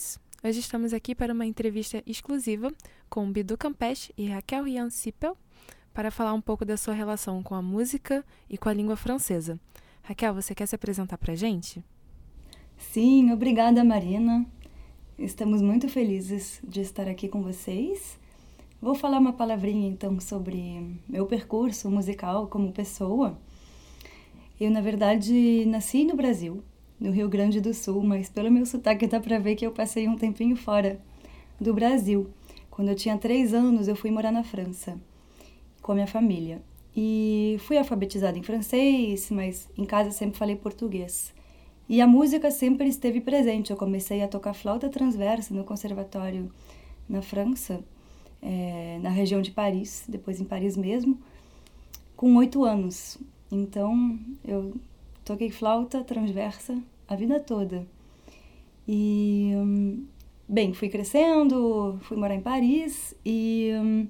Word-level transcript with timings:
Tous! 0.00 0.18
Hoje 0.42 0.60
estamos 0.60 0.94
aqui 0.94 1.14
para 1.14 1.34
uma 1.34 1.44
entrevista 1.44 2.02
exclusiva 2.06 2.72
com 3.10 3.30
Bidu 3.30 3.58
Campeche 3.58 4.14
e 4.16 4.26
Raquel 4.28 4.64
Rian 4.64 4.88
Sipel 4.88 5.36
para 5.92 6.10
falar 6.10 6.32
um 6.32 6.40
pouco 6.40 6.64
da 6.64 6.78
sua 6.78 6.94
relação 6.94 7.42
com 7.42 7.54
a 7.54 7.60
música 7.60 8.24
e 8.48 8.56
com 8.56 8.70
a 8.70 8.72
língua 8.72 8.96
francesa. 8.96 9.60
Raquel, 10.02 10.32
você 10.32 10.54
quer 10.54 10.64
se 10.66 10.74
apresentar 10.74 11.18
para 11.18 11.34
a 11.34 11.36
gente? 11.36 11.84
Sim, 12.78 13.30
obrigada, 13.30 13.84
Marina. 13.84 14.46
Estamos 15.18 15.60
muito 15.60 15.86
felizes 15.86 16.60
de 16.66 16.80
estar 16.80 17.06
aqui 17.06 17.28
com 17.28 17.42
vocês. 17.42 18.18
Vou 18.80 18.94
falar 18.94 19.18
uma 19.18 19.34
palavrinha 19.34 19.86
então 19.86 20.18
sobre 20.18 20.98
meu 21.06 21.26
percurso 21.26 21.90
musical 21.90 22.46
como 22.46 22.72
pessoa. 22.72 23.38
Eu, 24.58 24.70
na 24.70 24.80
verdade, 24.80 25.66
nasci 25.66 26.04
no 26.04 26.16
Brasil, 26.16 26.64
no 27.00 27.10
Rio 27.10 27.28
Grande 27.28 27.60
do 27.60 27.72
Sul, 27.72 28.02
mas 28.02 28.28
pelo 28.28 28.50
meu 28.50 28.66
sotaque 28.66 29.06
dá 29.06 29.18
pra 29.18 29.38
ver 29.38 29.56
que 29.56 29.66
eu 29.66 29.72
passei 29.72 30.06
um 30.06 30.16
tempinho 30.16 30.54
fora 30.54 31.00
do 31.58 31.72
Brasil. 31.72 32.28
Quando 32.70 32.88
eu 32.88 32.94
tinha 32.94 33.16
três 33.16 33.54
anos, 33.54 33.88
eu 33.88 33.96
fui 33.96 34.10
morar 34.10 34.30
na 34.30 34.44
França 34.44 34.98
com 35.80 35.92
a 35.92 35.94
minha 35.94 36.06
família. 36.06 36.62
E 36.96 37.56
fui 37.60 37.78
alfabetizada 37.78 38.38
em 38.38 38.42
francês, 38.42 39.30
mas 39.30 39.68
em 39.78 39.84
casa 39.84 40.10
sempre 40.10 40.38
falei 40.38 40.56
português. 40.56 41.32
E 41.88 42.00
a 42.00 42.06
música 42.06 42.50
sempre 42.50 42.88
esteve 42.88 43.20
presente. 43.20 43.70
Eu 43.70 43.76
comecei 43.76 44.22
a 44.22 44.28
tocar 44.28 44.54
flauta 44.54 44.88
transversa 44.88 45.54
no 45.54 45.64
conservatório 45.64 46.50
na 47.08 47.22
França, 47.22 47.80
eh, 48.42 48.98
na 49.02 49.10
região 49.10 49.42
de 49.42 49.50
Paris, 49.50 50.04
depois 50.08 50.40
em 50.40 50.44
Paris 50.44 50.76
mesmo, 50.76 51.18
com 52.16 52.36
oito 52.36 52.64
anos. 52.64 53.18
Então 53.50 54.18
eu 54.44 54.74
toquei 55.24 55.50
flauta 55.50 56.04
transversa 56.04 56.78
a 57.10 57.16
vida 57.16 57.40
toda. 57.40 57.84
E, 58.86 59.52
hum, 59.56 60.06
bem, 60.48 60.72
fui 60.72 60.88
crescendo, 60.88 61.98
fui 62.02 62.16
morar 62.16 62.36
em 62.36 62.40
Paris 62.40 63.14
e, 63.26 63.72
hum, 63.74 64.06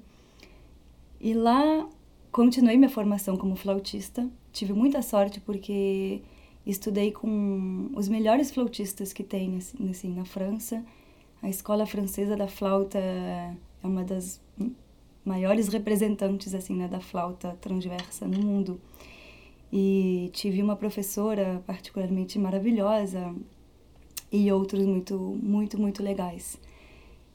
e 1.19 1.33
lá 1.33 1.89
continuei 2.31 2.77
minha 2.77 2.89
formação 2.89 3.35
como 3.35 3.55
flautista. 3.55 4.29
Tive 4.53 4.71
muita 4.73 5.01
sorte 5.01 5.39
porque 5.39 6.21
estudei 6.63 7.11
com 7.11 7.89
os 7.95 8.07
melhores 8.07 8.51
flautistas 8.51 9.11
que 9.11 9.23
tem 9.23 9.57
assim, 9.89 10.13
na 10.13 10.23
França. 10.23 10.85
A 11.41 11.49
escola 11.49 11.87
francesa 11.87 12.37
da 12.37 12.47
flauta 12.47 12.99
é 12.99 13.55
uma 13.83 14.03
das 14.03 14.39
maiores 15.25 15.69
representantes 15.69 16.53
assim 16.53 16.75
né, 16.75 16.87
da 16.87 16.99
flauta 16.99 17.57
transversa 17.59 18.27
no 18.27 18.39
mundo. 18.39 18.79
E 19.71 20.29
tive 20.33 20.61
uma 20.61 20.75
professora 20.75 21.63
particularmente 21.65 22.37
maravilhosa 22.37 23.33
e 24.31 24.51
outros 24.51 24.85
muito, 24.85 25.15
muito, 25.41 25.79
muito 25.79 26.03
legais. 26.03 26.59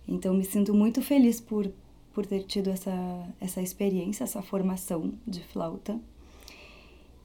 Então 0.07 0.35
me 0.35 0.45
sinto 0.45 0.75
muito 0.75 1.03
feliz 1.03 1.41
por 1.41 1.71
por 2.13 2.25
ter 2.25 2.45
tido 2.45 2.71
essa 2.71 3.29
essa 3.41 3.61
experiência, 3.61 4.25
essa 4.25 4.41
formação 4.43 5.13
de 5.27 5.43
flauta. 5.43 6.01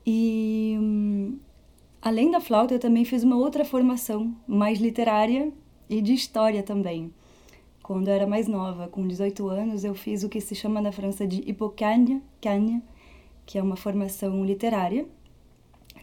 E 0.05 0.77
hum, 0.79 1.37
além 2.01 2.31
da 2.31 2.41
flauta, 2.41 2.73
eu 2.73 2.79
também 2.79 3.05
fiz 3.05 3.23
uma 3.23 3.37
outra 3.37 3.63
formação 3.63 4.35
mais 4.47 4.79
literária 4.79 5.51
e 5.89 6.01
de 6.01 6.13
história 6.13 6.63
também. 6.63 7.13
Quando 7.83 8.07
eu 8.07 8.13
era 8.13 8.27
mais 8.27 8.47
nova, 8.47 8.87
com 8.87 9.07
18 9.07 9.47
anos, 9.47 9.83
eu 9.83 9.93
fiz 9.93 10.23
o 10.23 10.29
que 10.29 10.39
se 10.39 10.55
chama 10.55 10.81
na 10.81 10.91
França 10.91 11.27
de 11.27 11.43
Cânia, 11.75 12.81
que 13.45 13.57
é 13.57 13.63
uma 13.63 13.75
formação 13.75 14.45
literária, 14.45 15.05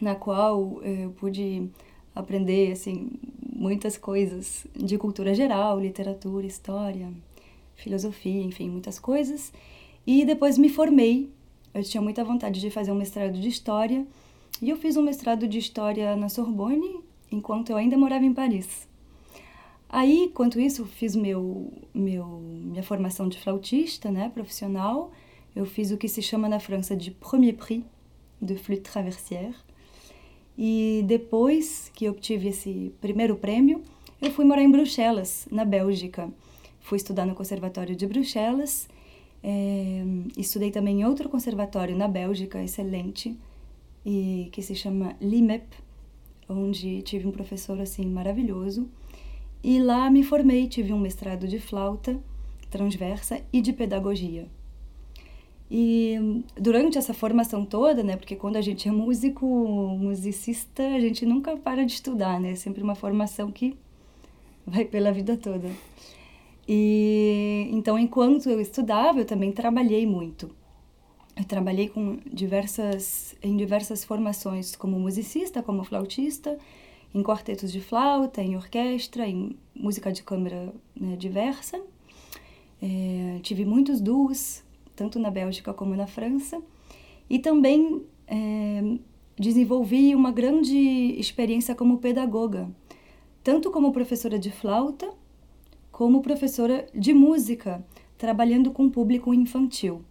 na 0.01 0.15
qual 0.15 0.81
eu 0.83 1.11
pude 1.11 1.69
aprender 2.15 2.71
assim 2.71 3.09
muitas 3.53 3.97
coisas 3.97 4.65
de 4.75 4.97
cultura 4.97 5.33
geral, 5.33 5.79
literatura, 5.79 6.45
história, 6.45 7.11
filosofia, 7.75 8.41
enfim, 8.41 8.69
muitas 8.69 8.99
coisas. 8.99 9.51
E 10.07 10.25
depois 10.25 10.57
me 10.57 10.69
formei. 10.69 11.29
Eu 11.73 11.83
tinha 11.83 12.01
muita 12.01 12.23
vontade 12.23 12.59
de 12.59 12.69
fazer 12.69 12.91
um 12.91 12.95
mestrado 12.95 13.39
de 13.39 13.47
história, 13.47 14.05
e 14.61 14.69
eu 14.69 14.77
fiz 14.77 14.97
um 14.97 15.03
mestrado 15.03 15.47
de 15.47 15.59
história 15.59 16.15
na 16.15 16.27
Sorbonne, 16.27 16.99
enquanto 17.31 17.69
eu 17.69 17.77
ainda 17.77 17.97
morava 17.97 18.25
em 18.25 18.33
Paris. 18.33 18.87
Aí, 19.87 20.25
enquanto 20.25 20.59
isso, 20.59 20.85
fiz 20.85 21.15
meu, 21.15 21.71
meu 21.93 22.25
minha 22.41 22.83
formação 22.83 23.29
de 23.29 23.39
flautista, 23.39 24.11
né, 24.11 24.29
profissional. 24.29 25.11
Eu 25.55 25.65
fiz 25.65 25.91
o 25.91 25.97
que 25.97 26.07
se 26.07 26.21
chama 26.21 26.47
na 26.47 26.59
França 26.59 26.95
de 26.95 27.11
Premier 27.11 27.55
Prix 27.55 27.83
de 28.41 28.55
flûte 28.55 28.81
traversière. 28.81 29.55
E 30.57 31.03
depois 31.07 31.91
que 31.93 32.09
obtive 32.09 32.49
esse 32.49 32.93
primeiro 32.99 33.35
prêmio, 33.35 33.81
eu 34.21 34.31
fui 34.31 34.45
morar 34.45 34.61
em 34.61 34.71
Bruxelas, 34.71 35.47
na 35.51 35.63
Bélgica. 35.63 36.29
Fui 36.81 36.97
estudar 36.97 37.25
no 37.25 37.35
Conservatório 37.35 37.95
de 37.95 38.05
Bruxelas. 38.05 38.87
É, 39.41 40.03
estudei 40.37 40.71
também 40.71 41.01
em 41.01 41.05
outro 41.05 41.29
conservatório 41.29 41.95
na 41.95 42.07
Bélgica, 42.07 42.61
excelente, 42.61 43.37
e 44.05 44.49
que 44.51 44.61
se 44.61 44.75
chama 44.75 45.15
LIMEP, 45.21 45.65
onde 46.47 47.01
tive 47.03 47.25
um 47.25 47.31
professor 47.31 47.79
assim 47.79 48.05
maravilhoso. 48.05 48.89
E 49.63 49.81
lá 49.81 50.09
me 50.09 50.23
formei, 50.23 50.67
tive 50.67 50.91
um 50.91 50.99
mestrado 50.99 51.47
de 51.47 51.59
flauta 51.59 52.19
transversa 52.69 53.41
e 53.51 53.61
de 53.61 53.73
pedagogia. 53.73 54.47
E 55.71 56.43
durante 56.55 56.97
essa 56.97 57.13
formação 57.13 57.63
toda, 57.63 58.01
né, 58.01 58.17
porque 58.17 58.35
quando 58.35 58.55
a 58.55 58.61
gente 58.61 58.87
é 58.87 58.91
músico, 58.91 59.45
musicista, 59.45 60.83
a 60.83 60.99
gente 60.99 61.25
nunca 61.25 61.55
para 61.55 61.85
de 61.85 61.93
estudar, 61.93 62.39
né? 62.39 62.51
É 62.51 62.55
sempre 62.55 62.81
uma 62.81 62.95
formação 62.95 63.51
que 63.51 63.77
vai 64.65 64.83
pela 64.85 65.11
vida 65.11 65.37
toda. 65.37 65.69
E 66.67 67.67
então, 67.71 67.97
enquanto 67.99 68.49
eu 68.49 68.59
estudava, 68.59 69.19
eu 69.19 69.25
também 69.25 69.51
trabalhei 69.51 70.05
muito. 70.07 70.49
Eu 71.35 71.45
trabalhei 71.45 71.87
com 71.87 72.19
diversas 72.25 73.35
em 73.41 73.55
diversas 73.55 74.03
formações 74.03 74.75
como 74.75 74.99
musicista, 74.99 75.63
como 75.63 75.83
flautista, 75.83 76.57
em 77.13 77.23
quartetos 77.23 77.71
de 77.71 77.79
flauta, 77.79 78.41
em 78.41 78.55
orquestra, 78.55 79.27
em 79.27 79.55
música 79.73 80.11
de 80.11 80.23
câmara 80.23 80.73
né, 80.99 81.15
diversa. 81.15 81.81
É, 82.81 83.39
tive 83.41 83.65
muitos 83.65 84.01
duos 84.01 84.63
tanto 84.99 85.17
na 85.17 85.31
Bélgica 85.31 85.73
como 85.73 85.95
na 85.95 86.05
França. 86.05 86.61
E 87.29 87.39
também 87.39 88.01
é, 88.27 88.97
desenvolvi 89.37 90.13
uma 90.13 90.29
grande 90.29 90.77
experiência 91.17 91.73
como 91.73 91.99
pedagoga, 91.99 92.69
tanto 93.41 93.71
como 93.71 93.93
professora 93.93 94.37
de 94.37 94.51
flauta, 94.51 95.09
como 95.89 96.21
professora 96.21 96.85
de 96.93 97.13
música, 97.13 97.81
trabalhando 98.17 98.71
com 98.71 98.89
público 98.89 99.33
infantil. 99.33 100.03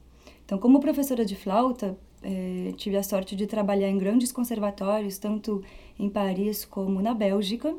Então, 0.47 0.57
como 0.57 0.81
professora 0.81 1.23
de 1.23 1.37
flauta, 1.37 1.99
é, 2.23 2.73
tive 2.79 2.97
a 2.97 3.03
sorte 3.03 3.37
de 3.37 3.47
trabalhar 3.47 3.91
em 3.91 3.99
grandes 3.99 4.33
conservatórios, 4.33 5.19
tanto 5.19 5.63
em 5.99 6.09
Paris 6.09 6.65
como 6.65 7.03
na 7.03 7.13
Bélgica. 7.13 7.77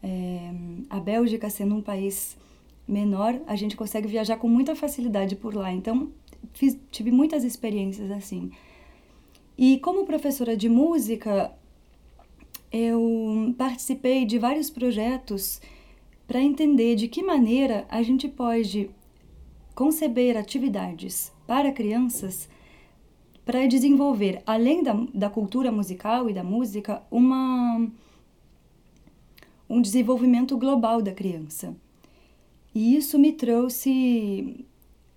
É, 0.00 0.52
a 0.88 1.00
Bélgica 1.00 1.50
sendo 1.50 1.74
um 1.74 1.82
país 1.82 2.36
menor, 2.86 3.40
a 3.46 3.56
gente 3.56 3.76
consegue 3.76 4.08
viajar 4.08 4.36
com 4.36 4.48
muita 4.48 4.74
facilidade 4.74 5.36
por 5.36 5.54
lá. 5.54 5.72
Então, 5.72 6.10
fiz, 6.52 6.78
tive 6.90 7.10
muitas 7.10 7.44
experiências 7.44 8.10
assim. 8.10 8.50
E 9.56 9.78
como 9.78 10.06
professora 10.06 10.56
de 10.56 10.68
música, 10.68 11.52
eu 12.70 13.54
participei 13.56 14.24
de 14.24 14.38
vários 14.38 14.70
projetos 14.70 15.60
para 16.26 16.40
entender 16.40 16.96
de 16.96 17.08
que 17.08 17.22
maneira 17.22 17.86
a 17.88 18.02
gente 18.02 18.28
pode 18.28 18.90
conceber 19.74 20.36
atividades 20.36 21.32
para 21.46 21.72
crianças 21.72 22.48
para 23.44 23.66
desenvolver, 23.66 24.42
além 24.46 24.82
da, 24.82 24.92
da 25.12 25.28
cultura 25.28 25.72
musical 25.72 26.30
e 26.30 26.32
da 26.32 26.44
música, 26.44 27.02
uma, 27.10 27.88
um 29.68 29.80
desenvolvimento 29.80 30.56
global 30.56 31.02
da 31.02 31.12
criança. 31.12 31.74
E 32.74 32.96
isso 32.96 33.18
me 33.18 33.32
trouxe 33.32 34.64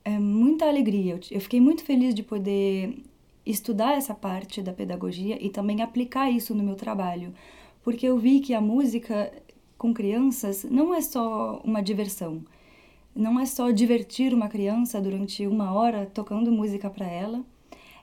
é, 0.04 0.20
muita 0.20 0.68
alegria. 0.68 1.20
Eu 1.32 1.42
fiquei 1.42 1.62
muito 1.62 1.84
feliz 1.84 2.14
de 2.14 2.24
poder 2.24 2.98
estudar 3.46 3.94
essa 3.94 4.14
parte 4.14 4.62
da 4.62 4.74
pedagogia 4.74 5.38
e 5.44 5.50
também 5.50 5.82
aplicar 5.82 6.30
isso 6.30 6.54
no 6.56 6.64
meu 6.64 6.76
trabalho, 6.76 7.34
porque 7.84 8.06
eu 8.06 8.18
vi 8.18 8.40
que 8.40 8.54
a 8.54 8.62
música 8.62 9.32
com 9.78 9.94
crianças 9.94 10.64
não 10.64 10.94
é 10.94 11.02
só 11.02 11.62
uma 11.64 11.82
diversão. 11.82 12.44
Não 13.16 13.40
é 13.40 13.46
só 13.46 13.72
divertir 13.72 14.34
uma 14.34 14.50
criança 14.50 15.00
durante 15.00 15.48
uma 15.48 15.74
hora 15.74 16.06
tocando 16.06 16.52
música 16.52 16.90
para 16.90 17.08
ela, 17.08 17.46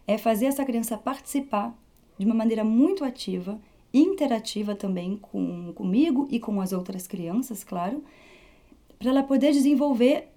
é 0.07 0.17
fazer 0.17 0.47
essa 0.47 0.65
criança 0.65 0.97
participar 0.97 1.77
de 2.19 2.25
uma 2.25 2.35
maneira 2.35 2.65
muito 2.65 3.05
ativa, 3.05 3.61
interativa 3.93 4.75
também 4.75 5.19
com 5.21 5.73
comigo 5.75 6.27
e 6.31 6.41
com 6.41 6.61
as 6.61 6.73
outras 6.73 7.07
crianças, 7.07 7.63
claro, 7.63 8.03
para 9.03 9.11
ela 9.11 9.25
poder 9.25 9.51
desenvolver 9.51 10.29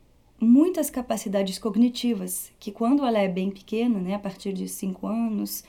muitas 0.42 0.90
capacidades 0.90 1.60
cognitivas, 1.60 2.52
que 2.60 2.72
quando 2.72 3.06
ela 3.06 3.20
é 3.20 3.28
bem 3.28 3.52
pequena, 3.52 4.00
né, 4.00 4.16
a 4.16 4.20
partir 4.20 4.54
de 4.54 4.68
5 4.68 5.06
anos, 5.06 5.64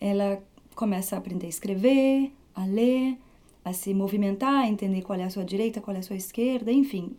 ela 0.00 0.40
começa 0.76 1.16
a 1.16 1.18
aprender 1.18 1.46
a 1.46 1.48
escrever, 1.48 2.32
a 2.54 2.64
ler, 2.64 3.18
a 3.64 3.72
se 3.72 3.92
movimentar, 3.92 4.54
a 4.54 4.68
entender 4.68 5.02
qual 5.02 5.18
é 5.18 5.24
a 5.24 5.30
sua 5.30 5.44
direita, 5.44 5.80
qual 5.80 5.96
é 5.96 5.98
a 5.98 6.02
sua 6.02 6.14
esquerda, 6.14 6.70
enfim. 6.70 7.16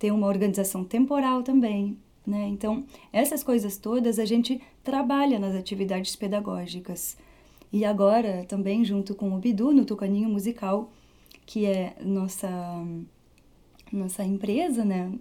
Tem 0.00 0.10
uma 0.10 0.26
organização 0.26 0.82
temporal 0.82 1.44
também, 1.44 1.96
né? 2.26 2.48
Então, 2.48 2.84
essas 3.12 3.44
coisas 3.44 3.76
todas 3.76 4.18
a 4.18 4.24
gente 4.24 4.60
trabalha 4.82 5.38
nas 5.38 5.54
atividades 5.54 6.16
pedagógicas. 6.16 7.16
E 7.72 7.84
agora, 7.84 8.44
também 8.48 8.84
junto 8.84 9.14
com 9.14 9.32
o 9.32 9.38
Bidu, 9.38 9.70
no 9.70 9.84
Tucaninho 9.84 10.28
Musical, 10.28 10.90
que 11.46 11.66
é 11.66 11.94
nossa, 12.04 12.50
nossa 13.92 14.24
empresa, 14.24 14.84
né? 14.84 15.12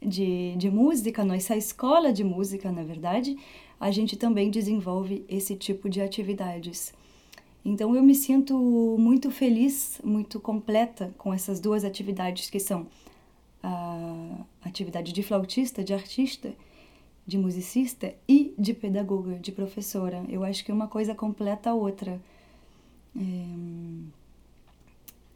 De, 0.00 0.54
de 0.56 0.70
música, 0.70 1.24
nossa 1.24 1.56
escola 1.56 2.12
de 2.12 2.22
música, 2.22 2.70
na 2.70 2.84
verdade, 2.84 3.36
a 3.80 3.90
gente 3.90 4.16
também 4.16 4.50
desenvolve 4.50 5.24
esse 5.28 5.56
tipo 5.56 5.88
de 5.88 6.00
atividades. 6.00 6.92
Então 7.64 7.94
eu 7.94 8.02
me 8.02 8.14
sinto 8.14 8.56
muito 8.98 9.30
feliz, 9.30 10.00
muito 10.04 10.40
completa 10.40 11.12
com 11.18 11.34
essas 11.34 11.60
duas 11.60 11.84
atividades 11.84 12.48
que 12.48 12.60
são 12.60 12.86
a 13.62 14.44
atividade 14.62 15.12
de 15.12 15.22
flautista, 15.22 15.82
de 15.82 15.92
artista, 15.92 16.54
de 17.26 17.36
musicista 17.36 18.14
e 18.26 18.54
de 18.58 18.72
pedagoga, 18.72 19.38
de 19.38 19.52
professora. 19.52 20.24
Eu 20.28 20.44
acho 20.44 20.64
que 20.64 20.72
uma 20.72 20.88
coisa 20.88 21.14
completa 21.14 21.70
a 21.70 21.74
outra. 21.74 22.20
É... 23.14 24.17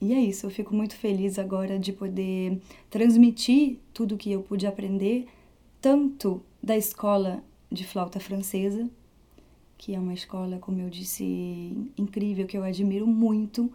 E 0.02 0.12
é 0.12 0.18
isso, 0.18 0.46
eu 0.46 0.50
fico 0.50 0.74
muito 0.74 0.96
feliz 0.96 1.38
agora 1.38 1.78
de 1.78 1.92
poder 1.92 2.60
transmitir 2.90 3.78
tudo 3.94 4.16
que 4.16 4.32
eu 4.32 4.42
pude 4.42 4.66
aprender, 4.66 5.28
tanto 5.80 6.42
da 6.60 6.76
escola 6.76 7.40
de 7.70 7.86
flauta 7.86 8.18
francesa, 8.18 8.90
que 9.78 9.94
é 9.94 10.00
uma 10.00 10.12
escola, 10.12 10.58
como 10.58 10.80
eu 10.80 10.90
disse, 10.90 11.76
incrível, 11.96 12.48
que 12.48 12.58
eu 12.58 12.64
admiro 12.64 13.06
muito, 13.06 13.72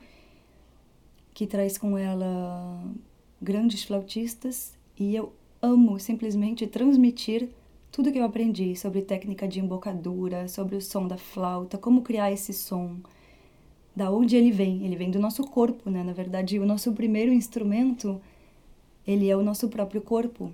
que 1.33 1.47
traz 1.47 1.77
com 1.77 1.97
ela 1.97 2.83
grandes 3.41 3.85
flautistas 3.85 4.73
e 5.00 5.15
eu 5.15 5.31
amo 5.62 5.97
simplesmente 5.97 6.68
transmitir 6.68 7.47
tudo 7.89 8.12
que 8.12 8.19
eu 8.19 8.25
aprendi 8.25 8.75
sobre 8.75 9.01
técnica 9.01 9.47
de 9.47 9.62
embocadura, 9.62 10.50
sobre 10.50 10.75
o 10.75 10.81
som 10.81 11.07
da 11.07 11.18
flauta, 11.18 11.77
como 11.77 12.01
criar 12.01 12.33
esse 12.33 12.51
som, 12.51 12.97
da 13.97 14.11
onde 14.11 14.35
ele 14.35 14.51
vem. 14.51 14.85
Ele 14.85 14.95
vem 14.95 15.09
do 15.09 15.19
nosso 15.19 15.44
corpo, 15.44 15.89
né? 15.89 16.03
Na 16.03 16.13
verdade, 16.13 16.59
o 16.59 16.65
nosso 16.67 16.94
primeiro 16.94 17.33
instrumento, 17.33 18.21
ele 19.07 19.27
é 19.27 19.35
o 19.35 19.41
nosso 19.41 19.67
próprio 19.69 20.01
corpo. 20.01 20.53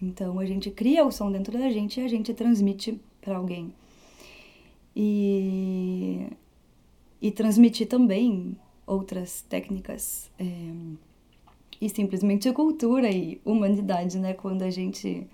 Então 0.00 0.38
a 0.38 0.46
gente 0.46 0.70
cria 0.70 1.04
o 1.04 1.12
som 1.12 1.30
dentro 1.30 1.58
da 1.58 1.68
gente 1.68 2.00
e 2.00 2.04
a 2.04 2.08
gente 2.08 2.32
transmite 2.32 2.98
para 3.20 3.36
alguém. 3.36 3.70
E, 4.96 6.26
e 7.20 7.30
transmitir 7.30 7.86
também 7.86 8.56
outras 8.86 9.42
técnicas 9.42 10.30
é, 10.38 10.44
e 11.78 11.88
simplesmente 11.90 12.50
cultura 12.52 13.10
e 13.10 13.42
humanidade, 13.44 14.18
né? 14.18 14.32
Quando 14.32 14.62
a 14.62 14.70
gente 14.70 15.26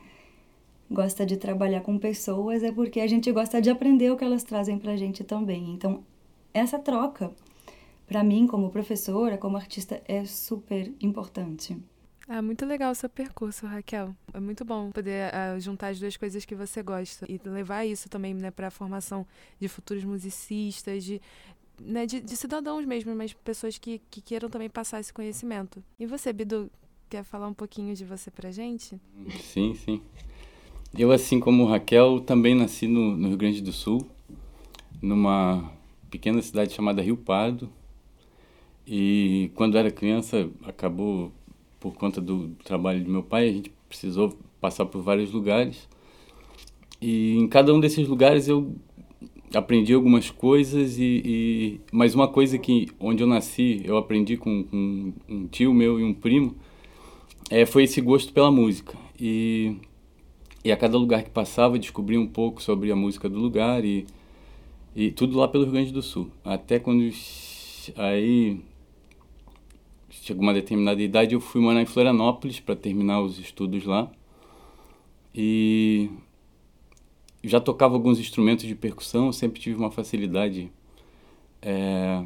gosta 0.91 1.25
de 1.25 1.37
trabalhar 1.37 1.83
com 1.83 1.97
pessoas 1.97 2.65
é 2.65 2.73
porque 2.73 2.99
a 2.99 3.07
gente 3.07 3.31
gosta 3.31 3.63
de 3.63 3.71
aprender 3.71 4.11
o 4.11 4.17
que 4.17 4.25
elas 4.25 4.43
trazem 4.43 4.81
para 4.81 4.93
a 4.93 4.97
gente 4.97 5.23
também. 5.23 5.71
Então, 5.71 6.03
essa 6.53 6.79
troca, 6.79 7.33
para 8.07 8.25
mim, 8.25 8.47
como 8.47 8.71
professora, 8.71 9.39
como 9.39 9.57
artista, 9.57 10.03
é 10.07 10.25
super 10.25 10.93
importante. 11.01 11.77
Ah, 12.33 12.41
muito 12.41 12.65
legal 12.65 12.93
o 12.93 12.95
seu 12.95 13.09
percurso, 13.09 13.67
Raquel. 13.67 14.15
É 14.33 14.39
muito 14.39 14.65
bom 14.65 14.91
poder 14.93 15.33
uh, 15.33 15.59
juntar 15.59 15.89
as 15.89 15.99
duas 15.99 16.17
coisas 16.17 16.45
que 16.45 16.55
você 16.55 16.81
gosta 16.81 17.27
e 17.29 17.41
levar 17.45 17.85
isso 17.85 18.09
também 18.09 18.33
né, 18.35 18.53
para 18.53 18.69
a 18.69 18.71
formação 18.71 19.27
de 19.59 19.67
futuros 19.67 20.05
musicistas, 20.05 21.03
de, 21.03 21.21
né, 21.81 22.07
de, 22.07 22.21
de, 22.21 22.37
cidadãos 22.37 22.85
mesmo, 22.85 23.15
mas 23.17 23.33
pessoas 23.33 23.79
que, 23.79 24.01
que 24.09 24.21
queiram 24.21 24.49
também 24.49 24.71
passar 24.71 25.01
esse 25.01 25.13
conhecimento. 25.13 25.83
E 25.99 26.07
você, 26.07 26.33
Bidu, 26.33 26.71
quer 27.09 27.25
falar 27.25 27.49
um 27.49 27.55
pouquinho 27.55 27.97
de 27.97 28.05
você 28.05 28.31
pra 28.31 28.53
gente? 28.53 28.97
Sim, 29.41 29.75
sim. 29.75 30.01
Eu, 30.97 31.11
assim 31.11 31.41
como 31.41 31.67
Raquel, 31.67 32.21
também 32.21 32.55
nasci 32.55 32.87
no, 32.87 33.17
no 33.17 33.27
Rio 33.27 33.37
Grande 33.37 33.61
do 33.61 33.73
Sul, 33.73 34.07
numa 35.03 35.73
pequena 36.11 36.43
cidade 36.43 36.73
chamada 36.73 37.03
Rio 37.03 37.17
Pardo. 37.17 37.71
E 38.87 39.51
quando 39.55 39.79
era 39.79 39.91
criança, 39.91 40.51
acabou 40.65 41.33
por 41.79 41.95
conta 41.95 42.21
do 42.21 42.49
trabalho 42.65 43.03
do 43.05 43.11
meu 43.11 43.23
pai, 43.23 43.49
a 43.49 43.53
gente 43.53 43.73
precisou 43.89 44.37
passar 44.61 44.87
por 44.87 45.03
vários 45.03 45.33
lugares. 45.33 45.89
E 47.01 47.37
em 47.37 47.49
cada 47.49 47.73
um 47.73 47.81
desses 47.81 48.07
lugares 48.07 48.49
eu 48.49 48.75
aprendi 49.55 49.93
algumas 49.95 50.31
coisas 50.31 50.99
e, 50.99 51.23
e 51.25 51.81
mas 51.91 52.15
uma 52.15 52.29
coisa 52.29 52.57
que 52.59 52.89
onde 53.01 53.23
eu 53.23 53.27
nasci 53.27 53.81
eu 53.85 53.97
aprendi 53.97 54.37
com, 54.37 54.63
com 54.63 55.13
um 55.29 55.47
tio 55.49 55.75
meu 55.75 55.99
e 55.99 56.05
um 56.05 56.15
primo 56.15 56.55
é, 57.51 57.67
foi 57.67 57.83
esse 57.83 58.01
gosto 58.01 58.33
pela 58.33 58.51
música 58.51 58.97
e 59.19 59.75
e 60.65 60.71
a 60.71 60.77
cada 60.77 60.97
lugar 60.97 61.25
que 61.25 61.31
passava 61.31 61.79
descobri 61.81 62.17
um 62.17 62.29
pouco 62.29 62.63
sobre 62.63 62.93
a 62.93 62.97
música 62.97 63.29
do 63.29 63.41
lugar 63.41 63.85
e 63.85 64.07
e 64.95 65.11
tudo 65.11 65.39
lá 65.39 65.49
pelo 65.49 65.65
Rio 65.65 65.73
Grande 65.73 65.93
do 65.93 66.03
Sul 66.03 66.31
até 66.45 66.79
quando 66.79 67.11
aí 67.97 68.61
chegou 70.11 70.43
uma 70.43 70.53
determinada 70.53 71.01
idade, 71.01 71.35
eu 71.35 71.41
fui 71.41 71.61
morar 71.61 71.81
em 71.81 71.87
Florianópolis 71.87 72.61
para 72.61 72.77
terminar 72.77 73.21
os 73.23 73.39
estudos 73.39 73.85
lá. 73.85 74.11
E 75.35 76.11
já 77.43 77.61
tocava 77.61 77.95
alguns 77.95 78.19
instrumentos 78.19 78.67
de 78.67 78.75
percussão, 78.75 79.33
sempre 79.33 79.61
tive 79.61 79.77
uma 79.77 79.91
facilidade 79.91 80.71
é, 81.63 82.25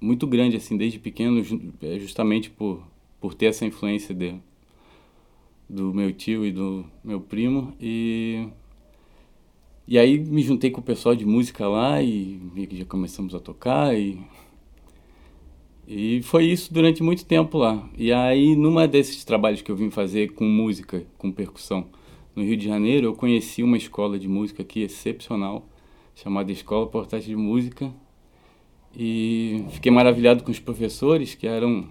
muito 0.00 0.26
grande, 0.26 0.56
assim, 0.56 0.76
desde 0.76 0.98
pequeno, 0.98 1.42
é, 1.82 1.98
justamente 1.98 2.50
por, 2.50 2.82
por 3.20 3.34
ter 3.34 3.46
essa 3.46 3.64
influência 3.64 4.14
de, 4.14 4.34
do 5.68 5.92
meu 5.92 6.12
tio 6.12 6.44
e 6.44 6.52
do 6.52 6.84
meu 7.02 7.20
primo. 7.20 7.74
E, 7.80 8.48
e 9.86 9.98
aí 9.98 10.18
me 10.18 10.42
juntei 10.42 10.70
com 10.70 10.80
o 10.80 10.84
pessoal 10.84 11.14
de 11.14 11.24
música 11.26 11.66
lá 11.68 12.02
e 12.02 12.40
já 12.72 12.84
começamos 12.84 13.34
a 13.34 13.40
tocar 13.40 13.94
e 13.98 14.18
e 15.86 16.22
foi 16.22 16.46
isso 16.46 16.72
durante 16.72 17.02
muito 17.02 17.24
tempo 17.24 17.58
lá. 17.58 17.88
E 17.98 18.12
aí, 18.12 18.54
numa 18.56 18.86
desses 18.86 19.24
trabalhos 19.24 19.62
que 19.62 19.70
eu 19.70 19.76
vim 19.76 19.90
fazer 19.90 20.32
com 20.32 20.44
música, 20.44 21.04
com 21.18 21.30
percussão, 21.30 21.86
no 22.34 22.42
Rio 22.42 22.56
de 22.56 22.64
Janeiro, 22.64 23.08
eu 23.08 23.14
conheci 23.14 23.62
uma 23.62 23.76
escola 23.76 24.18
de 24.18 24.28
música 24.28 24.62
aqui 24.62 24.80
excepcional, 24.80 25.68
chamada 26.14 26.50
Escola 26.50 26.86
Portátil 26.86 27.28
de 27.28 27.36
Música. 27.36 27.92
E 28.96 29.64
fiquei 29.70 29.90
maravilhado 29.90 30.44
com 30.44 30.50
os 30.50 30.60
professores, 30.60 31.34
que 31.34 31.46
eram 31.46 31.88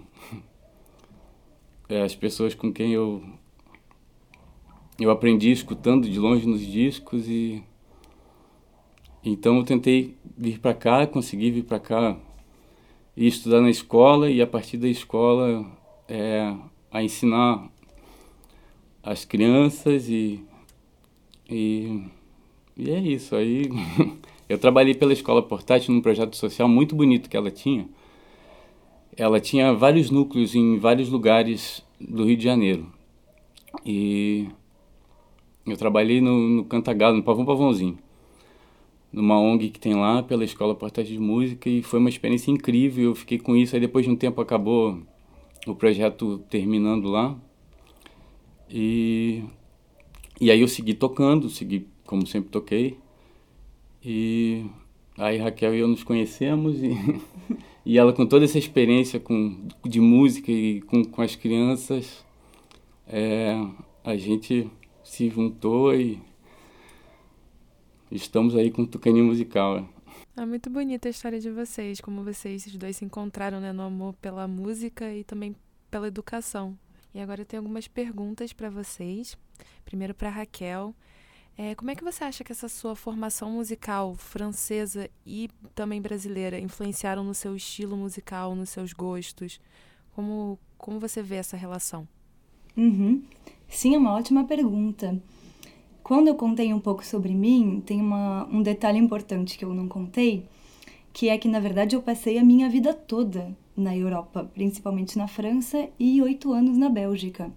é, 1.88 2.02
as 2.02 2.14
pessoas 2.14 2.54
com 2.54 2.72
quem 2.72 2.92
eu, 2.92 3.22
eu 4.98 5.10
aprendi 5.10 5.52
escutando 5.52 6.08
de 6.08 6.18
longe 6.18 6.46
nos 6.46 6.60
discos. 6.60 7.28
e 7.28 7.62
Então 9.24 9.58
eu 9.58 9.64
tentei 9.64 10.16
vir 10.36 10.58
para 10.58 10.74
cá, 10.74 11.06
consegui 11.06 11.50
vir 11.52 11.62
para 11.62 11.78
cá 11.78 12.16
e 13.16 13.28
estudar 13.28 13.60
na 13.60 13.70
escola 13.70 14.28
e 14.28 14.42
a 14.42 14.46
partir 14.46 14.76
da 14.76 14.88
escola 14.88 15.64
é, 16.08 16.52
a 16.90 17.04
ensinar 17.04 17.70
as 19.00 19.24
crianças 19.24 20.08
e, 20.08 20.42
e, 21.48 22.04
e 22.76 22.90
é 22.90 22.98
isso. 22.98 23.36
Aí 23.36 23.70
eu 24.48 24.58
trabalhei 24.58 24.94
pela 24.94 25.12
escola 25.12 25.40
portátil 25.40 25.94
num 25.94 26.00
projeto 26.00 26.36
social 26.36 26.68
muito 26.68 26.96
bonito 26.96 27.30
que 27.30 27.36
ela 27.36 27.50
tinha. 27.50 27.88
Ela 29.16 29.38
tinha 29.38 29.72
vários 29.72 30.10
núcleos 30.10 30.56
em 30.56 30.78
vários 30.78 31.08
lugares 31.08 31.84
do 32.00 32.24
Rio 32.24 32.36
de 32.36 32.42
Janeiro. 32.42 32.92
E 33.86 34.48
eu 35.64 35.76
trabalhei 35.76 36.20
no, 36.20 36.36
no 36.48 36.64
Cantagalo, 36.64 37.16
no 37.16 37.22
Pavão 37.22 37.44
Pavãozinho 37.44 37.98
numa 39.12 39.38
ONG 39.38 39.68
que 39.68 39.78
tem 39.78 39.94
lá, 39.94 40.22
pela 40.22 40.44
Escola 40.44 40.74
Portátil 40.74 41.12
de 41.14 41.20
Música, 41.20 41.68
e 41.68 41.82
foi 41.82 41.98
uma 41.98 42.08
experiência 42.08 42.50
incrível. 42.50 43.04
Eu 43.04 43.14
fiquei 43.14 43.38
com 43.38 43.54
isso, 43.54 43.76
aí 43.76 43.80
depois 43.80 44.04
de 44.04 44.10
um 44.10 44.16
tempo 44.16 44.40
acabou 44.40 44.98
o 45.66 45.74
projeto 45.74 46.38
terminando 46.48 47.08
lá. 47.08 47.36
E, 48.70 49.44
e 50.40 50.50
aí 50.50 50.60
eu 50.60 50.68
segui 50.68 50.94
tocando, 50.94 51.50
segui 51.50 51.86
como 52.06 52.26
sempre 52.26 52.50
toquei. 52.50 52.96
E 54.04 54.64
aí 55.16 55.38
Raquel 55.38 55.74
e 55.74 55.80
eu 55.80 55.88
nos 55.88 56.02
conhecemos 56.02 56.82
e, 56.82 56.96
e 57.84 57.98
ela 57.98 58.12
com 58.12 58.26
toda 58.26 58.44
essa 58.44 58.58
experiência 58.58 59.20
com, 59.20 59.68
de 59.84 60.00
música 60.00 60.50
e 60.50 60.80
com, 60.80 61.04
com 61.04 61.22
as 61.22 61.36
crianças, 61.36 62.24
é, 63.06 63.54
a 64.02 64.16
gente 64.16 64.68
se 65.04 65.28
juntou 65.28 65.94
e 65.94 66.18
estamos 68.12 68.54
aí 68.54 68.70
com 68.70 68.82
o 68.82 68.86
Tucaninho 68.86 69.24
Musical. 69.24 69.88
É 70.36 70.46
muito 70.46 70.70
bonita 70.70 71.08
a 71.08 71.10
história 71.10 71.40
de 71.40 71.50
vocês, 71.50 72.00
como 72.00 72.22
vocês 72.22 72.66
os 72.66 72.76
dois 72.76 72.96
se 72.96 73.04
encontraram 73.04 73.60
né, 73.60 73.72
no 73.72 73.82
amor 73.82 74.14
pela 74.14 74.46
música 74.46 75.12
e 75.12 75.24
também 75.24 75.54
pela 75.90 76.08
educação. 76.08 76.76
E 77.14 77.20
agora 77.20 77.42
eu 77.42 77.46
tenho 77.46 77.62
algumas 77.62 77.86
perguntas 77.86 78.52
para 78.52 78.70
vocês. 78.70 79.36
Primeiro 79.84 80.14
para 80.14 80.30
Raquel. 80.30 80.94
É, 81.56 81.74
como 81.74 81.90
é 81.90 81.94
que 81.94 82.02
você 82.02 82.24
acha 82.24 82.42
que 82.42 82.52
essa 82.52 82.68
sua 82.68 82.96
formação 82.96 83.50
musical 83.50 84.14
francesa 84.14 85.10
e 85.26 85.50
também 85.74 86.00
brasileira 86.00 86.58
influenciaram 86.58 87.22
no 87.22 87.34
seu 87.34 87.54
estilo 87.54 87.96
musical, 87.96 88.54
nos 88.54 88.70
seus 88.70 88.94
gostos? 88.94 89.60
Como, 90.14 90.58
como 90.78 90.98
você 90.98 91.22
vê 91.22 91.36
essa 91.36 91.56
relação? 91.56 92.08
Uhum. 92.74 93.22
Sim, 93.68 93.94
é 93.94 93.98
uma 93.98 94.14
ótima 94.14 94.44
pergunta. 94.44 95.20
Quando 96.02 96.28
eu 96.28 96.34
contei 96.34 96.72
um 96.72 96.80
pouco 96.80 97.04
sobre 97.04 97.32
mim, 97.32 97.82
tem 97.84 98.00
uma, 98.00 98.46
um 98.46 98.62
detalhe 98.62 98.98
importante 98.98 99.56
que 99.56 99.64
eu 99.64 99.72
não 99.72 99.86
contei, 99.88 100.46
que 101.12 101.28
é 101.28 101.38
que, 101.38 101.48
na 101.48 101.60
verdade, 101.60 101.94
eu 101.94 102.02
passei 102.02 102.38
a 102.38 102.44
minha 102.44 102.68
vida 102.68 102.92
toda 102.92 103.56
na 103.76 103.96
Europa, 103.96 104.50
principalmente 104.52 105.16
na 105.16 105.28
França 105.28 105.88
e 105.98 106.20
oito 106.20 106.52
anos 106.52 106.76
na 106.76 106.88
Bélgica. 106.88 107.52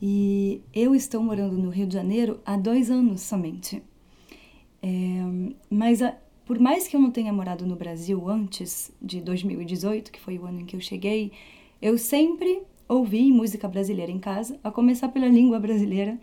E 0.00 0.60
eu 0.74 0.94
estou 0.94 1.22
morando 1.22 1.56
no 1.56 1.70
Rio 1.70 1.86
de 1.86 1.94
Janeiro 1.94 2.40
há 2.44 2.56
dois 2.56 2.90
anos 2.90 3.22
somente. 3.22 3.82
É, 4.82 4.88
mas 5.70 6.02
a, 6.02 6.14
por 6.44 6.58
mais 6.58 6.86
que 6.86 6.96
eu 6.96 7.00
não 7.00 7.10
tenha 7.10 7.32
morado 7.32 7.64
no 7.66 7.76
Brasil 7.76 8.28
antes 8.28 8.92
de 9.00 9.20
2018, 9.20 10.12
que 10.12 10.20
foi 10.20 10.38
o 10.38 10.44
ano 10.44 10.60
em 10.60 10.66
que 10.66 10.76
eu 10.76 10.80
cheguei, 10.80 11.32
eu 11.80 11.96
sempre 11.96 12.62
ouvi 12.86 13.32
música 13.32 13.66
brasileira 13.66 14.12
em 14.12 14.18
casa, 14.18 14.58
a 14.62 14.70
começar 14.70 15.08
pela 15.08 15.26
língua 15.26 15.58
brasileira, 15.58 16.18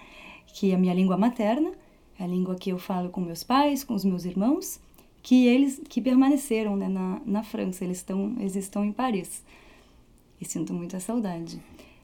que 0.53 0.72
é 0.72 0.75
a 0.75 0.77
minha 0.77 0.93
língua 0.93 1.17
materna, 1.17 1.72
a 2.20 2.27
língua 2.27 2.55
que 2.55 2.72
eu 2.72 2.77
falo 2.77 3.10
com 3.10 3.22
meus 3.22 3.43
pais, 3.43 3.84
com 3.84 3.93
os 3.93 4.05
meus 4.05 4.25
irmãos, 4.25 4.79
que 5.24 5.46
eles 5.48 5.81
que 5.88 6.01
permaneceram 6.01 6.75
né, 6.75 6.88
na, 6.88 7.22
na 7.25 7.43
França, 7.43 7.84
eles 7.84 7.98
estão, 7.98 8.36
eles 8.39 8.55
estão 8.55 8.84
em 8.84 8.91
Paris. 8.91 9.43
E 10.39 10.46
sinto 10.46 10.74
muita 10.74 11.00
saudade. 11.00 11.60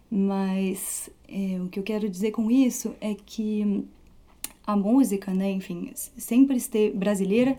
Mas 0.09 1.09
é, 1.27 1.59
o 1.59 1.67
que 1.67 1.79
eu 1.79 1.83
quero 1.83 2.09
dizer 2.09 2.31
com 2.31 2.49
isso 2.49 2.95
é 3.01 3.13
que 3.13 3.85
a 4.65 4.75
música, 4.75 5.33
né, 5.33 5.51
enfim, 5.51 5.91
sempre 5.95 6.57
esteve 6.57 6.95
brasileira, 6.95 7.57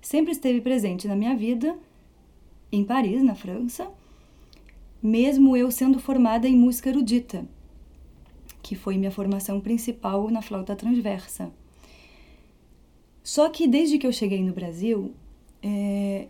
sempre 0.00 0.32
esteve 0.32 0.60
presente 0.60 1.08
na 1.08 1.16
minha 1.16 1.36
vida 1.36 1.76
em 2.70 2.84
Paris, 2.84 3.22
na 3.22 3.34
França, 3.34 3.90
mesmo 5.02 5.56
eu 5.56 5.70
sendo 5.70 5.98
formada 5.98 6.48
em 6.48 6.56
música 6.56 6.88
erudita, 6.88 7.44
que 8.72 8.74
foi 8.74 8.96
minha 8.96 9.10
formação 9.10 9.60
principal 9.60 10.30
na 10.30 10.40
flauta 10.40 10.74
transversa. 10.74 11.52
Só 13.22 13.50
que 13.50 13.68
desde 13.68 13.98
que 13.98 14.06
eu 14.06 14.12
cheguei 14.12 14.42
no 14.42 14.54
Brasil, 14.54 15.12
é, 15.62 16.28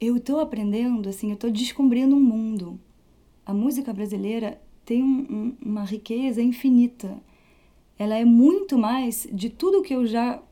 eu 0.00 0.16
estou 0.16 0.40
aprendendo, 0.40 1.06
assim, 1.06 1.28
eu 1.28 1.34
estou 1.34 1.50
descobrindo 1.50 2.16
um 2.16 2.20
mundo. 2.20 2.80
A 3.44 3.52
música 3.52 3.92
brasileira 3.92 4.58
tem 4.86 5.02
um, 5.02 5.26
um, 5.30 5.56
uma 5.60 5.84
riqueza 5.84 6.40
infinita. 6.40 7.18
Ela 7.98 8.16
é 8.16 8.24
muito 8.24 8.78
mais 8.78 9.28
de 9.30 9.50
tudo 9.50 9.82
que 9.82 9.94
eu 9.94 10.06
já, 10.06 10.42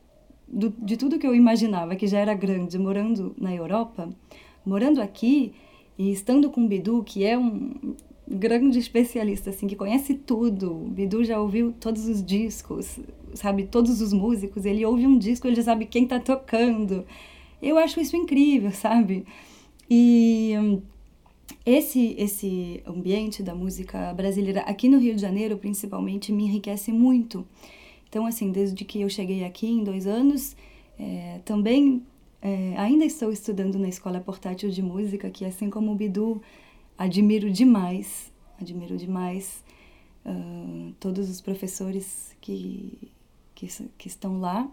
do, 0.47 0.69
de 0.79 0.99
tudo 0.99 1.19
que 1.19 1.27
eu 1.27 1.35
imaginava 1.35 1.97
que 1.97 2.07
já 2.07 2.19
era 2.19 2.35
grande, 2.35 2.79
morando 2.79 3.35
na 3.39 3.55
Europa, 3.55 4.11
morando 4.63 5.01
aqui 5.01 5.55
e 5.97 6.13
estando 6.13 6.51
com 6.51 6.67
o 6.67 6.69
Bidu, 6.69 7.03
que 7.03 7.25
é 7.25 7.39
um 7.39 7.97
grande 8.29 8.79
especialista, 8.79 9.51
assim, 9.51 9.67
que 9.67 9.77
conhece 9.77 10.15
tudo. 10.15 10.75
Bidu 10.89 11.25
já 11.25 11.41
ouviu 11.41 11.73
todos 11.79 12.07
os 12.09 12.25
discos, 12.25 12.99
sabe 13.35 13.65
todos 13.65 14.01
os 14.01 14.13
músicos. 14.13 14.65
Ele 14.65 14.85
ouve 14.85 15.07
um 15.07 15.19
disco, 15.19 15.47
ele 15.47 15.57
já 15.57 15.63
sabe 15.63 15.87
quem 15.87 16.05
está 16.05 16.19
tocando. 16.19 17.05
Eu 17.63 17.79
acho 17.79 18.01
isso 18.01 18.17
incrível, 18.17 18.71
sabe? 18.73 19.25
E 19.89 20.53
esse 21.65 22.15
esse 22.19 22.83
ambiente 22.87 23.43
da 23.43 23.55
música 23.55 24.13
brasileira 24.15 24.61
aqui 24.63 24.89
no 24.89 24.99
Rio 24.99 25.15
de 25.15 25.21
Janeiro, 25.21 25.57
principalmente, 25.57 26.33
me 26.33 26.45
enriquece 26.45 26.93
muito. 26.93 27.47
Então, 28.09 28.27
assim, 28.27 28.51
desde 28.51 28.85
que 28.85 29.01
eu 29.01 29.09
cheguei 29.09 29.45
aqui 29.45 29.67
em 29.67 29.85
dois 29.85 30.07
anos, 30.07 30.57
é, 30.99 31.41
também 31.45 32.03
é, 32.41 32.75
ainda 32.77 33.05
estou 33.05 33.33
estudando 33.33 33.79
na 33.79 33.89
Escola 33.89 34.21
Portátil 34.21 34.71
de 34.71 34.83
Música, 34.83 35.31
que 35.31 35.45
assim 35.45 35.69
como 35.69 35.93
o 35.93 35.95
Bidu, 35.95 36.41
admiro 36.99 37.51
demais, 37.51 38.33
admiro 38.61 38.97
demais 38.97 39.63
uh, 40.25 40.93
todos 40.99 41.29
os 41.29 41.41
professores 41.41 42.35
que, 42.41 43.11
que, 43.55 43.69
que 43.99 44.09
estão 44.09 44.41
lá. 44.41 44.69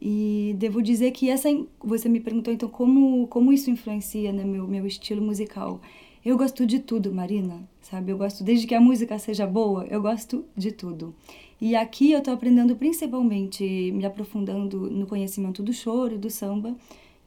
E 0.00 0.54
devo 0.58 0.82
dizer 0.82 1.10
que 1.12 1.30
essa 1.30 1.48
você 1.82 2.08
me 2.08 2.20
perguntou 2.20 2.52
então 2.52 2.68
como 2.68 3.26
como 3.28 3.50
isso 3.50 3.70
influencia 3.70 4.30
no 4.30 4.38
né, 4.38 4.44
meu 4.44 4.66
meu 4.68 4.86
estilo 4.86 5.22
musical. 5.22 5.80
Eu 6.22 6.36
gosto 6.36 6.66
de 6.66 6.80
tudo, 6.80 7.14
Marina, 7.14 7.66
sabe? 7.80 8.10
Eu 8.10 8.18
gosto 8.18 8.42
desde 8.42 8.66
que 8.66 8.74
a 8.74 8.80
música 8.80 9.18
seja 9.18 9.46
boa, 9.46 9.86
eu 9.86 10.02
gosto 10.02 10.44
de 10.56 10.72
tudo. 10.72 11.14
E 11.60 11.74
aqui 11.74 12.12
eu 12.12 12.18
estou 12.18 12.34
aprendendo 12.34 12.76
principalmente 12.76 13.64
me 13.92 14.04
aprofundando 14.04 14.90
no 14.90 15.06
conhecimento 15.06 15.62
do 15.62 15.72
choro, 15.72 16.18
do 16.18 16.28
samba, 16.28 16.76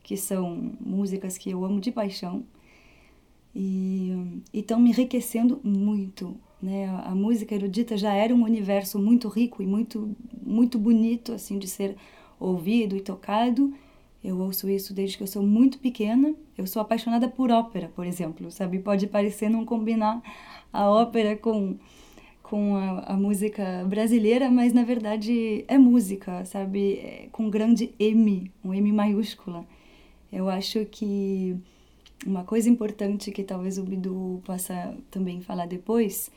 que 0.03 0.15
são 0.17 0.73
músicas 0.79 1.37
que 1.37 1.49
eu 1.49 1.63
amo 1.65 1.79
de 1.79 1.91
paixão 1.91 2.43
e 3.55 4.41
estão 4.53 4.79
me 4.79 4.89
enriquecendo 4.89 5.59
muito. 5.63 6.35
Né? 6.61 6.87
A, 7.05 7.15
música 7.15 7.55
erudita 7.55 7.97
já 7.97 8.13
era 8.13 8.33
um 8.33 8.43
universo 8.43 8.99
muito 8.99 9.27
rico 9.27 9.63
e 9.63 9.65
muito, 9.65 10.15
muito 10.41 10.77
bonito 10.77 11.31
assim 11.31 11.57
de 11.57 11.67
ser 11.67 11.95
ouvido 12.39 12.95
e 12.95 13.01
tocado. 13.01 13.73
Eu 14.23 14.37
ouço 14.39 14.69
isso 14.69 14.93
desde 14.93 15.17
que 15.17 15.23
eu 15.23 15.27
sou 15.27 15.41
muito 15.41 15.79
pequena. 15.79 16.35
Eu 16.57 16.67
sou 16.67 16.81
apaixonada 16.81 17.29
por 17.29 17.49
ópera, 17.51 17.89
por 17.95 18.05
exemplo, 18.05 18.51
sabe? 18.51 18.79
Pode 18.79 19.07
parecer 19.07 19.49
não 19.49 19.65
combinar 19.65 20.21
a 20.71 20.89
ópera 20.89 21.37
com 21.37 21.77
com 22.49 22.75
a, 22.75 23.13
a 23.13 23.13
música 23.15 23.85
brasileira, 23.87 24.49
mas 24.49 24.73
na 24.73 24.83
verdade 24.83 25.63
é 25.67 25.77
música, 25.77 26.43
sabe? 26.45 26.93
É, 26.93 27.27
com 27.31 27.47
grande 27.47 27.93
M, 27.99 28.51
um 28.65 28.73
M 28.73 28.91
maiúscula. 28.91 29.63
Eu 30.31 30.49
acho 30.49 30.83
que 30.85 31.55
uma 32.25 32.43
coisa 32.43 32.69
importante 32.69 33.31
que 33.31 33.43
talvez 33.43 33.77
o 33.77 33.83
Bidu 33.83 34.41
possa 34.45 34.95
também 35.09 35.41
falar 35.41 35.65
depois 35.65 36.29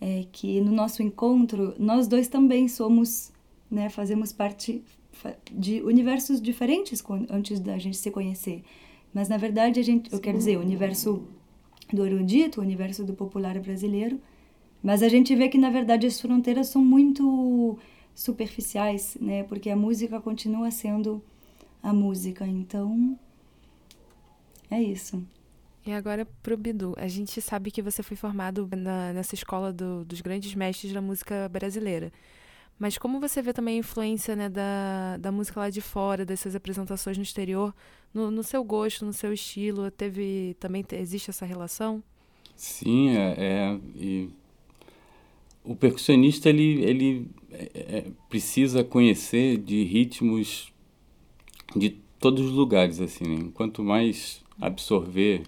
é 0.00 0.26
que 0.30 0.60
no 0.60 0.72
nosso 0.72 1.02
encontro 1.02 1.74
nós 1.78 2.06
dois 2.06 2.28
também 2.28 2.68
somos, 2.68 3.32
né, 3.70 3.88
fazemos 3.88 4.32
parte 4.32 4.82
de 5.50 5.80
universos 5.82 6.42
diferentes 6.42 7.02
antes 7.30 7.60
da 7.60 7.78
gente 7.78 7.96
se 7.96 8.10
conhecer. 8.10 8.62
Mas 9.12 9.28
na 9.28 9.36
verdade 9.36 9.80
a 9.80 9.82
gente, 9.82 10.12
eu 10.12 10.20
quero 10.20 10.36
dizer, 10.36 10.58
o 10.58 10.60
universo 10.60 11.26
do 11.92 12.04
erudito, 12.04 12.60
o 12.60 12.64
universo 12.64 13.04
do 13.04 13.14
popular 13.14 13.58
brasileiro, 13.60 14.20
mas 14.82 15.02
a 15.02 15.08
gente 15.08 15.34
vê 15.34 15.48
que 15.48 15.56
na 15.56 15.70
verdade 15.70 16.06
as 16.06 16.20
fronteiras 16.20 16.68
são 16.68 16.84
muito 16.84 17.78
superficiais, 18.14 19.16
né? 19.20 19.42
Porque 19.44 19.70
a 19.70 19.76
música 19.76 20.20
continua 20.20 20.70
sendo 20.70 21.22
a 21.82 21.92
música. 21.92 22.46
Então, 22.46 23.18
é 24.70 24.82
isso. 24.82 25.24
E 25.86 25.92
agora 25.92 26.26
pro 26.42 26.56
Bidu. 26.56 26.94
A 26.96 27.06
gente 27.08 27.40
sabe 27.40 27.70
que 27.70 27.82
você 27.82 28.02
foi 28.02 28.16
formado 28.16 28.68
na, 28.76 29.12
nessa 29.12 29.34
escola 29.34 29.72
do, 29.72 30.04
dos 30.04 30.20
grandes 30.20 30.54
mestres 30.54 30.92
da 30.92 31.00
música 31.00 31.48
brasileira. 31.48 32.10
Mas 32.78 32.98
como 32.98 33.20
você 33.20 33.40
vê 33.40 33.52
também 33.52 33.76
a 33.76 33.78
influência 33.78 34.34
né, 34.34 34.48
da, 34.48 35.16
da 35.18 35.30
música 35.30 35.60
lá 35.60 35.70
de 35.70 35.80
fora, 35.80 36.24
dessas 36.24 36.56
apresentações 36.56 37.16
no 37.16 37.22
exterior, 37.22 37.74
no, 38.12 38.30
no 38.30 38.42
seu 38.42 38.64
gosto, 38.64 39.04
no 39.04 39.12
seu 39.12 39.32
estilo? 39.32 39.90
Teve 39.90 40.56
também 40.58 40.84
existe 40.92 41.30
essa 41.30 41.44
relação? 41.44 42.02
Sim, 42.56 43.10
é, 43.10 43.34
é 43.38 43.80
e 43.94 44.30
o 45.62 45.74
percussionista 45.74 46.48
ele, 46.48 46.82
ele 46.82 47.30
é, 47.50 47.70
é, 47.74 48.04
precisa 48.28 48.84
conhecer 48.84 49.58
de 49.58 49.82
ritmos 49.84 50.72
de 51.76 51.90
todos 52.18 52.46
os 52.46 52.52
lugares 52.52 53.00
assim. 53.00 53.24
Né? 53.24 53.50
Quanto 53.54 53.82
mais 53.82 54.43
absorver 54.60 55.42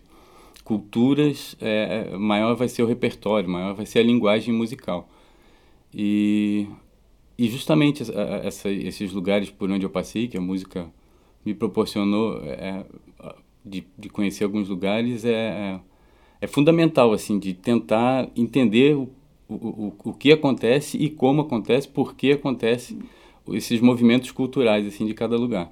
culturas, 0.65 1.57
é, 1.61 2.09
é, 2.13 2.17
maior 2.17 2.57
vai 2.57 2.69
ser 2.69 2.83
o 2.83 2.87
repertório, 2.87 3.49
maior 3.49 3.75
vai 3.75 3.87
ser 3.87 4.01
a 4.01 4.03
linguagem 4.03 4.53
musical. 4.53 5.09
E, 5.95 6.67
e 7.39 7.49
justamente 7.49 8.03
essa, 8.43 8.71
esses 8.71 9.13
lugares 9.13 9.49
por 9.49 9.71
onde 9.71 9.87
eu 9.87 9.91
passei, 9.91 10.27
que 10.27 10.37
a 10.37 10.41
música 10.41 10.91
me 11.45 11.55
proporcionou 11.55 12.41
é, 12.43 12.85
de, 13.65 13.87
de 13.97 14.09
conhecer 14.09 14.45
alguns 14.45 14.69
lugares, 14.69 15.25
é, 15.25 15.31
é, 15.33 15.81
é 16.41 16.47
fundamental, 16.47 17.13
assim, 17.13 17.39
de 17.39 17.55
tentar 17.55 18.29
entender 18.37 18.97
o, 18.97 19.09
o, 19.49 19.93
o 20.05 20.13
que 20.13 20.33
acontece 20.33 20.97
e 20.97 21.11
como 21.11 21.43
acontece, 21.43 21.89
por 21.89 22.15
que 22.15 22.33
acontece 22.33 22.99
esses 23.53 23.81
movimentos 23.81 24.31
culturais, 24.31 24.87
assim, 24.87 25.07
de 25.07 25.15
cada 25.15 25.37
lugar. 25.37 25.71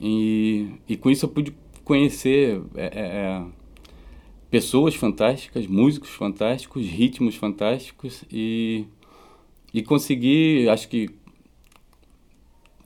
E, 0.00 0.68
e 0.88 0.96
com 0.96 1.10
isso 1.10 1.24
eu 1.24 1.30
pude 1.30 1.54
conhecer 1.86 2.60
é, 2.74 2.84
é, 2.84 3.00
é 3.00 3.46
pessoas 4.50 4.94
fantásticas, 4.94 5.66
músicos 5.66 6.10
fantásticos, 6.10 6.84
ritmos 6.84 7.36
fantásticos 7.36 8.24
e, 8.30 8.84
e 9.72 9.82
conseguir, 9.82 10.68
acho 10.68 10.88
que 10.88 11.08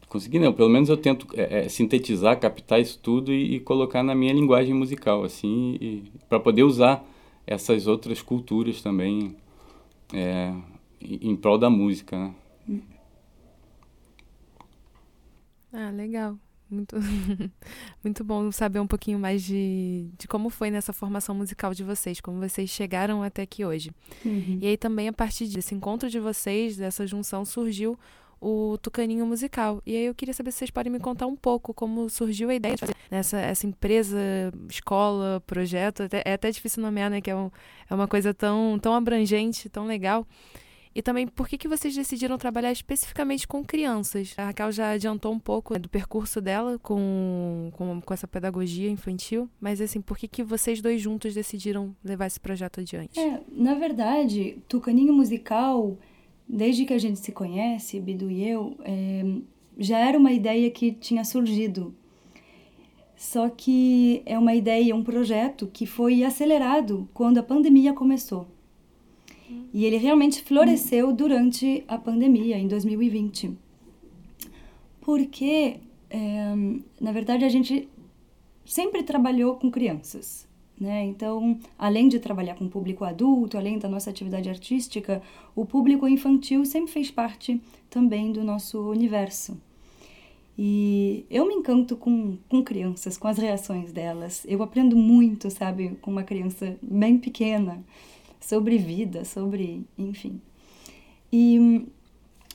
consegui 0.08 0.38
não, 0.38 0.52
pelo 0.52 0.68
menos 0.68 0.88
eu 0.88 0.96
tento 0.96 1.26
é, 1.34 1.60
é, 1.64 1.68
sintetizar, 1.68 2.38
captar 2.38 2.80
isso 2.80 2.98
tudo 2.98 3.32
e, 3.32 3.56
e, 3.56 3.60
colocar 3.60 4.02
na 4.02 4.14
minha 4.14 4.32
linguagem 4.32 4.74
musical, 4.74 5.24
assim, 5.24 6.04
para 6.28 6.38
poder 6.38 6.64
usar 6.64 7.02
essas 7.46 7.86
outras 7.86 8.20
culturas 8.20 8.82
também 8.82 9.34
é, 10.12 10.52
em, 11.00 11.30
em 11.30 11.36
prol 11.36 11.56
da 11.56 11.70
música, 11.70 12.18
né? 12.18 12.34
Ah, 15.72 15.90
legal. 15.90 16.36
Muito, 16.70 16.96
muito 18.02 18.22
bom 18.22 18.52
saber 18.52 18.78
um 18.78 18.86
pouquinho 18.86 19.18
mais 19.18 19.42
de, 19.42 20.08
de 20.16 20.28
como 20.28 20.50
foi 20.50 20.70
nessa 20.70 20.92
formação 20.92 21.34
musical 21.34 21.74
de 21.74 21.82
vocês, 21.82 22.20
como 22.20 22.38
vocês 22.38 22.70
chegaram 22.70 23.22
até 23.22 23.42
aqui 23.42 23.64
hoje. 23.64 23.90
Uhum. 24.24 24.58
E 24.60 24.66
aí 24.66 24.76
também, 24.76 25.08
a 25.08 25.12
partir 25.12 25.46
desse 25.48 25.74
encontro 25.74 26.08
de 26.08 26.20
vocês, 26.20 26.76
dessa 26.76 27.06
junção, 27.06 27.44
surgiu 27.44 27.98
o 28.40 28.78
Tucaninho 28.78 29.26
Musical. 29.26 29.82
E 29.84 29.94
aí 29.94 30.04
eu 30.06 30.14
queria 30.14 30.32
saber 30.32 30.50
se 30.50 30.58
vocês 30.58 30.70
podem 30.70 30.90
me 30.90 30.98
contar 30.98 31.26
um 31.26 31.36
pouco 31.36 31.74
como 31.74 32.08
surgiu 32.08 32.48
a 32.48 32.54
ideia 32.54 32.74
de 32.74 32.80
fazer 32.80 32.94
nessa 33.10 33.38
essa 33.38 33.66
empresa, 33.66 34.18
escola, 34.68 35.42
projeto. 35.46 36.04
é 36.24 36.32
até 36.32 36.50
difícil 36.50 36.82
nomear, 36.82 37.10
né? 37.10 37.20
Que 37.20 37.30
é, 37.30 37.36
um, 37.36 37.50
é 37.88 37.94
uma 37.94 38.08
coisa 38.08 38.32
tão, 38.32 38.78
tão 38.78 38.94
abrangente, 38.94 39.68
tão 39.68 39.86
legal. 39.86 40.26
E 40.94 41.00
também 41.00 41.26
por 41.26 41.48
que, 41.48 41.56
que 41.56 41.68
vocês 41.68 41.94
decidiram 41.94 42.36
trabalhar 42.36 42.72
especificamente 42.72 43.46
com 43.46 43.64
crianças? 43.64 44.34
A 44.36 44.46
Raquel 44.46 44.72
já 44.72 44.90
adiantou 44.90 45.32
um 45.32 45.38
pouco 45.38 45.72
né, 45.72 45.78
do 45.78 45.88
percurso 45.88 46.40
dela 46.40 46.78
com, 46.80 47.70
com, 47.72 48.00
com, 48.00 48.14
essa 48.14 48.26
pedagogia 48.26 48.90
infantil, 48.90 49.48
mas 49.60 49.80
assim, 49.80 50.00
por 50.00 50.18
que, 50.18 50.26
que 50.26 50.42
vocês 50.42 50.82
dois 50.82 51.00
juntos 51.00 51.32
decidiram 51.32 51.94
levar 52.02 52.26
esse 52.26 52.40
projeto 52.40 52.80
adiante? 52.80 53.20
É, 53.20 53.40
na 53.52 53.74
verdade, 53.74 54.58
Tucaninho 54.68 55.12
Musical, 55.12 55.96
desde 56.48 56.84
que 56.84 56.92
a 56.92 56.98
gente 56.98 57.20
se 57.20 57.30
conhece, 57.30 58.00
Bidu 58.00 58.28
e 58.28 58.48
eu, 58.48 58.76
é, 58.82 59.22
já 59.78 59.98
era 59.98 60.18
uma 60.18 60.32
ideia 60.32 60.68
que 60.70 60.90
tinha 60.90 61.24
surgido. 61.24 61.94
Só 63.16 63.48
que 63.48 64.22
é 64.24 64.36
uma 64.38 64.54
ideia, 64.54 64.96
um 64.96 65.04
projeto 65.04 65.68
que 65.72 65.86
foi 65.86 66.24
acelerado 66.24 67.08
quando 67.12 67.38
a 67.38 67.42
pandemia 67.42 67.92
começou. 67.92 68.48
E 69.72 69.84
ele 69.84 69.96
realmente 69.96 70.42
floresceu 70.42 71.12
durante 71.12 71.84
a 71.86 71.96
pandemia, 71.96 72.58
em 72.58 72.66
2020. 72.66 73.56
Porque, 75.00 75.76
é, 76.08 76.54
na 77.00 77.12
verdade, 77.12 77.44
a 77.44 77.48
gente 77.48 77.88
sempre 78.64 79.02
trabalhou 79.02 79.56
com 79.56 79.70
crianças. 79.70 80.48
Né? 80.78 81.04
Então, 81.04 81.58
além 81.78 82.08
de 82.08 82.18
trabalhar 82.18 82.54
com 82.54 82.64
o 82.64 82.70
público 82.70 83.04
adulto, 83.04 83.58
além 83.58 83.78
da 83.78 83.88
nossa 83.88 84.08
atividade 84.08 84.48
artística, 84.48 85.22
o 85.54 85.66
público 85.66 86.08
infantil 86.08 86.64
sempre 86.64 86.90
fez 86.90 87.10
parte 87.10 87.60
também 87.90 88.32
do 88.32 88.42
nosso 88.42 88.80
universo. 88.88 89.60
E 90.58 91.24
eu 91.30 91.46
me 91.46 91.54
encanto 91.54 91.96
com, 91.96 92.38
com 92.48 92.62
crianças, 92.62 93.16
com 93.16 93.28
as 93.28 93.38
reações 93.38 93.92
delas. 93.92 94.44
Eu 94.46 94.62
aprendo 94.62 94.96
muito, 94.96 95.50
sabe, 95.50 95.96
com 96.00 96.10
uma 96.10 96.22
criança 96.22 96.76
bem 96.82 97.18
pequena 97.18 97.84
sobre 98.40 98.78
vida, 98.78 99.24
sobre, 99.24 99.86
enfim. 99.96 100.40
E 101.32 101.86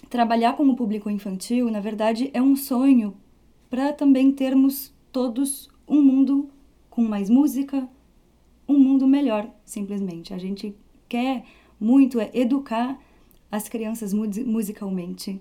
trabalhar 0.10 0.54
com 0.54 0.68
o 0.68 0.75
público 0.75 1.10
infantil, 1.10 1.70
na 1.70 1.80
verdade, 1.80 2.30
é 2.34 2.42
um 2.42 2.56
sonho 2.56 3.15
para 3.70 3.94
também 3.94 4.32
termos 4.32 4.94
todos 5.12 5.70
um 5.88 6.01
mundo 6.01 6.50
com 6.89 7.04
mais 7.04 7.30
música, 7.30 7.88
um 8.68 8.77
mundo 8.77 9.08
melhor, 9.08 9.50
simplesmente. 9.63 10.34
A 10.34 10.38
gente 10.38 10.75
quer 11.08 11.46
muito 11.80 12.19
é 12.19 12.30
educar 12.34 13.00
as 13.52 13.69
crianças 13.69 14.13
musicalmente, 14.13 15.39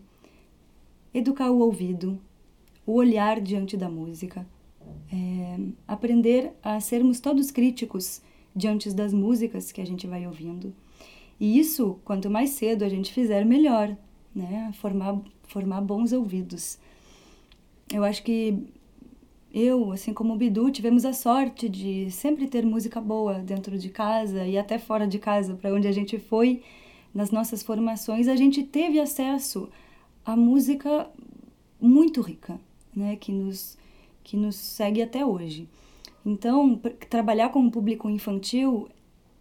educar 1.12 1.50
o 1.50 1.58
ouvido, 1.58 2.20
o 2.86 2.92
olhar 2.92 3.40
diante 3.40 3.76
da 3.76 3.88
música, 3.88 4.46
é, 5.12 5.58
aprender 5.88 6.52
a 6.62 6.80
sermos 6.80 7.20
todos 7.20 7.50
críticos 7.50 8.20
diante 8.54 8.92
das 8.94 9.12
músicas 9.12 9.72
que 9.72 9.80
a 9.80 9.86
gente 9.86 10.06
vai 10.06 10.26
ouvindo. 10.26 10.74
E 11.40 11.58
isso, 11.58 11.98
quanto 12.04 12.30
mais 12.30 12.50
cedo 12.50 12.84
a 12.84 12.88
gente 12.88 13.12
fizer, 13.12 13.44
melhor, 13.44 13.96
né? 14.34 14.70
Formar, 14.74 15.20
formar 15.42 15.80
bons 15.80 16.12
ouvidos. 16.12 16.78
Eu 17.92 18.04
acho 18.04 18.22
que 18.22 18.58
eu, 19.52 19.92
assim 19.92 20.12
como 20.12 20.34
o 20.34 20.36
Bidu, 20.36 20.70
tivemos 20.70 21.04
a 21.04 21.12
sorte 21.12 21.68
de 21.68 22.10
sempre 22.10 22.48
ter 22.48 22.64
música 22.64 23.00
boa 23.00 23.34
dentro 23.34 23.78
de 23.78 23.88
casa 23.88 24.44
e 24.44 24.58
até 24.58 24.78
fora 24.78 25.06
de 25.06 25.18
casa, 25.18 25.54
para 25.54 25.72
onde 25.72 25.86
a 25.86 25.92
gente 25.92 26.18
foi 26.18 26.62
nas 27.14 27.30
nossas 27.30 27.62
formações, 27.62 28.26
a 28.26 28.34
gente 28.34 28.64
teve 28.64 28.98
acesso 28.98 29.68
a 30.24 30.34
música 30.34 31.08
muito 31.80 32.20
rica, 32.20 32.58
né, 32.94 33.14
que 33.14 33.30
nos 33.30 33.78
que 34.24 34.36
nos 34.38 34.56
segue 34.56 35.02
até 35.02 35.24
hoje. 35.24 35.68
Então, 36.24 36.80
trabalhar 37.10 37.50
com 37.50 37.66
o 37.66 37.70
público 37.70 38.08
infantil 38.08 38.88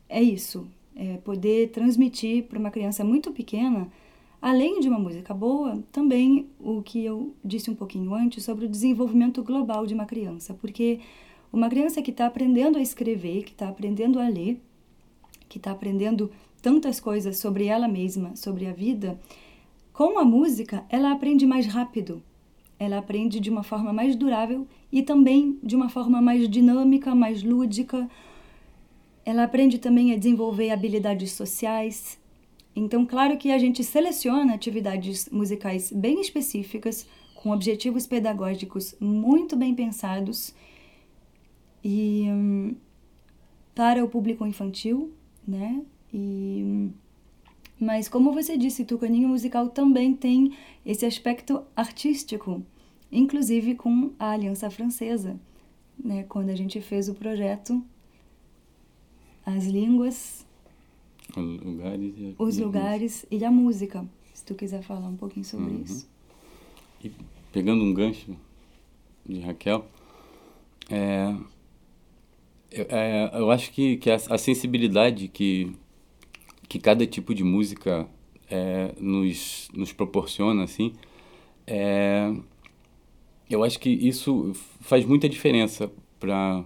é 0.09 0.21
isso, 0.21 0.67
é 0.95 1.17
poder 1.17 1.69
transmitir 1.69 2.43
para 2.43 2.59
uma 2.59 2.69
criança 2.69 3.03
muito 3.03 3.31
pequena, 3.31 3.87
além 4.41 4.81
de 4.81 4.89
uma 4.89 4.99
música 4.99 5.33
boa, 5.33 5.81
também 5.91 6.49
o 6.59 6.81
que 6.81 7.03
eu 7.03 7.33
disse 7.43 7.71
um 7.71 7.75
pouquinho 7.75 8.13
antes 8.13 8.43
sobre 8.43 8.65
o 8.65 8.69
desenvolvimento 8.69 9.41
global 9.41 9.87
de 9.87 9.93
uma 9.93 10.05
criança, 10.05 10.53
porque 10.53 10.99
uma 11.51 11.69
criança 11.69 12.01
que 12.01 12.11
está 12.11 12.25
aprendendo 12.25 12.77
a 12.77 12.81
escrever, 12.81 13.43
que 13.43 13.51
está 13.51 13.69
aprendendo 13.69 14.19
a 14.19 14.27
ler, 14.27 14.59
que 15.47 15.57
está 15.57 15.71
aprendendo 15.71 16.29
tantas 16.61 16.99
coisas 16.99 17.37
sobre 17.37 17.65
ela 17.65 17.87
mesma, 17.87 18.35
sobre 18.35 18.65
a 18.65 18.73
vida, 18.73 19.19
com 19.93 20.19
a 20.19 20.25
música 20.25 20.83
ela 20.89 21.11
aprende 21.11 21.45
mais 21.45 21.67
rápido, 21.67 22.21
ela 22.79 22.97
aprende 22.97 23.39
de 23.39 23.49
uma 23.49 23.63
forma 23.63 23.93
mais 23.93 24.15
durável 24.15 24.67
e 24.91 25.01
também 25.01 25.57
de 25.63 25.75
uma 25.75 25.89
forma 25.89 26.21
mais 26.21 26.49
dinâmica, 26.49 27.15
mais 27.15 27.43
lúdica. 27.43 28.09
Ela 29.25 29.43
aprende 29.43 29.77
também 29.77 30.13
a 30.13 30.17
desenvolver 30.17 30.69
habilidades 30.71 31.31
sociais. 31.31 32.19
Então, 32.75 33.05
claro 33.05 33.37
que 33.37 33.51
a 33.51 33.57
gente 33.57 33.83
seleciona 33.83 34.53
atividades 34.53 35.29
musicais 35.29 35.91
bem 35.91 36.19
específicas, 36.19 37.07
com 37.35 37.51
objetivos 37.51 38.07
pedagógicos 38.07 38.95
muito 38.99 39.55
bem 39.55 39.75
pensados 39.75 40.55
e 41.83 42.25
hum, 42.29 42.75
para 43.75 44.03
o 44.03 44.07
público 44.07 44.45
infantil, 44.45 45.13
né? 45.45 45.81
E 46.13 46.61
hum, 46.63 46.91
mas 47.83 48.07
como 48.07 48.33
você 48.33 48.57
disse, 48.57 48.85
Tucaninho 48.85 49.27
Musical 49.27 49.69
também 49.69 50.13
tem 50.13 50.53
esse 50.85 51.05
aspecto 51.05 51.63
artístico 51.75 52.63
inclusive 53.13 53.75
com 53.75 54.11
a 54.17 54.31
Aliança 54.31 54.69
Francesa, 54.69 55.39
né, 55.97 56.23
quando 56.23 56.49
a 56.49 56.55
gente 56.55 56.81
fez 56.81 57.07
o 57.07 57.13
projeto 57.13 57.81
As 59.45 59.65
Línguas, 59.65 60.45
os 61.37 61.61
lugares, 61.61 62.13
e 62.17 62.35
a, 62.37 62.43
os 62.43 62.57
lugares 62.57 63.25
e 63.29 63.45
a 63.45 63.51
música. 63.51 64.05
Se 64.33 64.43
tu 64.43 64.55
quiser 64.55 64.81
falar 64.81 65.07
um 65.07 65.15
pouquinho 65.15 65.45
sobre 65.45 65.71
uhum. 65.71 65.83
isso. 65.83 66.09
E 67.03 67.11
pegando 67.51 67.83
um 67.83 67.93
gancho 67.93 68.35
de 69.25 69.39
Raquel, 69.39 69.85
é, 70.89 71.35
eu, 72.71 72.85
é, 72.89 73.31
eu 73.35 73.51
acho 73.51 73.71
que, 73.71 73.97
que 73.97 74.09
a, 74.09 74.15
a, 74.15 74.37
sensibilidade 74.37 75.27
que, 75.27 75.71
que 76.73 76.79
cada 76.79 77.05
tipo 77.05 77.35
de 77.35 77.43
música 77.43 78.07
é, 78.49 78.95
nos, 78.99 79.69
nos 79.75 79.93
proporciona, 79.93 80.63
assim, 80.63 80.91
é, 81.67 82.33
eu 83.47 83.63
acho 83.63 83.79
que 83.79 83.91
isso 83.91 84.53
faz 84.81 85.05
muita 85.05 85.29
diferença 85.29 85.91
para 86.19 86.65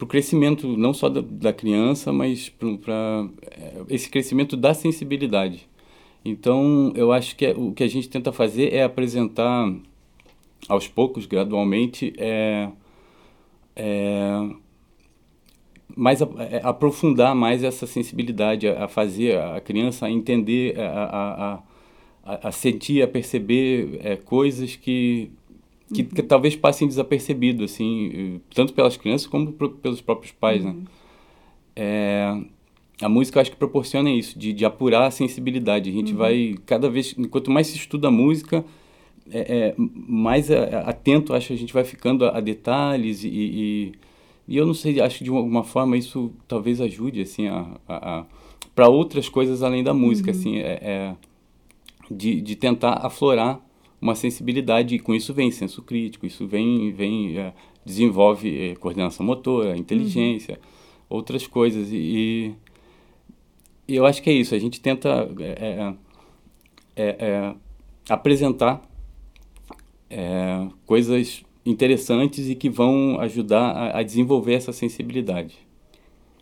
o 0.00 0.06
crescimento 0.06 0.76
não 0.76 0.94
só 0.94 1.08
da, 1.08 1.22
da 1.22 1.52
criança, 1.52 2.12
mas 2.12 2.50
para 2.50 3.28
é, 3.50 3.82
esse 3.88 4.08
crescimento 4.08 4.56
da 4.56 4.72
sensibilidade. 4.74 5.68
Então, 6.24 6.92
eu 6.94 7.10
acho 7.10 7.34
que 7.34 7.46
é, 7.46 7.50
o 7.50 7.72
que 7.72 7.82
a 7.82 7.88
gente 7.88 8.08
tenta 8.08 8.30
fazer 8.30 8.72
é 8.72 8.84
apresentar 8.84 9.74
aos 10.68 10.86
poucos, 10.86 11.26
gradualmente, 11.26 12.12
é, 12.16 12.70
é 13.74 14.50
mais 15.96 16.22
a, 16.22 16.28
é, 16.38 16.60
aprofundar 16.62 17.34
mais 17.34 17.62
essa 17.62 17.86
sensibilidade, 17.86 18.68
a, 18.68 18.84
a, 18.84 18.88
fazer 18.88 19.38
a 19.38 19.60
criança 19.60 20.06
a 20.06 20.10
entender, 20.10 20.78
a, 20.78 21.62
a, 22.24 22.48
a 22.48 22.52
sentir, 22.52 23.02
a 23.02 23.08
perceber 23.08 24.00
é, 24.02 24.16
coisas 24.16 24.76
que 24.76 25.30
que, 25.92 26.04
que, 26.04 26.22
talvez 26.22 26.54
passem 26.54 26.86
desapercebido, 26.86 27.64
assim, 27.64 28.40
tanto 28.54 28.72
pelas 28.72 28.96
crianças 28.96 29.26
como 29.26 29.52
pro, 29.52 29.70
pelos 29.70 30.00
próprios 30.00 30.30
pais, 30.30 30.64
né? 30.64 30.70
uhum. 30.70 30.76
né? 30.76 30.84
É, 31.74 32.40
a 33.00 33.08
música 33.08 33.40
acho 33.40 33.50
que 33.50 33.56
proporciona 33.56 34.10
isso, 34.10 34.38
de, 34.38 34.52
de 34.52 34.64
apurar 34.64 35.06
a 35.06 35.10
sensibilidade. 35.10 35.90
A 35.90 35.92
gente 35.92 36.12
uhum. 36.12 36.18
vai, 36.18 36.54
cada 36.66 36.88
vez, 36.88 37.14
quanto 37.30 37.50
mais 37.50 37.66
se 37.68 37.76
estuda 37.76 38.08
a 38.08 38.10
música, 38.10 38.64
é, 39.32 39.38
é, 39.40 39.74
mais 39.76 40.50
atento, 40.50 41.32
acho 41.32 41.52
a 41.52 41.56
gente 41.56 41.72
vai 41.72 41.84
ficando 41.84 42.24
a, 42.24 42.38
a 42.38 42.40
detalhes 42.40 43.24
e, 43.24 43.28
e, 43.28 43.92
e, 44.50 44.56
eu 44.56 44.66
não 44.66 44.74
sei, 44.74 45.00
acho 45.00 45.18
que 45.18 45.24
de 45.24 45.30
alguma 45.30 45.62
forma 45.62 45.96
isso 45.96 46.32
talvez 46.48 46.80
ajude, 46.80 47.22
assim, 47.22 47.46
a, 47.46 47.66
a, 47.86 48.18
a 48.18 48.26
para 48.74 48.88
outras 48.88 49.28
coisas 49.28 49.62
além 49.62 49.84
da 49.84 49.94
música, 49.94 50.32
uhum. 50.32 50.36
assim, 50.36 50.58
é, 50.58 50.78
é, 50.82 51.16
de, 52.10 52.40
de 52.40 52.56
tentar 52.56 52.94
aflorar 53.06 53.60
uma 54.00 54.16
sensibilidade 54.16 54.96
e 54.96 54.98
com 54.98 55.14
isso 55.14 55.32
vem 55.32 55.52
senso 55.52 55.82
crítico, 55.82 56.26
isso 56.26 56.48
vem, 56.48 56.90
vem 56.90 57.38
é, 57.38 57.52
desenvolve 57.84 58.70
é, 58.70 58.74
coordenação 58.74 59.24
motora, 59.24 59.76
inteligência, 59.76 60.54
uhum. 60.54 61.16
outras 61.16 61.46
coisas 61.46 61.92
e, 61.92 62.52
e, 63.86 63.94
eu 63.94 64.04
acho 64.04 64.20
que 64.20 64.30
é 64.30 64.32
isso, 64.32 64.52
a 64.52 64.58
gente 64.58 64.80
tenta 64.80 65.30
é, 65.38 65.94
é, 66.96 67.54
apresentar 68.08 68.82
é, 70.08 70.66
coisas 70.84 71.44
interessantes 71.70 72.48
e 72.48 72.54
que 72.54 72.68
vão 72.68 73.18
ajudar 73.20 73.70
a, 73.70 73.98
a, 73.98 74.02
desenvolver 74.02 74.54
essa 74.54 74.72
sensibilidade. 74.72 75.58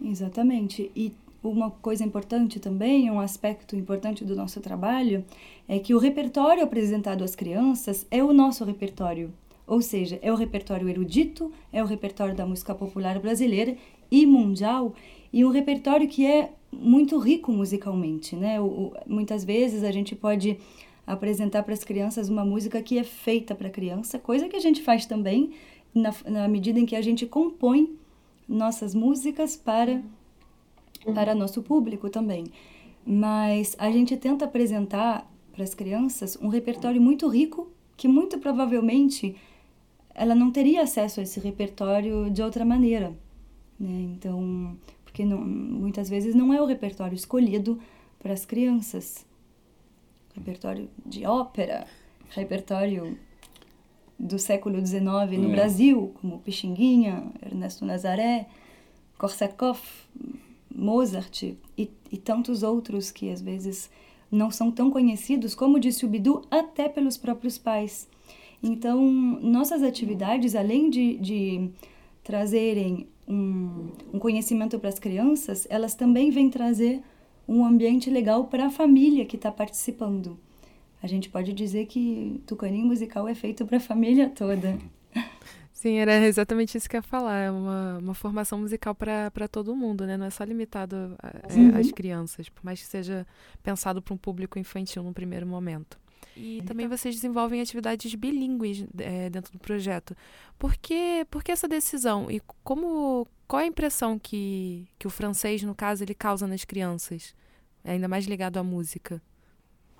Exatamente. 0.03 0.91
E 0.95 1.13
uma 1.43 1.71
coisa 1.71 2.05
importante 2.05 2.59
também, 2.59 3.11
um 3.11 3.21
aspecto 3.21 3.77
importante 3.77 4.25
do 4.25 4.35
nosso 4.35 4.61
trabalho, 4.61 5.25
é 5.69 5.79
que 5.79 5.95
o 5.95 5.99
repertório 5.99 6.63
apresentado 6.63 7.23
às 7.23 7.35
crianças 7.35 8.07
é 8.11 8.23
o 8.23 8.33
nosso 8.33 8.65
repertório. 8.65 9.33
Ou 9.67 9.83
seja, 9.83 10.19
é 10.23 10.33
o 10.33 10.37
repertório 10.37 10.89
erudito, 10.89 11.53
é 11.73 11.83
o 11.83 11.87
repertório 11.87 12.35
da 12.35 12.47
música 12.47 12.75
popular 12.75 13.19
brasileira 13.19 13.77
e 14.11 14.25
mundial, 14.25 14.95
e 15.31 15.45
um 15.45 15.51
repertório 15.51 16.09
que 16.09 16.25
é 16.25 16.51
muito 16.73 17.19
rico 17.19 17.53
musicalmente, 17.53 18.35
né? 18.35 18.61
O, 18.61 18.65
o, 18.65 18.93
muitas 19.07 19.45
vezes 19.45 19.85
a 19.85 19.91
gente 19.91 20.15
pode 20.15 20.59
apresentar 21.09 21.63
para 21.63 21.73
as 21.73 21.83
crianças 21.83 22.29
uma 22.29 22.45
música 22.45 22.83
que 22.83 22.99
é 22.99 23.03
feita 23.03 23.55
para 23.55 23.71
criança, 23.71 24.19
coisa 24.19 24.47
que 24.47 24.57
a 24.57 24.61
gente 24.61 24.83
faz 24.83 25.07
também 25.07 25.53
na, 25.95 26.15
na 26.27 26.47
medida 26.47 26.79
em 26.79 26.85
que 26.85 26.95
a 26.95 27.01
gente 27.01 27.25
compõe 27.27 27.97
nossas 28.47 28.95
músicas 28.95 29.57
para 29.57 30.03
para 31.15 31.35
nosso 31.35 31.63
público 31.63 32.11
também. 32.11 32.47
Mas 33.07 33.75
a 33.79 33.91
gente 33.91 34.17
tenta 34.17 34.45
apresentar 34.45 35.31
para 35.53 35.65
as 35.65 35.75
crianças 35.75 36.37
um 36.43 36.49
repertório 36.49 37.01
muito 37.01 37.27
rico 37.29 37.71
que 37.97 38.07
muito 38.07 38.39
provavelmente 38.39 39.35
ela 40.15 40.35
não 40.35 40.51
teria 40.51 40.83
acesso 40.83 41.21
a 41.21 41.23
esse 41.23 41.41
repertório 41.41 42.29
de 42.31 42.43
outra 42.43 42.65
maneira, 42.65 43.17
né? 43.79 44.11
Então, 44.13 44.77
porque 45.05 45.25
não, 45.25 45.39
muitas 45.41 46.09
vezes 46.09 46.35
não 46.35 46.53
é 46.53 46.61
o 46.61 46.67
repertório 46.67 47.15
escolhido 47.15 47.79
para 48.19 48.33
as 48.33 48.45
crianças 48.45 49.25
repertório 50.39 50.89
de 51.05 51.27
ópera, 51.27 51.87
repertório 52.31 53.19
do 54.19 54.39
século 54.39 54.85
XIX 54.85 55.05
no 55.39 55.51
é. 55.51 55.53
Brasil, 55.53 56.13
como 56.21 56.41
Pixinguinha, 56.41 57.27
Ernesto 57.45 57.85
Nazaré, 57.85 58.47
Korsakov, 59.17 59.81
Mozart 60.75 61.43
e, 61.43 61.57
e, 61.77 62.17
tantos 62.17 62.63
outros 62.63 63.11
que 63.11 63.31
às 63.31 63.41
vezes 63.41 63.91
não 64.31 64.51
são 64.51 64.71
tão 64.71 64.91
conhecidos, 64.91 65.55
como 65.55 65.81
disse 65.81 66.05
o 66.05 66.09
Bidu, 66.09 66.43
até 66.51 66.89
pelos 66.89 67.17
próprios 67.17 67.59
pais. 67.59 68.09
Então, 68.63 69.01
nossas 69.41 69.83
atividades, 69.83 70.55
além 70.55 70.91
de, 70.91 71.17
de 71.19 71.71
trazerem 72.23 73.09
um, 73.27 73.89
um 74.13 74.19
conhecimento 74.19 74.79
para 74.79 74.89
as 74.89 74.99
crianças, 74.99 75.67
elas 75.71 75.95
também 75.95 76.31
vêm 76.31 76.51
trazer 76.51 77.03
um 77.49 77.65
ambiente 77.65 78.11
legal 78.11 78.45
para 78.45 78.67
a 78.67 78.71
família 78.71 79.25
que 79.25 79.37
está 79.37 79.51
participando. 79.51 80.39
A 81.03 81.07
gente 81.07 81.31
pode 81.31 81.53
dizer 81.53 81.87
que 81.87 82.43
Tucaninho 82.47 82.87
Musical 82.87 83.27
é 83.27 83.35
feito 83.35 83.65
para 83.65 83.79
a 83.79 83.81
família 83.81 84.29
toda. 84.29 84.79
Sim, 85.73 85.95
era 85.99 86.27
exatamente 86.27 86.77
isso 86.77 86.89
que 86.89 86.97
eu 86.97 86.99
ia 86.99 87.03
falar. 87.03 87.39
É 87.39 87.51
uma, 87.51 87.99
uma 87.99 88.15
formação 88.15 88.59
musical 88.59 88.97
para 88.97 89.49
todo 89.49 89.77
mundo, 89.77 90.05
né? 90.05 90.17
Não 90.17 90.27
é 90.27 90.31
só 90.31 90.43
limitado 90.43 91.17
é, 91.23 91.79
às 91.79 91.93
crianças, 91.93 92.49
por 92.49 92.65
mais 92.65 92.81
que 92.81 92.87
seja 92.87 93.25
pensado 93.63 94.03
para 94.03 94.13
um 94.13 94.17
público 94.17 94.59
infantil 94.59 95.05
no 95.05 95.15
primeiro 95.15 95.47
momento. 95.47 95.97
E 96.37 96.63
também 96.63 96.89
vocês 96.89 97.15
desenvolvem 97.15 97.61
atividades 97.61 98.13
bilíngues 98.15 98.85
é, 98.99 99.31
dentro 99.31 99.53
do 99.53 99.59
projeto. 99.59 100.17
Por 100.59 100.77
que, 100.77 101.25
por 101.31 101.45
que 101.45 101.53
essa 101.53 101.69
decisão? 101.69 102.29
E 102.29 102.41
como 102.65 103.27
qual 103.49 103.61
é 103.61 103.65
a 103.65 103.69
impressão 103.69 104.19
que, 104.19 104.87
que 104.99 105.07
o 105.07 105.11
francês, 105.11 105.63
no 105.63 105.75
caso, 105.75 106.05
ele 106.05 106.15
causa 106.15 106.47
nas 106.47 106.67
crianças? 106.67 107.35
Ainda 107.83 108.07
mais 108.07 108.27
ligado 108.27 108.59
à 108.59 108.63
música. 108.63 109.23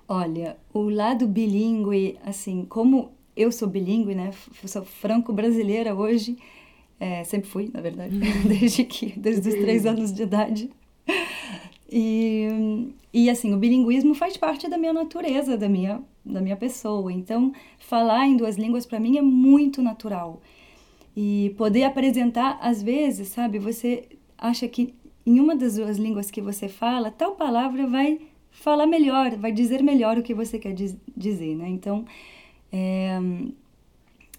Olha, 0.07 0.55
o 0.71 0.87
lado 0.87 1.27
bilíngue, 1.27 2.19
assim, 2.23 2.63
como 2.65 3.11
eu 3.35 3.51
sou 3.51 3.67
bilíngue, 3.67 4.13
né? 4.13 4.31
Sou 4.65 4.85
franco-brasileira 4.85 5.95
hoje, 5.95 6.37
é, 6.99 7.23
sempre 7.23 7.49
fui, 7.49 7.71
na 7.73 7.81
verdade, 7.81 8.15
desde 8.47 8.83
que, 8.83 9.17
desde 9.19 9.49
os 9.49 9.55
três 9.55 9.85
anos 9.87 10.13
de 10.13 10.21
idade. 10.21 10.69
E, 11.91 12.93
e 13.11 13.29
assim, 13.31 13.51
o 13.53 13.57
bilinguismo 13.57 14.13
faz 14.13 14.37
parte 14.37 14.69
da 14.69 14.77
minha 14.77 14.93
natureza, 14.93 15.57
da 15.57 15.67
minha, 15.67 16.03
da 16.23 16.39
minha 16.39 16.55
pessoa. 16.55 17.11
Então, 17.11 17.51
falar 17.79 18.27
em 18.27 18.37
duas 18.37 18.57
línguas 18.57 18.85
para 18.85 18.99
mim 18.99 19.17
é 19.17 19.23
muito 19.23 19.81
natural. 19.81 20.39
E 21.21 21.53
poder 21.57 21.83
apresentar, 21.83 22.57
às 22.61 22.81
vezes, 22.81 23.27
sabe, 23.27 23.59
você 23.59 24.07
acha 24.37 24.65
que 24.69 24.95
em 25.25 25.37
uma 25.41 25.53
das 25.53 25.75
duas 25.75 25.97
línguas 25.97 26.31
que 26.31 26.39
você 26.39 26.69
fala, 26.69 27.11
tal 27.11 27.35
palavra 27.35 27.85
vai 27.85 28.21
falar 28.49 28.87
melhor, 28.87 29.35
vai 29.35 29.51
dizer 29.51 29.83
melhor 29.83 30.17
o 30.17 30.23
que 30.23 30.33
você 30.33 30.57
quer 30.57 30.73
diz, 30.73 30.95
dizer, 31.17 31.57
né? 31.57 31.67
Então, 31.67 32.05
é, 32.71 33.19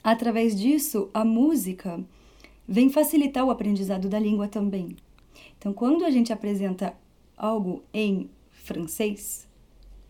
através 0.02 0.58
disso, 0.58 1.10
a 1.12 1.22
música 1.22 2.02
vem 2.66 2.88
facilitar 2.88 3.44
o 3.44 3.50
aprendizado 3.50 4.08
da 4.08 4.18
língua 4.18 4.48
também. 4.48 4.96
Então, 5.58 5.74
quando 5.74 6.02
a 6.06 6.10
gente 6.10 6.32
apresenta 6.32 6.94
algo 7.36 7.82
em 7.92 8.30
francês, 8.48 9.46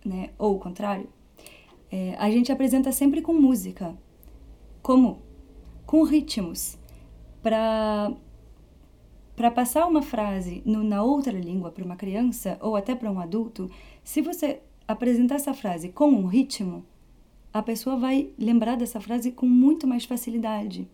né, 0.04 0.30
ou 0.38 0.54
o 0.54 0.58
contrário, 0.60 1.08
é, 1.90 2.14
a 2.16 2.30
gente 2.30 2.52
apresenta 2.52 2.92
sempre 2.92 3.20
com 3.20 3.32
música. 3.34 3.92
Como? 4.80 5.29
Com 5.90 6.04
ritmos. 6.04 6.78
Para 7.42 8.12
para 9.34 9.50
passar 9.50 9.88
uma 9.88 10.02
frase 10.02 10.62
no, 10.64 10.84
na 10.84 11.02
outra 11.02 11.32
língua 11.32 11.72
para 11.72 11.84
uma 11.84 11.96
criança 11.96 12.56
ou 12.60 12.76
até 12.76 12.94
para 12.94 13.10
um 13.10 13.18
adulto, 13.18 13.68
se 14.04 14.22
você 14.22 14.60
apresentar 14.86 15.34
essa 15.34 15.52
frase 15.52 15.88
com 15.88 16.08
um 16.10 16.26
ritmo, 16.26 16.84
a 17.52 17.60
pessoa 17.60 17.96
vai 17.96 18.30
lembrar 18.38 18.76
dessa 18.76 19.00
frase 19.00 19.32
com 19.32 19.46
muito 19.46 19.84
mais 19.84 20.04
facilidade. 20.04 20.86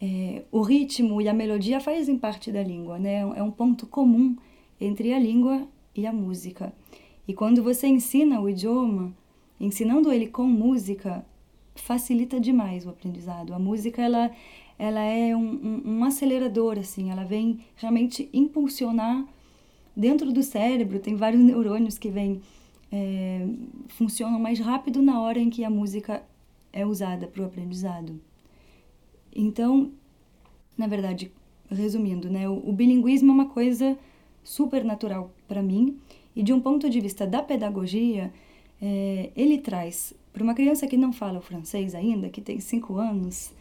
É, 0.00 0.44
o 0.52 0.62
ritmo 0.62 1.20
e 1.20 1.28
a 1.28 1.34
melodia 1.34 1.80
fazem 1.80 2.16
parte 2.16 2.52
da 2.52 2.62
língua, 2.62 3.00
né? 3.00 3.16
É 3.34 3.42
um 3.42 3.50
ponto 3.50 3.84
comum 3.84 4.36
entre 4.80 5.12
a 5.12 5.18
língua 5.18 5.66
e 5.92 6.06
a 6.06 6.12
música. 6.12 6.72
E 7.26 7.34
quando 7.34 7.64
você 7.64 7.88
ensina 7.88 8.40
o 8.40 8.48
idioma, 8.48 9.12
ensinando 9.58 10.12
ele 10.12 10.28
com 10.28 10.44
música, 10.44 11.26
facilita 11.74 12.40
demais 12.40 12.86
o 12.86 12.90
aprendizado. 12.90 13.54
A 13.54 13.58
música 13.58 14.02
ela 14.02 14.30
ela 14.76 15.00
é 15.00 15.36
um, 15.36 15.82
um, 15.84 15.98
um 15.98 16.04
acelerador 16.04 16.78
assim, 16.78 17.10
ela 17.10 17.22
vem 17.24 17.60
realmente 17.76 18.28
impulsionar 18.32 19.24
dentro 19.96 20.32
do 20.32 20.42
cérebro 20.42 20.98
tem 20.98 21.14
vários 21.14 21.40
neurônios 21.40 21.96
que 21.96 22.10
vêm 22.10 22.40
é, 22.90 23.46
funcionam 23.88 24.38
mais 24.38 24.58
rápido 24.58 25.02
na 25.02 25.20
hora 25.20 25.38
em 25.38 25.50
que 25.50 25.64
a 25.64 25.70
música 25.70 26.22
é 26.72 26.84
usada 26.84 27.26
para 27.26 27.42
o 27.42 27.46
aprendizado. 27.46 28.20
Então, 29.34 29.90
na 30.76 30.86
verdade, 30.86 31.32
resumindo, 31.68 32.30
né, 32.30 32.48
o, 32.48 32.68
o 32.68 32.72
bilinguismo 32.72 33.30
é 33.30 33.34
uma 33.34 33.46
coisa 33.46 33.98
super 34.42 34.84
natural 34.84 35.32
para 35.48 35.62
mim 35.62 35.98
e 36.36 36.42
de 36.42 36.52
um 36.52 36.60
ponto 36.60 36.88
de 36.90 37.00
vista 37.00 37.26
da 37.26 37.42
pedagogia, 37.42 38.32
é, 38.80 39.30
ele 39.34 39.58
traz 39.58 40.12
para 40.34 40.42
uma 40.42 40.52
criança 40.52 40.88
que 40.88 40.96
não 40.96 41.12
fala 41.12 41.38
o 41.38 41.40
francês 41.40 41.94
ainda, 41.94 42.28
que 42.28 42.40
tem 42.40 42.58
cinco 42.58 42.98
anos, 42.98 43.52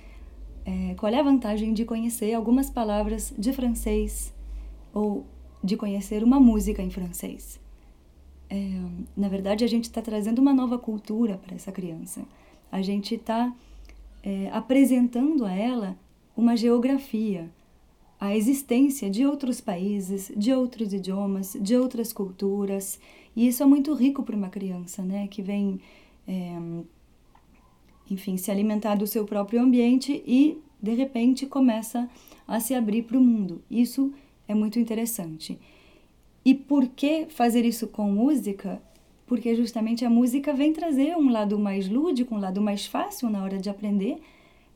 é, 0.66 0.96
qual 0.96 1.14
é 1.14 1.20
a 1.20 1.24
vantagem 1.24 1.72
de 1.72 1.86
conhecer 1.86 2.34
algumas 2.34 2.68
palavras 2.68 3.32
de 3.38 3.54
francês 3.54 4.34
ou 4.92 5.24
de 5.64 5.78
conhecer 5.78 6.24
uma 6.24 6.40
música 6.40 6.82
em 6.82 6.90
francês? 6.90 7.60
É, 8.50 8.58
na 9.16 9.30
verdade, 9.30 9.64
a 9.64 9.68
gente 9.68 9.84
está 9.84 10.02
trazendo 10.02 10.40
uma 10.40 10.52
nova 10.52 10.80
cultura 10.80 11.38
para 11.38 11.56
essa 11.56 11.72
criança. 11.72 12.24
A 12.72 12.82
gente 12.82 13.14
está 13.14 13.54
é, 14.24 14.50
apresentando 14.52 15.46
a 15.46 15.54
ela 15.54 15.96
uma 16.36 16.58
geografia, 16.58 17.52
a 18.20 18.36
existência 18.36 19.12
de 19.12 19.28
outros 19.28 19.62
países, 19.62 20.32
de 20.36 20.52
outros 20.52 20.92
idiomas, 20.92 21.56
de 21.62 21.76
outras 21.78 22.12
culturas. 22.12 23.00
E 23.36 23.48
isso 23.48 23.62
é 23.62 23.66
muito 23.66 23.94
rico 23.94 24.24
para 24.24 24.36
uma 24.36 24.50
criança, 24.50 25.04
né? 25.04 25.28
Que 25.28 25.44
vem, 25.44 25.80
é, 26.28 26.58
enfim, 28.10 28.38
se 28.38 28.52
alimentar 28.52 28.96
do 28.96 29.08
seu 29.08 29.26
próprio 29.26 29.62
ambiente 29.62 30.24
e, 30.26 30.58
de 30.82 30.94
repente, 30.94 31.46
começa 31.46 32.10
a 32.48 32.60
se 32.60 32.74
abrir 32.74 33.04
para 33.04 33.18
o 33.18 33.22
mundo. 33.22 33.62
Isso 33.70 34.14
é 34.48 34.54
muito 34.54 34.80
interessante. 34.80 35.60
E 36.46 36.54
por 36.54 36.88
que 36.88 37.26
fazer 37.26 37.66
isso 37.66 37.88
com 37.88 38.12
música? 38.12 38.82
porque 39.26 39.56
justamente 39.56 40.06
a 40.06 40.10
música 40.10 40.54
vem 40.54 40.74
trazer 40.74 41.16
um 41.18 41.32
lado 41.32 41.58
mais 41.58 41.90
lúdico, 41.90 42.36
um 42.36 42.40
lado 42.40 42.62
mais 42.62 42.86
fácil 42.86 43.30
na 43.30 43.44
hora 43.44 43.58
de 43.58 43.70
aprender, 43.70 44.18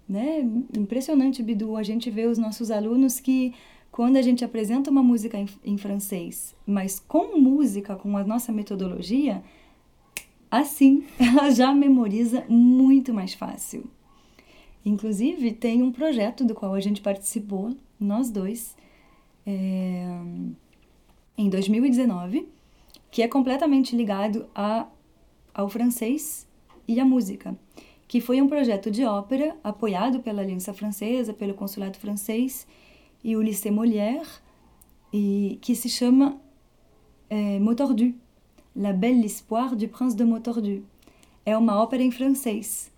né? 0.08 0.40
Impressionante, 0.76 1.44
Bidu, 1.44 1.76
a 1.76 1.84
gente 1.84 2.10
vê 2.10 2.26
os 2.26 2.38
nossos 2.38 2.72
alunos 2.72 3.20
que 3.20 3.54
quando 3.92 4.18
a 4.18 4.22
gente 4.22 4.46
apresenta 4.46 4.90
uma 4.90 5.04
música 5.04 5.38
em, 5.38 5.48
em 5.64 5.78
francês, 5.78 6.56
mas 6.66 7.00
com 7.00 7.40
música, 7.40 7.96
com 7.96 8.16
a 8.18 8.24
nossa 8.24 8.52
metodologia, 8.52 9.44
assim 10.50 11.06
ela 11.20 11.50
já 11.52 11.74
memoriza 11.74 12.46
muito 12.48 13.14
mais 13.14 13.34
fácil. 13.34 13.90
Inclusive, 14.86 15.52
tem 15.52 15.84
um 15.84 15.92
projeto 15.92 16.46
do 16.46 16.56
qual 16.56 16.74
a 16.74 16.80
gente 16.80 17.02
participou, 17.02 17.76
nós 18.00 18.30
dois, 18.30 18.76
é, 19.46 20.20
em 21.38 21.50
2019, 21.50 22.48
que 23.12 23.22
é 23.22 23.28
completamente 23.28 23.96
ligado 23.96 24.48
a, 24.56 24.88
ao 25.54 25.68
francês 25.68 26.48
e 26.88 27.00
à 27.00 27.06
música, 27.06 27.58
que 28.08 28.22
foi 28.22 28.42
um 28.42 28.48
projeto 28.48 28.90
de 28.90 29.04
ópera 29.04 29.58
apoiado 29.64 30.22
pela 30.22 30.42
Aliança 30.42 30.74
Francesa, 30.74 31.34
pelo 31.34 31.54
Consulado 31.54 31.98
Francês 31.98 32.66
e 33.24 33.36
o 33.36 33.42
Lycée 33.42 33.72
Molière, 33.72 34.28
e 35.12 35.58
que 35.62 35.76
se 35.76 35.90
chama 35.90 36.40
é, 37.30 37.60
Motordu, 37.60 38.14
La 38.80 38.94
Belle 38.94 39.26
Histoire 39.26 39.76
du 39.76 39.88
Prince 39.88 40.16
de 40.16 40.24
Motordu. 40.24 40.86
É 41.44 41.58
uma 41.58 41.82
ópera 41.82 42.04
em 42.04 42.12
francês. 42.12 42.92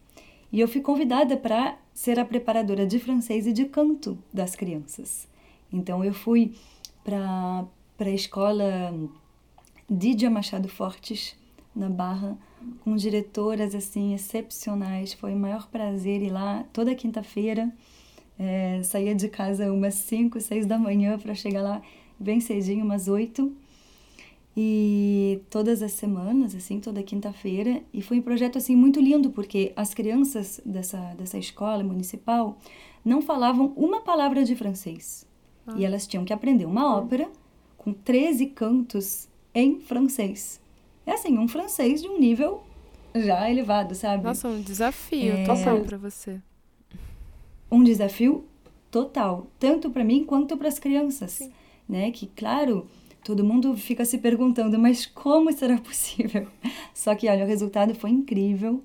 E 0.51 0.59
eu 0.59 0.67
fui 0.67 0.81
convidada 0.81 1.37
para 1.37 1.77
ser 1.93 2.19
a 2.19 2.25
preparadora 2.25 2.85
de 2.85 2.99
francês 2.99 3.47
e 3.47 3.53
de 3.53 3.63
canto 3.63 4.17
das 4.33 4.57
crianças. 4.57 5.25
Então 5.71 6.03
eu 6.03 6.13
fui 6.13 6.53
para 7.01 7.65
a 7.97 8.09
escola 8.09 8.93
Didia 9.89 10.29
Machado 10.29 10.67
Fortes, 10.67 11.33
na 11.73 11.89
Barra, 11.89 12.37
com 12.83 12.93
diretoras 12.97 13.73
assim 13.73 14.13
excepcionais. 14.13 15.13
Foi 15.13 15.33
o 15.33 15.39
maior 15.39 15.69
prazer 15.69 16.21
ir 16.21 16.29
lá 16.29 16.65
toda 16.73 16.93
quinta-feira. 16.93 17.71
É, 18.37 18.83
saía 18.83 19.15
de 19.15 19.29
casa 19.29 19.71
umas 19.71 19.93
5, 19.93 20.41
6 20.41 20.65
da 20.65 20.77
manhã 20.77 21.17
para 21.17 21.33
chegar 21.33 21.61
lá 21.61 21.81
bem 22.19 22.41
cedinho, 22.41 22.83
umas 22.83 23.07
8. 23.07 23.68
E 24.57 25.41
todas 25.49 25.81
as 25.81 25.93
semanas, 25.93 26.53
assim, 26.55 26.79
toda 26.79 27.03
quinta-feira. 27.03 27.81
E 27.93 28.01
foi 28.01 28.19
um 28.19 28.21
projeto 28.21 28.57
assim 28.57 28.75
muito 28.75 28.99
lindo, 28.99 29.29
porque 29.29 29.71
as 29.75 29.93
crianças 29.93 30.59
dessa, 30.65 30.97
dessa 31.17 31.38
escola 31.38 31.83
municipal 31.83 32.57
não 33.05 33.21
falavam 33.21 33.73
uma 33.75 34.01
palavra 34.01 34.43
de 34.43 34.55
francês. 34.55 35.25
Ah. 35.65 35.75
E 35.77 35.85
elas 35.85 36.07
tinham 36.07 36.25
que 36.25 36.33
aprender 36.33 36.65
uma 36.65 36.97
ópera 36.97 37.29
com 37.77 37.93
13 37.93 38.47
cantos 38.47 39.29
em 39.53 39.79
francês. 39.79 40.59
É 41.05 41.13
assim, 41.13 41.38
um 41.38 41.47
francês 41.47 42.01
de 42.01 42.07
um 42.07 42.19
nível 42.19 42.63
já 43.15 43.49
elevado, 43.49 43.95
sabe? 43.95 44.23
Nossa, 44.23 44.47
um 44.47 44.62
desafio 44.62 45.33
é... 45.33 45.45
total 45.45 45.81
para 45.81 45.97
você. 45.97 46.41
Um 47.71 47.83
desafio 47.83 48.45
total, 48.91 49.47
tanto 49.59 49.89
para 49.89 50.03
mim 50.03 50.23
quanto 50.23 50.57
para 50.57 50.67
as 50.67 50.79
crianças, 50.79 51.31
Sim. 51.31 51.51
né? 51.88 52.12
Que 52.12 52.27
claro, 52.27 52.88
todo 53.29 53.43
mundo 53.43 53.77
fica 53.77 54.03
se 54.05 54.17
perguntando, 54.17 54.79
mas 54.79 55.05
como 55.05 55.53
será 55.53 55.77
possível? 55.81 56.47
Só 56.95 57.13
que 57.13 57.29
olha, 57.29 57.45
o 57.45 57.47
resultado 57.47 57.93
foi 57.93 58.09
incrível. 58.09 58.81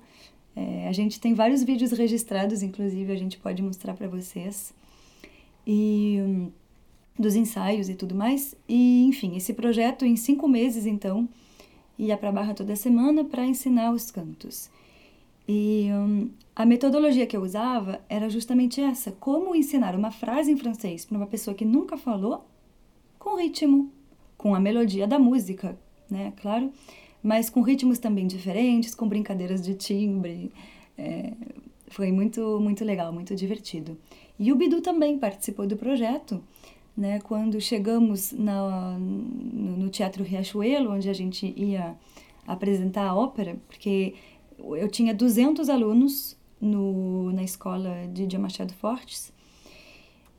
É, 0.55 0.87
a 0.87 0.91
gente 0.91 1.19
tem 1.19 1.33
vários 1.33 1.63
vídeos 1.63 1.91
registrados, 1.91 2.61
inclusive 2.61 3.11
a 3.11 3.15
gente 3.15 3.39
pode 3.39 3.63
mostrar 3.63 3.95
para 3.95 4.07
vocês. 4.07 4.71
E 5.65 6.19
hum, 6.21 6.51
dos 7.17 7.35
ensaios 7.35 7.89
e 7.89 7.95
tudo 7.95 8.13
mais. 8.13 8.53
E, 8.69 9.05
enfim, 9.05 9.35
esse 9.35 9.51
projeto 9.51 10.05
em 10.05 10.15
cinco 10.15 10.47
meses, 10.47 10.85
então, 10.85 11.27
ia 11.97 12.15
para 12.15 12.29
a 12.29 12.31
Barra 12.31 12.53
toda 12.53 12.75
semana 12.75 13.23
para 13.23 13.47
ensinar 13.47 13.91
os 13.91 14.11
cantos. 14.11 14.69
E 15.47 15.89
um, 15.91 16.29
a 16.55 16.67
metodologia 16.67 17.25
que 17.25 17.35
eu 17.35 17.41
usava 17.41 17.99
era 18.07 18.29
justamente 18.29 18.79
essa: 18.79 19.11
como 19.11 19.55
ensinar 19.55 19.95
uma 19.95 20.11
frase 20.11 20.51
em 20.51 20.57
francês 20.57 21.03
para 21.03 21.17
uma 21.17 21.27
pessoa 21.27 21.55
que 21.55 21.65
nunca 21.65 21.97
falou, 21.97 22.45
com 23.17 23.37
ritmo, 23.37 23.91
com 24.45 24.53
a 24.53 24.59
melodia 24.59 25.07
da 25.07 25.17
música, 25.17 25.75
né? 26.07 26.31
Claro, 26.39 26.71
mas 27.23 27.49
com 27.49 27.61
ritmos 27.61 27.97
também 27.97 28.27
diferentes, 28.27 28.93
com 28.93 29.09
brincadeiras 29.09 29.59
de 29.59 29.73
timbre. 29.73 30.51
É, 30.95 31.33
foi 31.87 32.11
muito, 32.11 32.59
muito 32.59 32.85
legal, 32.85 33.11
muito 33.11 33.35
divertido. 33.35 33.97
E 34.37 34.51
o 34.51 34.55
Bidu 34.55 34.81
também 34.81 35.17
participou 35.17 35.65
do 35.65 35.75
projeto 35.75 36.43
né? 36.95 37.19
Quando 37.21 37.59
chegamos 37.59 38.31
na, 38.31 38.99
no, 38.99 39.77
no 39.77 39.89
Teatro 39.89 40.23
Riachuelo, 40.23 40.91
onde 40.91 41.09
a 41.09 41.13
gente 41.13 41.51
ia 41.57 41.95
apresentar 42.45 43.07
a 43.07 43.15
ópera, 43.15 43.57
porque 43.67 44.13
eu 44.59 44.87
tinha 44.87 45.11
200 45.11 45.69
alunos 45.69 46.37
no, 46.61 47.31
na 47.33 47.43
escola 47.43 48.07
de 48.13 48.27
Dia 48.27 48.39
Machado 48.39 48.75
Fortes, 48.75 49.33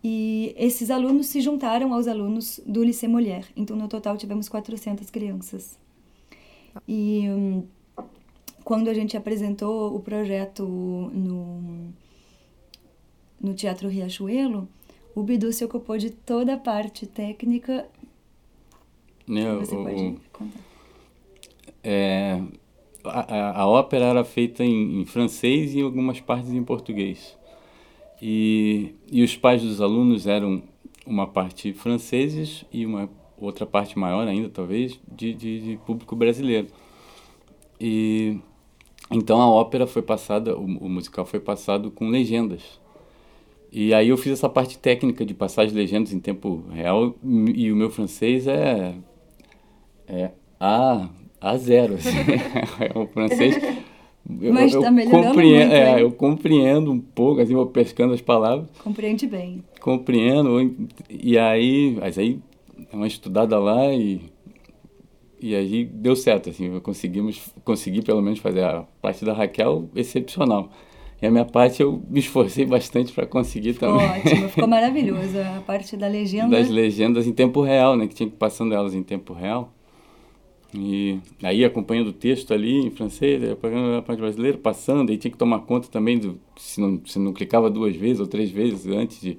e 0.09 0.55
esses 0.57 0.89
alunos 0.89 1.27
se 1.27 1.41
juntaram 1.41 1.93
aos 1.93 2.07
alunos 2.07 2.61
do 2.65 2.85
Lycée 2.85 3.09
Molière. 3.09 3.49
Então, 3.57 3.77
no 3.77 3.89
total, 3.89 4.17
tivemos 4.17 4.49
400 4.49 5.11
crianças. 5.11 5.77
E 6.87 7.29
um, 7.29 7.65
quando 8.63 8.87
a 8.87 8.95
gente 8.95 9.17
apresentou 9.17 9.97
o 9.97 9.99
projeto 9.99 10.63
no, 11.13 11.89
no 13.41 13.53
Teatro 13.53 13.89
Riachuelo, 13.89 14.69
o 15.13 15.25
Bidu 15.25 15.53
se 15.53 15.65
ocupou 15.65 15.99
de 15.99 16.11
toda 16.11 16.55
a 16.55 16.57
parte 16.57 17.05
técnica. 17.05 17.89
Né, 19.27 19.57
Você 19.57 19.75
o, 19.75 19.83
pode 19.83 20.21
contar. 20.33 20.61
É, 21.83 22.41
a, 23.05 23.63
a, 23.63 23.67
ópera 23.67 24.05
era 24.05 24.23
feita 24.23 24.63
em, 24.63 25.01
em, 25.01 25.05
francês 25.05 25.75
e 25.75 25.81
em 25.81 25.83
algumas 25.83 26.21
partes 26.21 26.53
em 26.53 26.63
português. 26.63 27.37
E, 28.21 28.95
e 29.11 29.23
os 29.23 29.37
pais 29.37 29.63
dos 29.63 29.81
alunos 29.81 30.27
eram 30.27 30.63
uma 31.07 31.27
parte 31.27 31.73
franceses 31.73 32.65
e 32.73 32.85
uma 32.85 33.09
outra 33.39 33.67
parte 33.67 33.99
maior 33.99 34.27
ainda, 34.27 34.49
talvez, 34.49 34.99
de, 35.11 35.35
de, 35.35 35.61
de 35.61 35.77
público 35.79 36.17
brasileiro. 36.17 36.69
E 37.81 38.39
então 39.11 39.41
a 39.41 39.49
ópera 39.49 39.87
foi 39.87 40.03
passada, 40.03 40.57
o, 40.57 40.65
o 40.65 40.89
musical 40.89 41.25
foi 41.25 41.41
passado 41.41 41.91
com 41.91 42.09
legendas. 42.09 42.81
E 43.71 43.93
aí 43.93 44.09
eu 44.09 44.17
fiz 44.17 44.33
essa 44.33 44.49
parte 44.49 44.79
técnica 44.79 45.25
de 45.25 45.35
passar 45.35 45.65
as 45.65 45.73
legendas 45.73 46.13
em 46.13 46.19
tempo 46.21 46.65
real 46.71 47.15
e 47.55 47.71
o 47.71 47.77
meu 47.77 47.91
francês 47.91 48.47
é 48.47 48.95
é 50.09 50.31
A, 50.59 51.09
a 51.41 51.57
zero, 51.57 51.95
assim. 51.95 52.11
é 52.81 52.99
o 52.99 53.07
francês... 53.07 53.57
Eu, 54.41 54.53
Mas 54.53 54.75
está 54.75 54.91
melhorando 54.91 55.29
compreendo, 55.29 55.71
muito, 55.71 55.73
é, 55.73 56.03
eu 56.03 56.11
compreendo 56.11 56.93
um 56.93 57.01
pouco, 57.01 57.41
assim, 57.41 57.55
vou 57.55 57.67
pescando 57.67 58.13
as 58.13 58.21
palavras. 58.21 58.69
Compreende 58.83 59.27
bem. 59.27 59.63
Compreendo, 59.81 60.75
e 61.09 61.39
aí, 61.39 61.97
mas 62.01 62.19
aí 62.19 62.41
é 62.93 62.97
uma 62.97 63.07
estudada 63.07 63.59
lá 63.59 63.93
e 63.93 64.21
e 65.41 65.55
aí 65.55 65.85
deu 65.85 66.17
certo, 66.17 66.49
assim, 66.49 66.81
conseguimos, 66.81 67.41
consegui 67.63 68.03
pelo 68.03 68.23
menos 68.23 68.39
fazer 68.39 68.65
a 68.65 68.85
parte 69.03 69.25
da 69.25 69.33
Raquel 69.33 69.89
excepcional. 69.95 70.71
E 71.21 71.27
a 71.27 71.31
minha 71.31 71.45
parte 71.45 71.83
eu 71.83 72.03
me 72.11 72.21
esforcei 72.21 72.67
bastante 72.67 73.13
para 73.13 73.27
conseguir 73.27 73.75
ficou 73.75 73.99
também. 73.99 74.07
Ótimo, 74.07 74.49
ficou 74.49 74.69
maravilhoso. 74.69 75.39
A 75.57 75.61
parte 75.61 75.97
da 75.97 76.07
legenda. 76.09 76.57
Das 76.57 76.69
legendas 76.69 77.27
em 77.27 77.33
tempo 77.33 77.63
real, 77.63 77.97
né? 77.97 78.07
Que 78.07 78.15
tinha 78.15 78.29
que 78.29 78.35
ir 78.35 78.39
passando 78.39 78.75
elas 78.75 78.95
em 78.95 79.03
tempo 79.03 79.33
real. 79.33 79.73
E 80.79 81.19
aí 81.43 81.65
acompanhando 81.65 82.09
o 82.09 82.13
texto 82.13 82.53
ali 82.53 82.87
em 82.87 82.91
francês, 82.91 83.43
a 83.51 84.03
parte 84.03 84.19
brasileira, 84.21 84.59
passando, 84.59 85.13
e 85.13 85.17
tinha 85.17 85.31
que 85.31 85.39
tomar 85.39 85.61
conta 85.61 85.89
também 85.89 86.19
do 86.19 86.39
se 86.57 86.81
não, 86.81 87.01
se 87.07 87.19
não 87.19 87.33
clicava 87.33 87.71
duas 87.71 87.97
vezes 87.97 88.21
ou 88.21 88.27
três 88.27 88.51
vezes 88.51 88.87
antes 88.87 89.21
de 89.21 89.39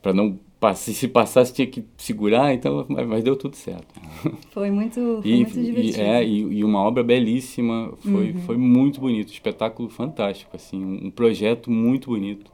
para 0.00 0.12
não 0.12 0.38
se, 0.74 0.92
se 0.92 1.06
passasse 1.06 1.52
tinha 1.52 1.66
que 1.66 1.84
segurar, 1.96 2.52
então, 2.52 2.84
mas, 2.88 3.06
mas 3.06 3.24
deu 3.24 3.36
tudo 3.36 3.54
certo. 3.54 3.86
Foi 4.50 4.70
muito, 4.70 5.20
foi 5.22 5.30
e, 5.30 5.36
muito 5.36 5.60
divertido. 5.60 5.98
E, 5.98 6.00
é, 6.00 6.24
e, 6.24 6.40
e, 6.40 6.64
uma 6.64 6.80
obra 6.80 7.02
belíssima, 7.02 7.92
foi, 7.98 8.32
uhum. 8.32 8.40
foi 8.40 8.56
muito 8.56 9.00
bonito, 9.00 9.32
espetáculo 9.32 9.88
fantástico, 9.88 10.56
assim, 10.56 10.84
um, 10.84 11.06
um 11.06 11.10
projeto 11.10 11.70
muito 11.70 12.10
bonito. 12.10 12.50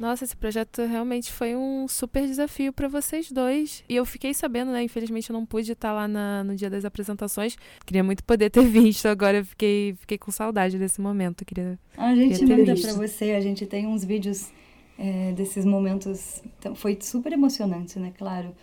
Nossa, 0.00 0.24
esse 0.24 0.34
projeto 0.34 0.80
realmente 0.86 1.30
foi 1.30 1.54
um 1.54 1.86
super 1.86 2.26
desafio 2.26 2.72
para 2.72 2.88
vocês 2.88 3.30
dois. 3.30 3.84
E 3.86 3.96
eu 3.96 4.06
fiquei 4.06 4.32
sabendo, 4.32 4.72
né? 4.72 4.82
Infelizmente 4.82 5.28
eu 5.28 5.34
não 5.34 5.44
pude 5.44 5.70
estar 5.70 5.92
lá 5.92 6.08
na, 6.08 6.42
no 6.42 6.56
dia 6.56 6.70
das 6.70 6.86
apresentações. 6.86 7.54
Queria 7.84 8.02
muito 8.02 8.24
poder 8.24 8.48
ter 8.48 8.64
visto. 8.66 9.04
Agora 9.04 9.36
eu 9.36 9.44
fiquei, 9.44 9.94
fiquei 10.00 10.16
com 10.16 10.30
saudade 10.30 10.78
desse 10.78 11.02
momento. 11.02 11.44
Queria, 11.44 11.78
a 11.98 12.14
gente 12.14 12.46
manda 12.46 12.74
para 12.74 12.94
você. 12.94 13.32
A 13.32 13.42
gente 13.42 13.66
tem 13.66 13.86
uns 13.86 14.02
vídeos 14.02 14.50
é, 14.98 15.32
desses 15.32 15.66
momentos. 15.66 16.42
Então, 16.58 16.74
foi 16.74 16.96
super 17.02 17.34
emocionante, 17.34 17.98
né? 17.98 18.10
Claro. 18.16 18.54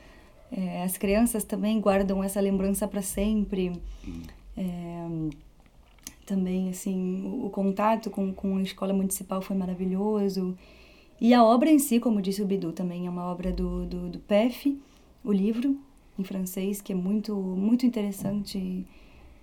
É, 0.51 0.81
as 0.81 0.97
crianças 0.97 1.43
também 1.43 1.79
guardam 1.79 2.23
essa 2.23 2.41
lembrança 2.41 2.87
para 2.87 3.03
sempre. 3.03 3.79
É, 4.57 5.07
também, 6.25 6.69
assim, 6.71 7.21
o, 7.23 7.45
o, 7.45 7.49
contato 7.51 8.09
com, 8.09 8.33
com 8.33 8.57
a 8.57 8.61
escola 8.63 8.91
municipal 8.91 9.39
foi 9.39 9.55
maravilhoso. 9.55 10.57
E 11.19 11.33
a 11.33 11.43
obra 11.43 11.69
em 11.69 11.79
si, 11.79 11.99
como 11.99 12.21
disse 12.21 12.41
o 12.41 12.45
Bidu, 12.45 12.71
também 12.71 13.07
é 13.07 13.09
uma 13.09 13.25
obra 13.25 13.51
do, 13.51 13.85
do, 13.85 14.09
do 14.09 14.19
PEF, 14.19 14.79
o 15.23 15.31
livro, 15.31 15.77
em 16.17 16.23
francês, 16.23 16.81
que 16.81 16.93
é 16.93 16.95
muito, 16.95 17.35
muito 17.35 17.85
interessante. 17.85 18.85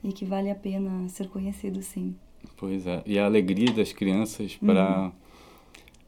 e 0.05 0.13
que 0.13 0.25
vale 0.25 0.51
a 0.51 0.55
pena 0.55 1.09
ser 1.09 1.29
conhecido, 1.29 1.83
sim. 1.83 2.15
Pois 2.57 2.87
é, 2.87 3.03
e 3.07 3.19
a 3.19 3.25
alegria 3.25 3.73
das 3.73 3.93
crianças 3.93 4.57
para... 4.57 5.07
Uhum. 5.07 5.13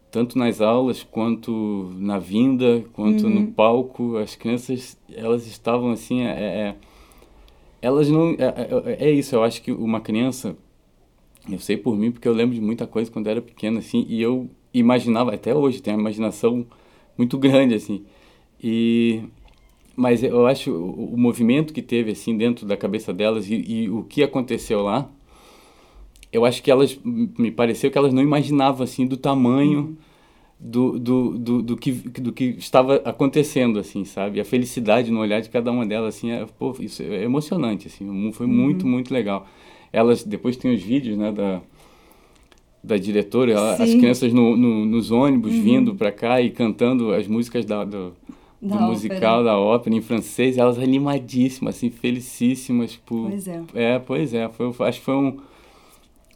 Tanto 0.08 0.38
nas 0.38 0.60
aulas, 0.60 1.02
quanto 1.02 1.92
na 1.98 2.18
vinda, 2.18 2.82
quanto 2.92 3.24
uhum. 3.24 3.40
no 3.40 3.52
palco, 3.52 4.16
as 4.16 4.34
crianças, 4.34 4.96
elas 5.12 5.46
estavam 5.46 5.90
assim, 5.90 6.22
é, 6.22 6.30
é 6.30 6.76
elas 7.82 8.08
não... 8.08 8.30
É, 8.30 8.94
é, 8.94 9.08
é, 9.08 9.10
isso, 9.10 9.34
eu 9.34 9.42
acho 9.42 9.60
que 9.60 9.72
uma 9.72 10.00
criança... 10.00 10.56
Eu 11.50 11.58
sei 11.58 11.76
por 11.76 11.96
mim, 11.96 12.10
porque 12.10 12.26
eu 12.26 12.32
lembro 12.32 12.54
de 12.54 12.60
muita 12.60 12.86
coisa 12.86 13.10
quando 13.10 13.26
era 13.28 13.42
pequena, 13.42 13.78
assim, 13.78 14.06
e 14.08 14.20
eu 14.20 14.48
imaginava, 14.80 15.34
até 15.34 15.54
hoje, 15.54 15.82
tenho 15.82 15.96
uma 15.96 16.02
imaginação 16.02 16.66
muito 17.16 17.38
grande, 17.38 17.74
assim. 17.74 18.04
E 18.62 19.22
mas 19.96 20.22
eu 20.22 20.46
acho 20.46 20.70
o, 20.70 21.14
o, 21.14 21.16
movimento 21.16 21.72
que 21.72 21.80
teve 21.80 22.12
assim 22.12 22.36
dentro 22.36 22.66
da 22.66 22.76
cabeça 22.76 23.14
delas 23.14 23.48
e, 23.48 23.54
e, 23.54 23.90
o 23.90 24.04
que 24.04 24.22
aconteceu 24.22 24.82
lá 24.82 25.10
eu 26.30 26.44
acho 26.44 26.62
que 26.62 26.70
elas 26.70 27.00
me 27.02 27.50
pareceu 27.50 27.90
que 27.90 27.96
elas 27.96 28.12
não 28.12 28.22
imaginavam 28.22 28.84
assim 28.84 29.06
do 29.06 29.16
tamanho 29.16 29.96
do, 30.60 30.98
do, 30.98 31.38
do, 31.38 31.62
do, 31.62 31.76
que, 31.76 31.92
do 31.92 32.30
que 32.32 32.44
estava 32.58 32.96
acontecendo 32.96 33.78
assim 33.78 34.04
sabe 34.04 34.38
a 34.38 34.44
felicidade 34.44 35.10
no 35.10 35.20
olhar 35.20 35.40
de 35.40 35.48
cada 35.48 35.72
uma 35.72 35.86
delas 35.86 36.14
assim 36.14 36.30
é, 36.30 36.44
pô, 36.58 36.76
isso 36.78 37.02
é 37.02 37.22
emocionante 37.22 37.88
assim 37.88 38.30
foi 38.32 38.46
muito 38.46 38.84
uhum. 38.84 38.90
muito 38.90 39.14
legal 39.14 39.48
elas 39.90 40.22
depois 40.22 40.58
tem 40.58 40.74
os 40.74 40.82
vídeos 40.82 41.16
né 41.16 41.32
da 41.32 41.62
da 42.86 42.96
diretora, 42.96 43.76
Sim. 43.76 43.82
as 43.82 43.94
crianças 43.94 44.32
no, 44.32 44.56
no, 44.56 44.86
nos 44.86 45.10
ônibus 45.10 45.52
uhum. 45.52 45.62
vindo 45.62 45.94
para 45.94 46.12
cá 46.12 46.40
e 46.40 46.50
cantando 46.50 47.12
as 47.12 47.26
músicas 47.26 47.64
da, 47.64 47.84
do, 47.84 48.12
da 48.62 48.76
do 48.76 48.82
musical 48.82 49.42
da 49.42 49.58
ópera 49.58 49.94
em 49.94 50.00
francês, 50.00 50.56
elas 50.56 50.78
animadíssimas, 50.78 51.76
assim, 51.76 51.90
felicíssimas 51.90 52.96
por. 52.96 53.28
Pois 53.28 53.48
é. 53.48 53.62
É, 53.74 53.98
pois 53.98 54.32
é. 54.32 54.48
Foi, 54.48 54.72
acho 54.86 55.00
que 55.00 55.04
foi 55.04 55.14
um, 55.14 55.36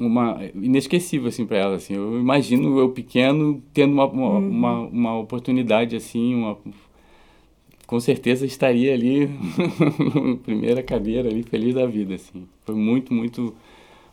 uma 0.00 0.40
inesquecível 0.54 1.28
assim 1.28 1.46
para 1.46 1.58
elas 1.58 1.84
assim. 1.84 1.94
Eu 1.94 2.18
imagino 2.18 2.78
eu 2.78 2.88
pequeno 2.88 3.62
tendo 3.72 3.92
uma, 3.92 4.06
uma, 4.06 4.30
uhum. 4.30 4.48
uma, 4.50 4.80
uma, 4.80 5.18
oportunidade 5.18 5.94
assim, 5.94 6.34
uma 6.34 6.58
com 7.86 8.00
certeza 8.00 8.44
estaria 8.44 8.92
ali 8.92 9.30
primeira 10.42 10.82
cadeira 10.82 11.28
ali 11.28 11.44
feliz 11.44 11.74
da 11.74 11.86
vida 11.86 12.14
assim. 12.14 12.48
Foi 12.64 12.74
muito 12.74 13.14
muito 13.14 13.54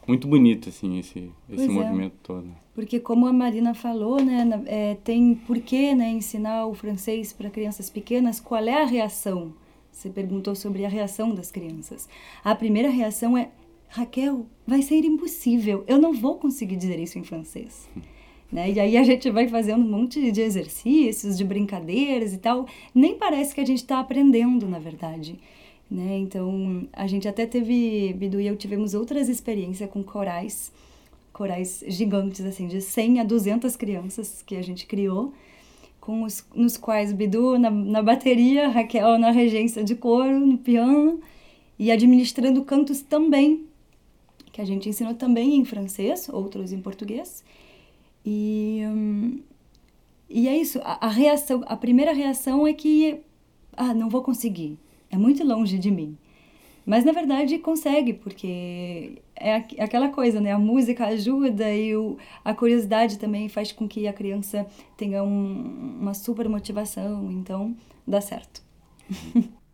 muito 0.08 0.28
bonito 0.28 0.70
assim 0.70 1.00
esse 1.00 1.20
esse 1.20 1.32
pois 1.48 1.62
é. 1.62 1.68
movimento 1.68 2.16
todo. 2.24 2.48
Porque 2.74 3.00
como 3.00 3.26
a 3.26 3.34
Marina 3.34 3.74
falou, 3.74 4.24
né, 4.24 4.48
é, 4.68 4.96
tem 5.04 5.34
por 5.34 5.60
que 5.60 5.96
né, 5.96 6.10
ensinar 6.12 6.66
o 6.68 6.74
francês 6.74 7.34
para 7.34 7.50
crianças 7.50 7.90
pequenas? 7.90 8.40
Qual 8.40 8.64
é 8.64 8.84
a 8.84 8.86
reação? 8.86 9.54
Você 9.92 10.10
perguntou 10.10 10.54
sobre 10.54 10.86
a 10.86 10.90
reação 10.90 11.34
das 11.34 11.52
crianças. 11.52 12.08
A 12.44 12.54
primeira 12.54 12.90
reação 12.90 13.36
é 13.36 13.50
Raquel, 13.90 14.46
vai 14.66 14.82
ser 14.82 15.04
impossível. 15.04 15.84
Eu 15.88 15.98
não 15.98 16.14
vou 16.14 16.36
conseguir 16.36 16.76
dizer 16.76 17.00
isso 17.00 17.18
em 17.18 17.24
francês. 17.24 17.90
Né? 18.50 18.72
E 18.72 18.80
aí 18.80 18.96
a 18.96 19.04
gente 19.04 19.30
vai 19.30 19.46
fazendo 19.50 19.84
um 19.84 19.90
monte 19.90 20.32
de 20.32 20.40
exercícios, 20.40 21.38
de 21.38 21.44
brincadeiras 21.44 22.32
e 22.32 22.38
tal. 22.38 22.66
Nem 22.96 23.18
parece 23.18 23.54
que 23.54 23.60
a 23.60 23.66
gente 23.66 23.80
está 23.80 24.00
aprendendo, 24.00 24.70
na 24.70 24.80
verdade 24.80 25.38
né? 25.90 26.18
Então, 26.18 26.88
a 26.92 27.08
gente 27.08 27.28
até 27.28 27.46
teve, 27.46 28.14
Bidu 28.14 28.40
e 28.40 28.48
eu 28.48 28.56
tivemos 28.56 28.94
outras 28.94 29.30
experiências 29.30 29.90
com 29.90 30.04
corais, 30.04 30.72
corais 31.32 31.84
gigantes, 31.88 32.46
assim, 32.46 32.68
de 32.68 32.82
100 32.82 33.22
a 33.22 33.24
200 33.24 33.76
crianças 33.76 34.44
que 34.46 34.56
a 34.56 34.62
gente 34.62 34.86
criou, 34.86 35.34
com 36.02 36.24
os, 36.24 36.46
nos 36.54 36.78
quais 36.78 37.12
Bidu 37.14 37.58
na, 37.58 37.70
na 37.70 38.02
bateria, 38.02 38.70
Raquel 38.70 39.18
na 39.18 39.32
regência 39.32 39.84
de 39.84 39.96
coro, 39.96 40.40
no 40.40 40.58
piano, 40.58 41.20
e 41.80 41.92
administrando 41.92 42.64
cantos 42.64 43.02
também, 43.02 43.66
que 44.52 44.62
a 44.62 44.66
gente 44.66 44.90
ensinou 44.90 45.14
também 45.14 45.56
em 45.56 45.66
francês, 45.66 46.28
outros 46.30 46.74
em 46.74 46.82
português. 46.82 47.44
E, 48.26 48.82
hum, 48.86 49.40
e 50.30 50.48
é 50.48 50.58
isso, 50.58 50.80
a, 50.84 51.08
a 51.08 51.10
reação, 51.10 51.64
a 51.66 51.78
primeira 51.78 52.12
reação 52.12 52.68
é 52.68 52.74
que, 52.74 53.20
ah, 53.74 53.94
não 53.94 54.10
vou 54.10 54.22
conseguir, 54.22 54.78
é 55.10 55.18
muito 55.18 55.44
longe 55.44 55.78
de 55.78 55.92
mim. 55.92 56.18
Mas 56.86 57.04
na 57.04 57.12
verdade 57.12 57.58
consegue, 57.60 58.14
porque 58.14 59.22
é 59.36 59.56
aquela 59.56 60.08
coisa, 60.08 60.40
né? 60.40 60.54
A 60.54 60.60
música 60.60 61.08
ajuda 61.08 61.70
e 61.74 61.96
o, 61.96 62.18
a 62.46 62.54
curiosidade 62.54 63.20
também 63.20 63.50
faz 63.50 63.74
com 63.74 63.88
que 63.88 64.08
a 64.08 64.14
criança 64.14 64.66
tenha 64.96 65.22
um, 65.22 65.98
uma 66.00 66.14
super 66.14 66.48
motivação, 66.48 67.30
então 67.30 67.76
dá 68.08 68.22
certo. 68.22 68.62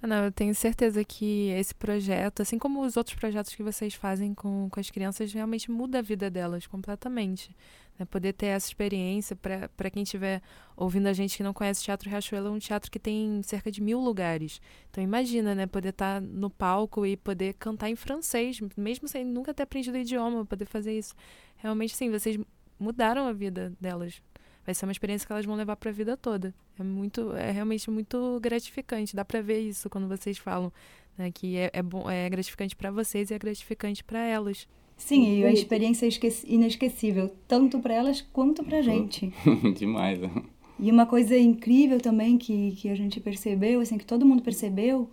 Não, 0.00 0.24
eu 0.24 0.32
tenho 0.32 0.54
certeza 0.54 1.04
que 1.04 1.48
esse 1.50 1.74
projeto, 1.74 2.40
assim 2.40 2.56
como 2.56 2.82
os 2.82 2.96
outros 2.96 3.16
projetos 3.16 3.54
que 3.54 3.64
vocês 3.64 3.94
fazem 3.94 4.32
com, 4.32 4.68
com 4.70 4.78
as 4.78 4.90
crianças, 4.90 5.32
realmente 5.32 5.70
muda 5.70 5.98
a 5.98 6.02
vida 6.02 6.30
delas 6.30 6.68
completamente. 6.68 7.50
Né? 7.98 8.06
Poder 8.06 8.32
ter 8.32 8.46
essa 8.46 8.68
experiência, 8.68 9.34
para 9.34 9.90
quem 9.90 10.04
estiver 10.04 10.40
ouvindo 10.76 11.08
a 11.08 11.12
gente 11.12 11.36
que 11.36 11.42
não 11.42 11.52
conhece 11.52 11.82
o 11.82 11.84
Teatro 11.84 12.08
Riachuelo, 12.08 12.46
é 12.46 12.50
um 12.50 12.58
teatro 12.60 12.90
que 12.90 12.98
tem 12.98 13.42
cerca 13.42 13.72
de 13.72 13.82
mil 13.82 13.98
lugares. 13.98 14.60
Então 14.88 15.02
imagina, 15.02 15.52
né? 15.52 15.66
Poder 15.66 15.88
estar 15.88 16.20
tá 16.20 16.26
no 16.26 16.48
palco 16.48 17.04
e 17.04 17.16
poder 17.16 17.54
cantar 17.54 17.90
em 17.90 17.96
francês, 17.96 18.60
mesmo 18.76 19.08
sem 19.08 19.24
nunca 19.24 19.52
ter 19.52 19.64
aprendido 19.64 19.96
o 19.96 19.98
idioma, 19.98 20.46
poder 20.46 20.66
fazer 20.66 20.96
isso. 20.96 21.12
Realmente, 21.56 21.96
sim, 21.96 22.08
vocês 22.08 22.38
mudaram 22.78 23.26
a 23.26 23.32
vida 23.32 23.72
delas 23.80 24.22
vai 24.68 24.74
ser 24.74 24.84
uma 24.84 24.92
experiência 24.92 25.26
que 25.26 25.32
elas 25.32 25.46
vão 25.46 25.56
levar 25.56 25.76
para 25.76 25.88
a 25.88 25.92
vida 25.92 26.14
toda. 26.14 26.54
É 26.78 26.82
muito, 26.82 27.34
é 27.34 27.50
realmente 27.50 27.90
muito 27.90 28.38
gratificante. 28.38 29.16
Dá 29.16 29.24
para 29.24 29.40
ver 29.40 29.60
isso 29.60 29.88
quando 29.88 30.06
vocês 30.06 30.36
falam 30.36 30.70
né, 31.16 31.30
que 31.32 31.56
é, 31.56 31.70
é 31.72 31.82
bom, 31.82 32.08
é 32.10 32.28
gratificante 32.28 32.76
para 32.76 32.90
vocês 32.90 33.30
e 33.30 33.34
é 33.34 33.38
gratificante 33.38 34.04
para 34.04 34.22
elas. 34.22 34.68
Sim, 34.94 35.38
e 35.38 35.44
a 35.46 35.50
experiência 35.50 36.06
é 36.06 36.10
inesquecível, 36.44 37.34
tanto 37.46 37.78
para 37.78 37.94
elas 37.94 38.20
quanto 38.20 38.62
para 38.62 38.78
a 38.78 38.82
gente. 38.82 39.32
Demais. 39.74 40.20
Né? 40.20 40.30
E 40.78 40.90
uma 40.90 41.06
coisa 41.06 41.38
incrível 41.38 41.98
também 41.98 42.36
que, 42.36 42.72
que 42.72 42.90
a 42.90 42.94
gente 42.94 43.20
percebeu, 43.20 43.80
assim, 43.80 43.96
que 43.96 44.04
todo 44.04 44.26
mundo 44.26 44.42
percebeu, 44.42 45.08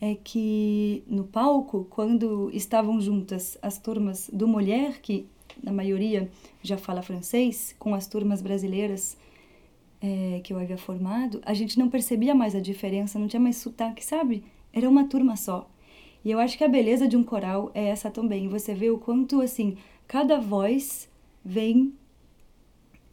é 0.00 0.14
que 0.14 1.04
no 1.06 1.24
palco, 1.24 1.86
quando 1.90 2.50
estavam 2.54 2.98
juntas 3.02 3.58
as 3.60 3.78
turmas 3.78 4.30
do 4.32 4.48
Mulher, 4.48 5.02
que 5.02 5.26
na 5.64 5.72
maioria 5.72 6.30
já 6.62 6.76
fala 6.76 7.02
francês, 7.02 7.74
com 7.78 7.94
as 7.94 8.06
turmas 8.06 8.42
brasileiras 8.42 9.16
é, 10.00 10.40
que 10.44 10.52
eu 10.52 10.58
havia 10.58 10.76
formado, 10.76 11.40
a 11.46 11.54
gente 11.54 11.78
não 11.78 11.88
percebia 11.88 12.34
mais 12.34 12.54
a 12.54 12.60
diferença, 12.60 13.18
não 13.18 13.26
tinha 13.26 13.40
mais 13.40 13.56
sotaque, 13.56 14.04
sabe? 14.04 14.44
Era 14.72 14.88
uma 14.88 15.08
turma 15.08 15.36
só. 15.36 15.70
E 16.24 16.30
eu 16.30 16.38
acho 16.38 16.58
que 16.58 16.64
a 16.64 16.68
beleza 16.68 17.08
de 17.08 17.16
um 17.16 17.22
coral 17.22 17.70
é 17.74 17.86
essa 17.86 18.10
também. 18.10 18.48
Você 18.48 18.74
vê 18.74 18.90
o 18.90 18.98
quanto, 18.98 19.40
assim, 19.40 19.76
cada 20.06 20.38
voz 20.38 21.08
vem 21.44 21.94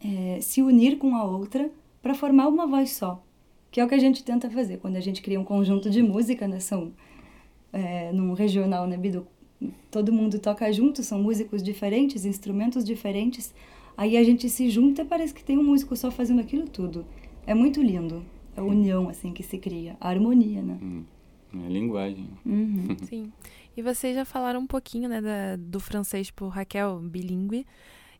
é, 0.02 0.40
se 0.40 0.62
unir 0.62 0.98
com 0.98 1.14
a 1.16 1.24
outra 1.24 1.70
para 2.02 2.14
formar 2.14 2.48
uma 2.48 2.66
voz 2.66 2.92
só. 2.92 3.22
Que 3.70 3.80
é 3.80 3.84
o 3.84 3.88
que 3.88 3.94
a 3.94 3.98
gente 3.98 4.22
tenta 4.22 4.50
fazer 4.50 4.78
quando 4.78 4.96
a 4.96 5.00
gente 5.00 5.22
cria 5.22 5.40
um 5.40 5.44
conjunto 5.44 5.88
de 5.88 6.02
música, 6.02 6.46
né? 6.46 6.60
São, 6.60 6.92
é, 7.72 8.12
num 8.12 8.34
regional, 8.34 8.86
né, 8.86 8.96
Bidu? 8.96 9.26
Todo 9.90 10.12
mundo 10.12 10.38
toca 10.38 10.72
junto, 10.72 11.02
são 11.02 11.22
músicos 11.22 11.62
diferentes, 11.62 12.24
instrumentos 12.24 12.84
diferentes. 12.84 13.54
Aí 13.96 14.16
a 14.16 14.24
gente 14.24 14.48
se 14.48 14.70
junta 14.70 15.02
e 15.02 15.04
parece 15.04 15.34
que 15.34 15.44
tem 15.44 15.58
um 15.58 15.64
músico 15.64 15.96
só 15.96 16.10
fazendo 16.10 16.40
aquilo 16.40 16.68
tudo. 16.68 17.04
É 17.46 17.54
muito 17.54 17.82
lindo. 17.82 18.24
É 18.56 18.60
a 18.60 18.64
união 18.64 19.08
assim 19.08 19.32
que 19.32 19.42
se 19.42 19.58
cria, 19.58 19.96
a 20.00 20.08
harmonia, 20.08 20.60
né? 20.60 20.78
Hum, 20.82 21.04
é 21.54 21.66
a 21.66 21.68
linguagem. 21.68 22.28
Uhum. 22.44 22.96
Sim. 23.04 23.32
E 23.76 23.82
vocês 23.82 24.14
já 24.14 24.24
falaram 24.24 24.60
um 24.60 24.66
pouquinho, 24.66 25.08
né, 25.08 25.20
da, 25.20 25.56
do 25.56 25.80
francês 25.80 26.30
por 26.30 26.48
Raquel, 26.48 26.98
bilíngue. 27.00 27.66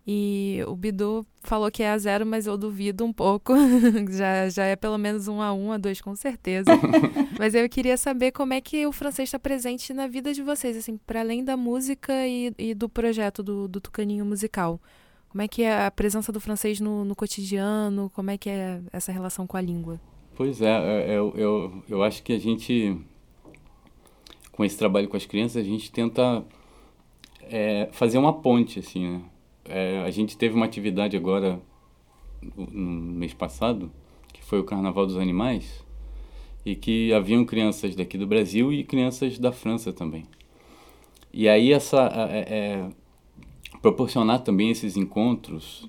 E 0.06 0.60
o 0.66 0.74
Bidu 0.74 1.24
falou 1.42 1.70
que 1.70 1.82
é 1.82 1.90
a 1.90 1.98
zero, 1.98 2.26
mas 2.26 2.46
eu 2.46 2.58
duvido 2.58 3.04
um 3.04 3.12
pouco. 3.12 3.54
já, 4.10 4.48
já 4.48 4.64
é 4.64 4.74
pelo 4.74 4.98
menos 4.98 5.28
um 5.28 5.40
a 5.40 5.52
um, 5.52 5.70
a 5.70 5.78
dois, 5.78 6.00
com 6.00 6.14
certeza. 6.16 6.72
mas 7.38 7.54
eu 7.54 7.68
queria 7.68 7.96
saber 7.96 8.32
como 8.32 8.52
é 8.52 8.60
que 8.60 8.84
o 8.84 8.92
francês 8.92 9.28
está 9.28 9.38
presente 9.38 9.92
na 9.92 10.08
vida 10.08 10.32
de 10.32 10.42
vocês, 10.42 10.76
assim, 10.76 10.96
para 10.96 11.20
além 11.20 11.44
da 11.44 11.56
música 11.56 12.26
e, 12.26 12.52
e 12.58 12.74
do 12.74 12.88
projeto 12.88 13.42
do, 13.42 13.68
do 13.68 13.80
Tucaninho 13.80 14.24
Musical. 14.24 14.80
Como 15.28 15.40
é 15.40 15.48
que 15.48 15.62
é 15.62 15.86
a 15.86 15.90
presença 15.90 16.32
do 16.32 16.40
francês 16.40 16.80
no, 16.80 17.04
no 17.04 17.14
cotidiano? 17.14 18.10
Como 18.12 18.30
é 18.30 18.36
que 18.36 18.50
é 18.50 18.80
essa 18.92 19.12
relação 19.12 19.46
com 19.46 19.56
a 19.56 19.60
língua? 19.60 20.00
Pois 20.34 20.60
é, 20.60 21.10
é 21.10 21.16
eu, 21.16 21.32
eu, 21.36 21.82
eu 21.88 22.02
acho 22.02 22.22
que 22.24 22.32
a 22.32 22.38
gente, 22.38 22.98
com 24.50 24.64
esse 24.64 24.76
trabalho 24.76 25.08
com 25.08 25.16
as 25.16 25.26
crianças, 25.26 25.56
a 25.58 25.64
gente 25.64 25.92
tenta 25.92 26.44
é, 27.42 27.88
fazer 27.92 28.18
uma 28.18 28.32
ponte, 28.32 28.80
assim, 28.80 29.08
né? 29.08 29.22
É, 29.72 30.02
a 30.04 30.10
gente 30.10 30.36
teve 30.36 30.54
uma 30.54 30.66
atividade 30.66 31.16
agora 31.16 31.58
no 32.56 32.90
mês 32.90 33.32
passado, 33.32 33.90
que 34.32 34.42
foi 34.42 34.60
o 34.60 34.64
Carnaval 34.64 35.06
dos 35.06 35.16
Animais, 35.16 35.84
e 36.64 36.76
que 36.76 37.12
haviam 37.12 37.44
crianças 37.44 37.96
daqui 37.96 38.18
do 38.18 38.26
Brasil 38.26 38.72
e 38.72 38.84
crianças 38.84 39.38
da 39.38 39.50
França 39.50 39.92
também. 39.92 40.24
E 41.32 41.48
aí 41.48 41.72
essa 41.72 42.30
é, 42.30 42.38
é, 42.40 42.88
proporcionar 43.80 44.40
também 44.40 44.70
esses 44.70 44.96
encontros 44.96 45.88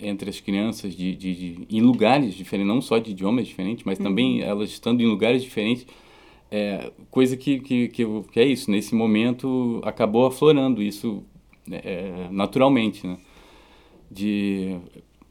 entre 0.00 0.28
as 0.30 0.40
crianças 0.40 0.94
de, 0.94 1.14
de, 1.14 1.34
de, 1.34 1.66
em 1.70 1.80
lugares 1.80 2.34
diferentes, 2.34 2.68
não 2.68 2.80
só 2.80 2.98
de 2.98 3.10
idiomas 3.10 3.46
diferentes, 3.46 3.84
mas 3.84 3.98
uhum. 3.98 4.04
também 4.04 4.42
elas 4.42 4.70
estando 4.70 5.00
em 5.02 5.06
lugares 5.06 5.42
diferentes, 5.42 5.86
é, 6.50 6.92
coisa 7.10 7.36
que, 7.36 7.58
que, 7.60 7.88
que, 7.88 8.04
que, 8.30 8.40
é 8.40 8.44
isso, 8.44 8.70
nesse 8.70 8.94
momento 8.94 9.80
acabou 9.82 10.26
aflorando 10.26 10.82
isso 10.82 11.24
é, 11.70 12.28
naturalmente, 12.30 13.06
né? 13.06 13.18
De 14.10 14.78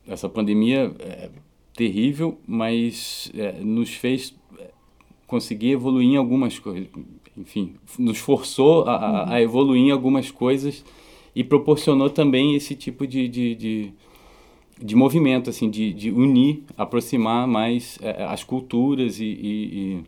essa 0.08 0.28
pandemia 0.28 0.94
é, 1.00 1.30
terrível, 1.76 2.38
mas 2.48 3.32
é, 3.36 3.54
nos 3.62 3.94
fez 3.94 4.36
é, 4.60 4.72
conseguir 5.28 5.72
evoluir 5.72 6.10
em 6.10 6.18
algumas 6.18 6.60
coisas, 6.60 6.88
enfim, 7.38 7.76
nos 7.98 8.18
forçou 8.18 8.84
a, 8.84 9.34
a, 9.34 9.42
evoluir 9.42 9.82
em 9.82 9.92
algumas 9.92 10.30
coisas 10.30 10.84
e 11.36 11.44
proporcionou 11.44 12.10
também 12.10 12.56
esse 12.56 12.76
tipo 12.76 13.08
de, 13.08 13.28
de, 13.28 13.56
de, 13.56 13.94
de 14.80 14.96
movimento, 14.96 15.50
assim, 15.50 15.70
de, 15.70 15.94
de 15.94 16.12
unir, 16.12 16.64
aproximar 16.78 17.48
mais 17.48 17.98
é, 18.02 18.24
as 18.26 18.44
culturas 18.44 19.20
e, 19.20 19.26
e, 19.26 20.04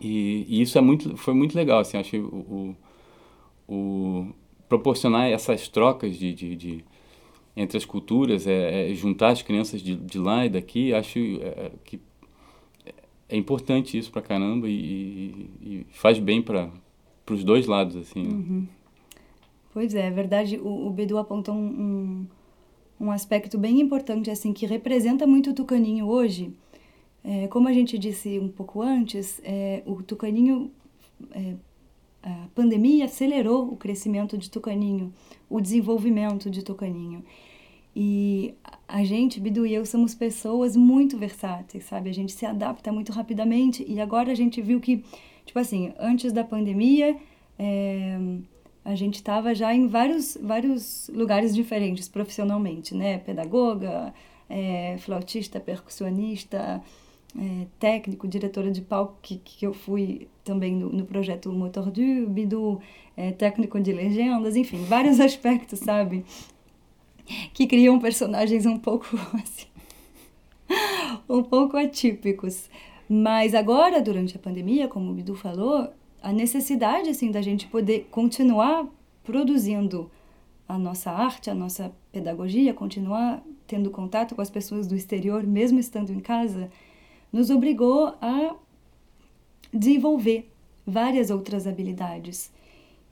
e, 0.00 0.46
e, 0.48 0.62
isso 0.62 0.78
é 0.78 0.80
muito, 0.80 1.16
foi 1.16 1.34
muito 1.34 1.54
legal, 1.54 1.80
assim, 1.80 1.98
acho 1.98 2.16
o, 2.16 2.74
o, 3.68 3.74
o 3.74 4.39
proporcionar 4.70 5.28
essas 5.28 5.68
trocas 5.68 6.16
de, 6.16 6.32
de, 6.32 6.56
de 6.56 6.84
entre 7.56 7.76
as 7.76 7.84
culturas, 7.84 8.46
é, 8.46 8.92
é, 8.92 8.94
juntar 8.94 9.30
as 9.30 9.42
crianças 9.42 9.82
de, 9.82 9.96
de 9.96 10.16
lá 10.16 10.46
e 10.46 10.48
daqui, 10.48 10.94
acho 10.94 11.18
é, 11.18 11.72
que 11.84 12.00
é 13.28 13.36
importante 13.36 13.98
isso 13.98 14.12
pra 14.12 14.22
caramba 14.22 14.68
e, 14.68 15.50
e 15.60 15.86
faz 15.90 16.20
bem 16.20 16.40
para 16.40 16.70
os 17.28 17.42
dois 17.42 17.66
lados, 17.66 17.96
assim. 17.96 18.22
Né? 18.22 18.32
Uhum. 18.32 18.66
Pois 19.72 19.92
é, 19.94 20.06
é 20.06 20.10
verdade. 20.10 20.56
O, 20.58 20.86
o 20.86 20.90
Bedu 20.90 21.18
apontou 21.18 21.54
um, 21.54 22.26
um, 23.00 23.06
um, 23.06 23.10
aspecto 23.10 23.58
bem 23.58 23.80
importante, 23.80 24.30
assim, 24.30 24.52
que 24.52 24.66
representa 24.66 25.26
muito 25.26 25.50
o 25.50 25.54
tucaninho 25.54 26.06
hoje. 26.06 26.52
É, 27.24 27.48
como 27.48 27.68
a 27.68 27.72
gente 27.72 27.98
disse 27.98 28.38
um 28.38 28.48
pouco 28.48 28.82
antes, 28.82 29.40
é, 29.44 29.82
o 29.84 30.02
tucaninho, 30.02 30.70
é, 31.32 31.54
a 32.22 32.48
pandemia 32.54 33.06
acelerou 33.06 33.72
o 33.72 33.76
crescimento 33.76 34.36
de 34.36 34.50
tucaninho, 34.50 35.12
o 35.48 35.60
desenvolvimento 35.60 36.50
de 36.50 36.62
tucaninho. 36.62 37.24
E 37.94 38.54
a 38.86 39.02
gente, 39.02 39.40
Bidu 39.40 39.66
e 39.66 39.74
eu, 39.74 39.84
somos 39.84 40.14
pessoas 40.14 40.76
muito 40.76 41.18
versáteis, 41.18 41.84
sabe? 41.84 42.10
A 42.10 42.14
gente 42.14 42.32
se 42.32 42.46
adapta 42.46 42.92
muito 42.92 43.12
rapidamente. 43.12 43.84
E 43.88 44.00
agora 44.00 44.30
a 44.30 44.34
gente 44.34 44.60
viu 44.62 44.80
que, 44.80 45.04
tipo 45.44 45.58
assim, 45.58 45.92
antes 45.98 46.32
da 46.32 46.44
pandemia, 46.44 47.16
é, 47.58 48.18
a 48.84 48.94
gente 48.94 49.16
estava 49.16 49.54
já 49.54 49.74
em 49.74 49.86
vários, 49.86 50.38
vários 50.40 51.10
lugares 51.12 51.54
diferentes 51.54 52.08
profissionalmente, 52.08 52.94
né? 52.94 53.18
Pedagoga, 53.18 54.14
é, 54.48 54.96
flautista, 54.98 55.58
percussionista, 55.58 56.82
é, 57.38 57.66
técnico, 57.78 58.26
diretora 58.26 58.70
de 58.70 58.80
palco, 58.80 59.16
que, 59.22 59.36
que 59.36 59.66
eu 59.66 59.72
fui 59.72 60.28
também 60.44 60.74
no, 60.74 60.90
no 60.90 61.04
projeto 61.04 61.52
Motor 61.52 61.90
du, 61.90 62.28
Bidu, 62.28 62.80
é, 63.16 63.32
técnico 63.32 63.80
de 63.80 63.92
legendas, 63.92 64.56
enfim, 64.56 64.84
vários 64.84 65.18
aspectos, 65.20 65.80
sabe? 65.80 66.24
que 67.54 67.66
criam 67.66 67.98
personagens 67.98 68.66
um 68.66 68.78
pouco 68.78 69.06
assim, 69.42 69.66
um 71.28 71.42
pouco 71.42 71.76
atípicos. 71.76 72.68
Mas 73.08 73.54
agora, 73.54 74.00
durante 74.00 74.36
a 74.36 74.38
pandemia, 74.38 74.86
como 74.86 75.10
o 75.10 75.14
Bidu 75.14 75.34
falou, 75.34 75.92
a 76.22 76.32
necessidade 76.32 77.08
assim 77.08 77.30
da 77.30 77.42
gente 77.42 77.66
poder 77.66 78.06
continuar 78.10 78.86
produzindo 79.24 80.10
a 80.68 80.78
nossa 80.78 81.10
arte, 81.10 81.50
a 81.50 81.54
nossa 81.54 81.92
pedagogia, 82.12 82.72
continuar 82.72 83.42
tendo 83.66 83.90
contato 83.90 84.34
com 84.34 84.42
as 84.42 84.50
pessoas 84.50 84.86
do 84.86 84.94
exterior, 84.94 85.44
mesmo 85.44 85.80
estando 85.80 86.12
em 86.12 86.20
casa, 86.20 86.70
nos 87.32 87.50
obrigou 87.50 88.14
a 88.20 88.56
desenvolver 89.72 90.50
várias 90.86 91.30
outras 91.30 91.66
habilidades. 91.66 92.50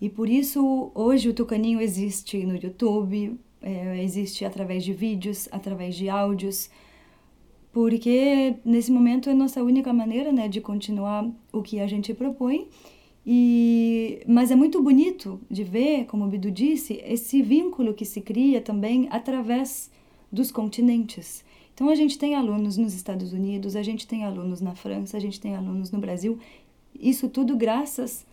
E 0.00 0.08
por 0.08 0.28
isso 0.28 0.90
hoje 0.94 1.28
o 1.28 1.34
Tucaninho 1.34 1.80
existe 1.80 2.44
no 2.44 2.56
YouTube, 2.56 3.38
é, 3.60 4.02
existe 4.02 4.44
através 4.44 4.84
de 4.84 4.92
vídeos, 4.92 5.48
através 5.50 5.96
de 5.96 6.08
áudios, 6.08 6.70
porque 7.72 8.56
nesse 8.64 8.90
momento 8.90 9.28
é 9.28 9.34
nossa 9.34 9.62
única 9.62 9.92
maneira 9.92 10.32
né, 10.32 10.48
de 10.48 10.60
continuar 10.60 11.28
o 11.52 11.62
que 11.62 11.80
a 11.80 11.86
gente 11.86 12.14
propõe. 12.14 12.68
E, 13.26 14.22
mas 14.26 14.50
é 14.50 14.56
muito 14.56 14.82
bonito 14.82 15.38
de 15.50 15.62
ver, 15.62 16.06
como 16.06 16.24
o 16.24 16.28
Bidu 16.28 16.50
disse, 16.50 17.02
esse 17.04 17.42
vínculo 17.42 17.92
que 17.92 18.04
se 18.04 18.22
cria 18.22 18.60
também 18.60 19.06
através 19.10 19.90
dos 20.32 20.50
continentes. 20.50 21.44
Então 21.78 21.90
a 21.90 21.94
gente 21.94 22.18
tem 22.18 22.34
alunos 22.34 22.76
nos 22.76 22.92
Estados 22.92 23.32
Unidos, 23.32 23.76
a 23.76 23.84
gente 23.84 24.04
tem 24.04 24.24
alunos 24.24 24.60
na 24.60 24.74
França, 24.74 25.16
a 25.16 25.20
gente 25.20 25.38
tem 25.38 25.54
alunos 25.54 25.92
no 25.92 26.00
Brasil. 26.00 26.36
Isso 26.92 27.28
tudo 27.28 27.56
graças 27.56 28.26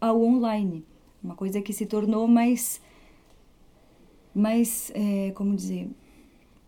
ao 0.00 0.20
online, 0.20 0.84
uma 1.22 1.36
coisa 1.36 1.62
que 1.62 1.72
se 1.72 1.86
tornou 1.86 2.26
mais 2.26 2.80
mais, 4.34 4.90
é, 4.96 5.30
como 5.30 5.54
dizer, 5.54 5.88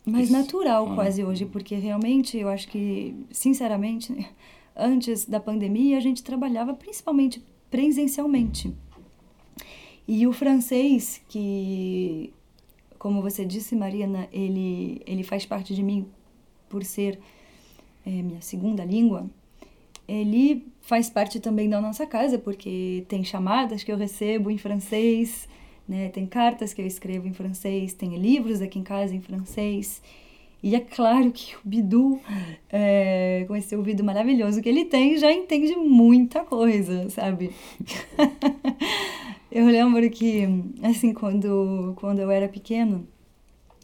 mais 0.07 0.27
Isso. 0.27 0.33
natural 0.33 0.93
ah. 0.93 0.95
quase 0.95 1.25
hoje, 1.25 1.47
porque 1.47 1.75
realmente 1.75 2.39
eu 2.39 2.49
acho 2.49 2.69
que, 2.69 3.13
sinceramente, 3.33 4.15
antes 4.77 5.27
da 5.27 5.41
pandemia 5.41 5.99
a 5.99 6.01
gente 6.01 6.23
trabalhava 6.23 6.75
principalmente 6.75 7.45
presencialmente. 7.69 8.73
E 10.07 10.29
o 10.29 10.33
francês, 10.33 11.21
que, 11.29 12.33
como 13.01 13.21
você 13.21 13.45
disse, 13.45 13.75
Mariana, 13.75 14.29
ele, 14.33 15.03
ele 15.05 15.25
faz 15.25 15.45
parte 15.45 15.75
de 15.75 15.83
mim 15.83 16.07
por 16.71 16.83
ser 16.85 17.19
é, 18.07 18.11
minha 18.11 18.41
segunda 18.41 18.83
língua, 18.83 19.29
ele 20.09 20.67
faz 20.81 21.11
parte 21.11 21.39
também 21.39 21.69
da 21.69 21.81
nossa 21.81 22.07
casa, 22.07 22.39
porque 22.39 23.05
tem 23.09 23.23
chamadas 23.23 23.85
que 23.85 23.93
eu 23.93 23.97
recebo 23.97 24.51
em 24.51 24.57
francês, 24.57 25.47
né? 25.87 26.09
Tem 26.09 26.27
cartas 26.27 26.73
que 26.73 26.81
eu 26.81 26.87
escrevo 26.87 27.29
em 27.29 27.35
francês, 27.35 27.93
tem 27.93 28.17
livros 28.17 28.63
aqui 28.63 28.79
em 28.79 28.83
casa 28.83 29.15
em 29.15 29.21
francês. 29.21 30.01
E 30.63 30.75
é 30.75 30.81
claro 30.81 31.33
que 31.33 31.57
o 31.57 31.61
Bidu, 31.65 32.21
é, 32.71 33.45
com 33.49 33.57
esse 33.57 33.75
ouvido 33.75 34.05
maravilhoso 34.05 34.61
que 34.61 34.69
ele 34.69 34.85
tem, 34.85 35.17
já 35.17 35.33
entende 35.33 35.75
muita 35.75 36.45
coisa, 36.45 37.09
sabe? 37.11 37.51
eu 39.51 39.67
lembro 39.67 40.09
que, 40.11 40.47
assim, 40.83 41.15
quando, 41.15 41.95
quando 41.97 42.19
eu 42.19 42.31
era 42.31 42.47
pequeno, 42.47 43.07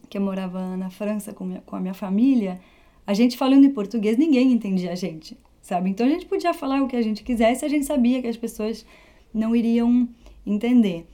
que 0.09 0.19
eu 0.19 0.23
morava 0.23 0.77
na 0.77 0.91
França 0.91 1.33
com, 1.33 1.45
minha, 1.45 1.61
com 1.63 1.77
a 1.77 1.81
minha 1.81 1.95
família, 1.95 2.61
a 3.07 3.15
gente 3.15 3.37
falando 3.37 3.65
em 3.65 3.71
português, 3.71 4.17
ninguém 4.19 4.53
entendia 4.53 4.93
a 4.93 4.95
gente, 4.95 5.37
sabe? 5.63 5.91
Então 5.91 6.07
a 6.07 6.11
gente 6.11 6.27
podia 6.27 6.53
falar 6.53 6.83
o 6.83 6.89
que 6.89 6.97
a 6.97 7.03
gente 7.03 7.23
quisesse, 7.23 7.65
a 7.65 7.69
gente 7.69 7.87
sabia 7.87 8.21
que 8.21 8.29
as 8.29 8.37
pessoas 8.37 8.85
não 9.33 9.55
iriam 9.55 10.09
entender. 10.47 11.07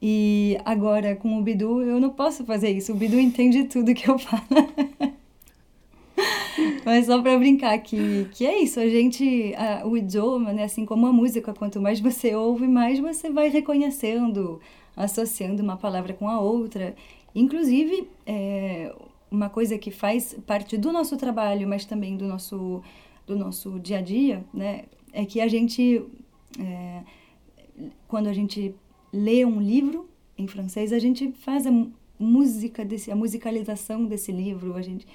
E 0.00 0.58
agora 0.64 1.14
com 1.14 1.38
o 1.38 1.42
Bidu 1.42 1.80
eu 1.82 2.00
não 2.00 2.10
posso 2.10 2.44
fazer 2.44 2.70
isso. 2.70 2.92
O 2.92 2.96
Bidu 2.96 3.18
entende 3.18 3.64
tudo 3.64 3.94
que 3.94 4.10
eu 4.10 4.18
falo. 4.18 4.42
Mas 6.84 7.06
só 7.06 7.22
para 7.22 7.38
brincar 7.38 7.78
que, 7.78 8.28
que 8.32 8.44
é 8.44 8.62
isso, 8.62 8.80
a 8.80 8.88
gente, 8.88 9.54
a, 9.56 9.86
o 9.86 9.96
idioma, 9.96 10.52
né, 10.52 10.64
assim 10.64 10.84
como 10.84 11.06
a 11.06 11.12
música, 11.12 11.54
quanto 11.54 11.80
mais 11.80 12.00
você 12.00 12.34
ouve, 12.34 12.66
mais 12.66 12.98
você 12.98 13.30
vai 13.30 13.48
reconhecendo, 13.48 14.60
associando 14.96 15.62
uma 15.62 15.76
palavra 15.76 16.12
com 16.12 16.28
a 16.28 16.40
outra. 16.40 16.94
Inclusive, 17.34 18.08
é, 18.26 18.92
uma 19.32 19.48
coisa 19.48 19.78
que 19.78 19.90
faz 19.90 20.36
parte 20.46 20.76
do 20.76 20.92
nosso 20.92 21.16
trabalho, 21.16 21.66
mas 21.66 21.86
também 21.86 22.16
do 22.16 22.26
nosso, 22.26 22.82
do 23.26 23.34
nosso 23.34 23.80
dia 23.80 23.98
a 23.98 24.02
dia, 24.02 24.44
né, 24.52 24.84
é 25.10 25.24
que 25.24 25.40
a 25.40 25.48
gente, 25.48 26.04
é, 26.60 27.02
quando 28.06 28.26
a 28.26 28.32
gente 28.32 28.74
lê 29.10 29.44
um 29.44 29.60
livro 29.60 30.06
em 30.36 30.46
francês, 30.46 30.92
a 30.92 30.98
gente 30.98 31.32
faz 31.32 31.66
a 31.66 31.70
música 32.18 32.84
desse, 32.84 33.10
a 33.10 33.16
musicalização 33.16 34.04
desse 34.04 34.30
livro. 34.30 34.74
A 34.76 34.82
gente 34.82 35.06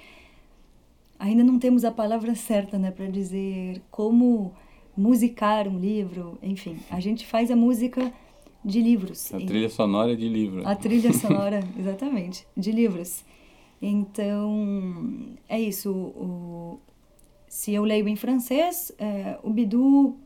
ainda 1.18 1.44
não 1.44 1.58
temos 1.58 1.84
a 1.84 1.92
palavra 1.92 2.34
certa, 2.36 2.76
né, 2.76 2.90
para 2.90 3.06
dizer 3.06 3.80
como 3.88 4.52
musicar 4.96 5.68
um 5.68 5.78
livro. 5.78 6.36
Enfim, 6.42 6.76
a 6.90 6.98
gente 6.98 7.24
faz 7.24 7.52
a 7.52 7.56
música 7.56 8.12
de 8.64 8.82
livros. 8.82 9.32
A 9.32 9.38
trilha 9.38 9.70
sonora 9.70 10.16
de 10.16 10.28
livro. 10.28 10.66
A 10.66 10.74
trilha 10.74 11.12
sonora, 11.14 11.62
exatamente, 11.78 12.44
de 12.56 12.72
livros. 12.72 13.24
Então, 13.80 15.36
é 15.48 15.60
isso. 15.60 15.92
O, 15.92 16.80
se 17.48 17.72
eu 17.72 17.84
leio 17.84 18.08
em 18.08 18.16
francês, 18.16 18.92
é, 18.98 19.38
o 19.42 19.50
Bidu 19.50 20.16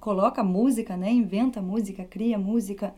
coloca 0.00 0.42
música, 0.42 0.96
né? 0.96 1.10
Inventa 1.10 1.60
música, 1.62 2.04
cria 2.04 2.38
música 2.38 2.94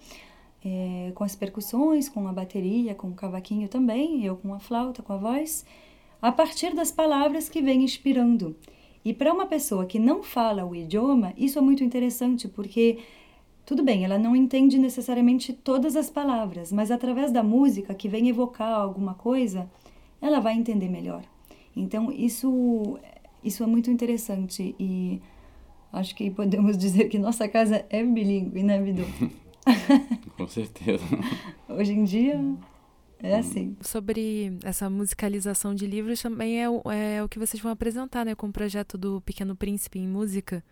é, 0.65 1.13
com 1.15 1.25
as 1.25 1.37
percussões, 1.37 2.09
com 2.09 2.27
a 2.27 2.33
bateria, 2.33 2.95
com 2.95 3.09
o 3.09 3.15
cavaquinho 3.15 3.69
também, 3.69 4.25
eu 4.25 4.37
com 4.37 4.53
a 4.53 4.59
flauta, 4.59 5.03
com 5.03 5.13
a 5.13 5.17
voz, 5.17 5.65
a 6.21 6.33
partir 6.33 6.75
das 6.75 6.91
palavras 6.91 7.49
que 7.49 7.63
vem 7.63 7.85
inspirando. 7.85 8.57
E 9.05 9.15
para 9.15 9.33
uma 9.33 9.47
pessoa 9.47 9.87
que 9.87 9.99
não 9.99 10.23
fala 10.23 10.65
o 10.65 10.75
idioma, 10.75 11.33
isso 11.37 11.59
é 11.59 11.63
muito 11.63 11.85
interessante, 11.85 12.49
porque 12.49 12.99
tudo 13.67 13.83
bem, 13.83 14.05
ela 14.05 14.19
não 14.19 14.35
entende 14.35 14.79
necessariamente 14.79 15.53
todas 15.53 15.97
as 15.97 16.09
palavras, 16.09 16.73
mas 16.73 16.91
através 16.91 17.31
da 17.31 17.43
música 17.43 17.93
que 17.93 18.09
vem 18.09 18.29
evocar 18.29 18.73
alguma 18.73 19.13
coisa, 19.13 19.69
ela 20.23 20.41
vai 20.41 20.55
entender 20.55 20.89
melhor. 20.89 21.23
Então, 21.77 22.11
isso, 22.11 22.99
isso 23.45 23.63
é 23.63 23.67
muito 23.67 23.91
interessante 23.91 24.75
e 24.81 25.21
Acho 25.97 26.15
que 26.15 26.31
podemos 26.31 26.77
dizer 26.79 27.09
que 27.09 27.19
nossa 27.19 27.49
casa 27.49 27.85
é 27.89 28.03
bilíngue, 28.03 28.63
né, 28.63 28.81
Bidu? 28.81 29.05
Com 30.37 30.47
certeza. 30.47 31.05
Hoje 31.69 31.93
em 31.93 32.05
dia 32.05 32.39
é 33.19 33.37
assim. 33.37 33.77
Sobre 33.81 34.59
essa 34.63 34.91
musicalização 34.91 35.75
de 35.75 35.87
livros 35.87 36.21
também 36.21 36.63
é 36.63 36.69
o, 36.69 36.83
é 36.91 37.23
o 37.23 37.29
que 37.29 37.39
vocês 37.39 37.63
vão 37.63 37.73
apresentar, 37.73 38.27
né, 38.27 38.35
com 38.35 38.49
o 38.49 38.53
projeto 38.53 38.99
do 38.99 39.23
Pequeno 39.23 39.57
Príncipe 39.57 39.99
em 39.99 40.07
música. 40.07 40.63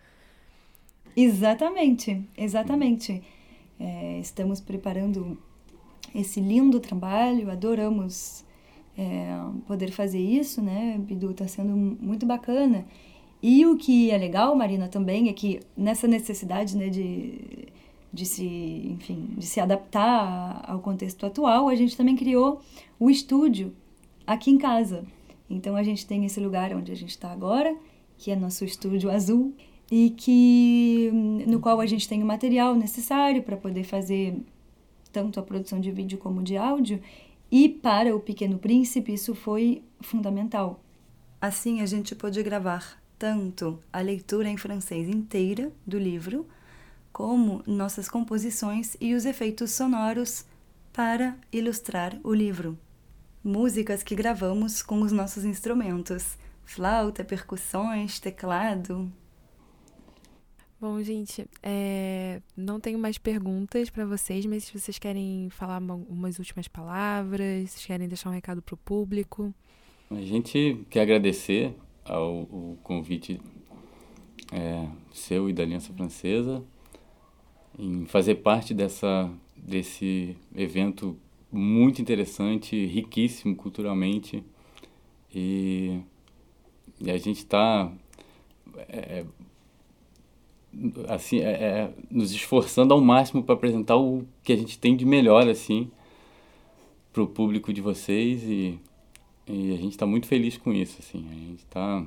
Exatamente, 1.16 2.22
exatamente. 2.36 3.22
É, 3.78 4.18
estamos 4.18 4.60
preparando 4.60 5.38
esse 6.14 6.40
lindo 6.40 6.80
trabalho, 6.80 7.50
adoramos 7.50 8.44
é, 8.96 9.36
poder 9.66 9.90
fazer 9.90 10.20
isso, 10.20 10.62
né? 10.62 10.96
Bidu 10.98 11.30
está 11.30 11.46
sendo 11.46 11.76
muito 11.76 12.24
bacana. 12.24 12.86
E 13.42 13.66
o 13.66 13.76
que 13.76 14.10
é 14.10 14.16
legal, 14.16 14.56
Marina, 14.56 14.88
também 14.88 15.28
é 15.28 15.32
que 15.32 15.60
nessa 15.76 16.08
necessidade 16.08 16.76
né, 16.76 16.88
de, 16.88 17.68
de, 18.12 18.24
se, 18.24 18.44
enfim, 18.90 19.28
de 19.36 19.44
se 19.44 19.60
adaptar 19.60 20.64
ao 20.66 20.78
contexto 20.80 21.26
atual, 21.26 21.68
a 21.68 21.74
gente 21.74 21.96
também 21.96 22.16
criou 22.16 22.60
o 22.98 23.10
estúdio 23.10 23.72
aqui 24.26 24.50
em 24.50 24.56
casa. 24.56 25.04
Então 25.50 25.76
a 25.76 25.82
gente 25.82 26.06
tem 26.06 26.24
esse 26.24 26.40
lugar 26.40 26.74
onde 26.74 26.90
a 26.90 26.96
gente 26.96 27.10
está 27.10 27.30
agora, 27.30 27.76
que 28.16 28.30
é 28.30 28.36
nosso 28.36 28.64
estúdio 28.64 29.10
azul, 29.10 29.52
e 29.90 30.10
que 30.10 31.10
no 31.46 31.60
qual 31.60 31.80
a 31.80 31.86
gente 31.86 32.08
tem 32.08 32.22
o 32.22 32.26
material 32.26 32.74
necessário 32.74 33.42
para 33.42 33.56
poder 33.56 33.84
fazer 33.84 34.36
tanto 35.12 35.38
a 35.38 35.42
produção 35.42 35.80
de 35.80 35.90
vídeo 35.90 36.18
como 36.18 36.42
de 36.42 36.56
áudio. 36.56 37.00
E 37.50 37.68
para 37.68 38.14
o 38.14 38.20
Pequeno 38.20 38.58
Príncipe 38.58 39.14
isso 39.14 39.34
foi 39.34 39.82
fundamental. 40.00 40.80
Assim 41.40 41.80
a 41.80 41.86
gente 41.86 42.14
pôde 42.14 42.42
gravar 42.42 43.00
tanto 43.18 43.78
a 43.92 44.00
leitura 44.00 44.48
em 44.48 44.56
francês 44.56 45.08
inteira 45.08 45.70
do 45.86 45.98
livro, 45.98 46.46
como 47.12 47.62
nossas 47.66 48.08
composições 48.08 48.96
e 49.00 49.14
os 49.14 49.24
efeitos 49.24 49.70
sonoros 49.70 50.44
para 50.92 51.36
ilustrar 51.52 52.18
o 52.24 52.34
livro. 52.34 52.76
Músicas 53.42 54.02
que 54.02 54.16
gravamos 54.16 54.82
com 54.82 55.00
os 55.02 55.12
nossos 55.12 55.44
instrumentos: 55.44 56.36
flauta, 56.64 57.22
percussões, 57.22 58.18
teclado, 58.18 59.12
Bom, 60.84 61.02
gente, 61.02 61.46
é... 61.62 62.42
não 62.54 62.78
tenho 62.78 62.98
mais 62.98 63.16
perguntas 63.16 63.88
para 63.88 64.04
vocês, 64.04 64.44
mas 64.44 64.64
se 64.64 64.78
vocês 64.78 64.98
querem 64.98 65.48
falar 65.48 65.80
umas 65.80 66.38
últimas 66.38 66.68
palavras, 66.68 67.70
se 67.70 67.86
querem 67.86 68.06
deixar 68.06 68.28
um 68.28 68.34
recado 68.34 68.60
para 68.60 68.74
o 68.74 68.76
público. 68.76 69.54
A 70.10 70.20
gente 70.20 70.84
quer 70.90 71.00
agradecer 71.00 71.74
ao, 72.04 72.76
convite 72.82 73.40
é, 74.52 74.86
seu 75.10 75.48
e 75.48 75.54
da 75.54 75.62
Aliança 75.62 75.90
Francesa 75.94 76.62
em 77.78 78.04
fazer 78.04 78.34
parte 78.34 78.74
dessa, 78.74 79.32
desse 79.56 80.36
evento 80.54 81.18
muito 81.50 82.02
interessante, 82.02 82.84
riquíssimo 82.84 83.56
culturalmente. 83.56 84.44
E, 85.34 85.98
e 87.00 87.10
a 87.10 87.16
gente 87.16 87.38
está 87.38 87.90
é, 88.86 89.24
assim, 91.08 91.40
é, 91.40 91.50
é, 91.50 91.90
nos 92.10 92.32
esforçando 92.32 92.94
ao 92.94 93.00
máximo 93.00 93.42
para 93.42 93.54
apresentar 93.54 93.96
o 93.96 94.24
que 94.42 94.52
a 94.52 94.56
gente 94.56 94.78
tem 94.78 94.96
de 94.96 95.04
melhor, 95.04 95.48
assim, 95.48 95.90
para 97.12 97.22
o 97.22 97.26
público 97.26 97.72
de 97.72 97.80
vocês 97.80 98.42
e, 98.44 98.78
e 99.46 99.72
a 99.72 99.76
gente 99.76 99.92
está 99.92 100.06
muito 100.06 100.26
feliz 100.26 100.56
com 100.56 100.72
isso, 100.72 100.96
assim. 101.00 101.26
A 101.30 101.34
gente 101.34 101.58
está 101.60 102.04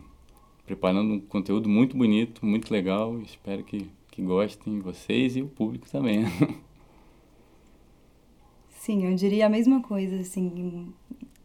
preparando 0.65 1.13
um 1.13 1.19
conteúdo 1.19 1.69
muito 1.69 1.95
bonito, 1.95 2.45
muito 2.45 2.71
legal. 2.71 3.19
Espero 3.21 3.63
que, 3.63 3.89
que 4.11 4.21
gostem 4.21 4.79
vocês 4.79 5.35
e 5.35 5.41
o 5.41 5.47
público 5.47 5.89
também. 5.89 6.25
Sim, 8.69 9.05
eu 9.05 9.15
diria 9.15 9.47
a 9.47 9.49
mesma 9.49 9.81
coisa, 9.81 10.19
assim. 10.19 10.93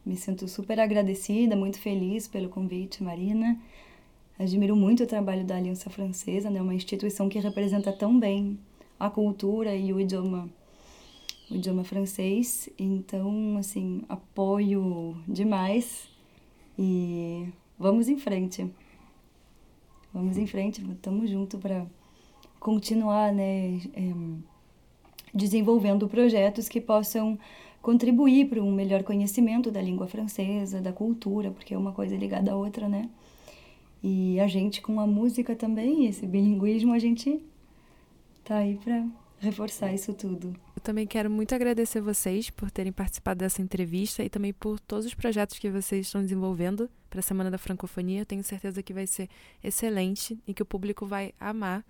Me 0.05 0.17
sinto 0.17 0.49
super 0.49 0.81
agradecida, 0.81 1.55
muito 1.55 1.79
feliz 1.79 2.27
pelo 2.27 2.49
convite, 2.49 3.03
Marina. 3.03 3.61
Admiro 4.39 4.75
muito 4.75 5.05
o 5.05 5.07
trabalho 5.07 5.45
da 5.45 5.57
Aliança 5.57 5.91
Francesa, 5.91 6.51
né? 6.51 6.61
Uma 6.61 6.75
instituição 6.75 7.29
que 7.29 7.39
representa 7.39 7.93
tão 7.93 8.19
bem 8.19 8.59
a 8.99 9.11
cultura 9.11 9.75
e 9.75 9.93
o 9.93 10.01
idioma 10.01 10.49
o 11.51 11.57
idioma 11.57 11.85
francês. 11.85 12.69
Então, 12.79 13.57
assim, 13.59 14.03
apoio 14.09 15.17
demais 15.29 16.09
e 16.79 17.47
vamos 17.79 18.09
em 18.09 18.17
frente. 18.17 18.69
Vamos 20.13 20.37
em 20.37 20.47
frente, 20.47 20.83
estamos 20.83 21.31
juntos 21.31 21.61
para 21.61 21.87
continuar, 22.61 23.33
né, 23.33 23.81
é, 23.95 24.13
desenvolvendo 25.35 26.09
projetos 26.09 26.69
que 26.69 26.81
possam 26.81 27.39
contribuir 27.81 28.49
para 28.49 28.63
um 28.63 28.71
melhor 28.71 29.03
conhecimento 29.03 29.71
da 29.71 29.81
língua 29.81 30.07
francesa, 30.07 30.81
da 30.81 30.93
cultura, 30.93 31.51
porque 31.51 31.75
é 31.75 31.79
uma 31.79 31.93
coisa 31.93 32.17
ligada 32.17 32.53
à 32.53 32.57
outra, 32.57 32.89
né? 32.89 33.09
E 34.03 34.41
a 34.41 34.49
gente 34.49 34.83
com 34.83 34.99
a 35.01 35.07
música 35.07 35.55
também, 35.55 36.07
esse 36.07 36.27
bilinguismo, 36.27 36.93
a 36.93 36.99
gente 36.99 37.41
tá 38.45 38.57
aí 38.57 38.77
para 38.83 39.07
reforçar 39.39 39.93
isso 39.93 40.13
tudo. 40.13 40.55
Eu 40.77 40.83
também 40.83 41.07
quero 41.07 41.31
muito 41.31 41.55
agradecer 41.55 42.01
vocês 42.01 42.51
por 42.51 42.71
terem 42.71 42.93
participado 42.93 43.39
dessa 43.39 43.63
entrevista 43.63 44.25
e 44.25 44.29
também 44.29 44.53
por 44.53 44.81
todos 44.81 45.07
os 45.07 45.15
projetos 45.15 45.59
que 45.59 45.71
vocês 45.71 46.07
estão 46.07 46.21
desenvolvendo 46.21 46.91
para 47.09 47.21
a 47.21 47.23
Semana 47.23 47.51
da 47.51 47.59
Francofonia. 47.59 48.21
Eu 48.21 48.27
tenho 48.27 48.43
certeza 48.43 48.83
que 48.83 48.93
vai 48.93 49.07
ser 49.07 49.29
excelente 49.63 50.39
e 50.47 50.55
que 50.55 50.63
o 50.63 50.67
público 50.67 51.07
vai 51.07 51.33
amar. 51.39 51.85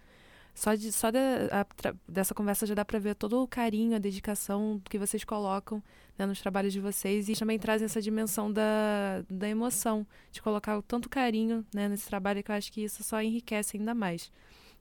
Só, 0.55 0.75
de, 0.75 0.93
só 0.93 1.11
de, 1.11 1.19
a, 1.19 1.67
dessa 2.07 2.35
conversa 2.35 2.67
já 2.67 2.75
dá 2.75 2.85
para 2.85 2.99
ver 2.99 3.15
todo 3.15 3.43
o 3.43 3.49
carinho, 3.49 3.97
a 3.97 3.99
dedicação 3.99 4.81
que 4.85 4.99
vocês 4.99 5.25
colocam 5.25 5.83
né, 6.19 6.27
nos 6.27 6.41
trabalhos 6.41 6.73
de 6.73 6.81
vocês 6.81 7.29
e 7.29 7.35
também 7.35 7.59
trazem 7.59 7.87
essa 7.87 8.03
dimensão 8.03 8.53
da, 8.53 9.25
da 9.31 9.49
emoção, 9.49 10.07
de 10.31 10.43
colocar 10.43 10.81
tanto 10.83 11.09
carinho 11.09 11.65
né, 11.75 11.89
nesse 11.89 12.07
trabalho 12.07 12.43
que 12.43 12.51
eu 12.51 12.55
acho 12.55 12.71
que 12.71 12.83
isso 12.83 13.03
só 13.03 13.23
enriquece 13.23 13.79
ainda 13.79 13.95
mais. 13.95 14.31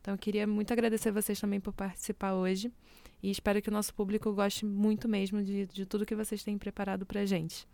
Então 0.01 0.13
eu 0.13 0.17
queria 0.17 0.45
muito 0.45 0.73
agradecer 0.73 1.11
vocês 1.11 1.39
também 1.39 1.59
por 1.59 1.73
participar 1.73 2.33
hoje 2.33 2.71
e 3.23 3.29
espero 3.29 3.61
que 3.61 3.69
o 3.69 3.71
nosso 3.71 3.93
público 3.93 4.33
goste 4.33 4.65
muito 4.65 5.07
mesmo 5.07 5.43
de, 5.43 5.67
de 5.67 5.85
tudo 5.85 6.05
que 6.05 6.15
vocês 6.15 6.43
têm 6.43 6.57
preparado 6.57 7.05
para 7.05 7.25
gente. 7.25 7.67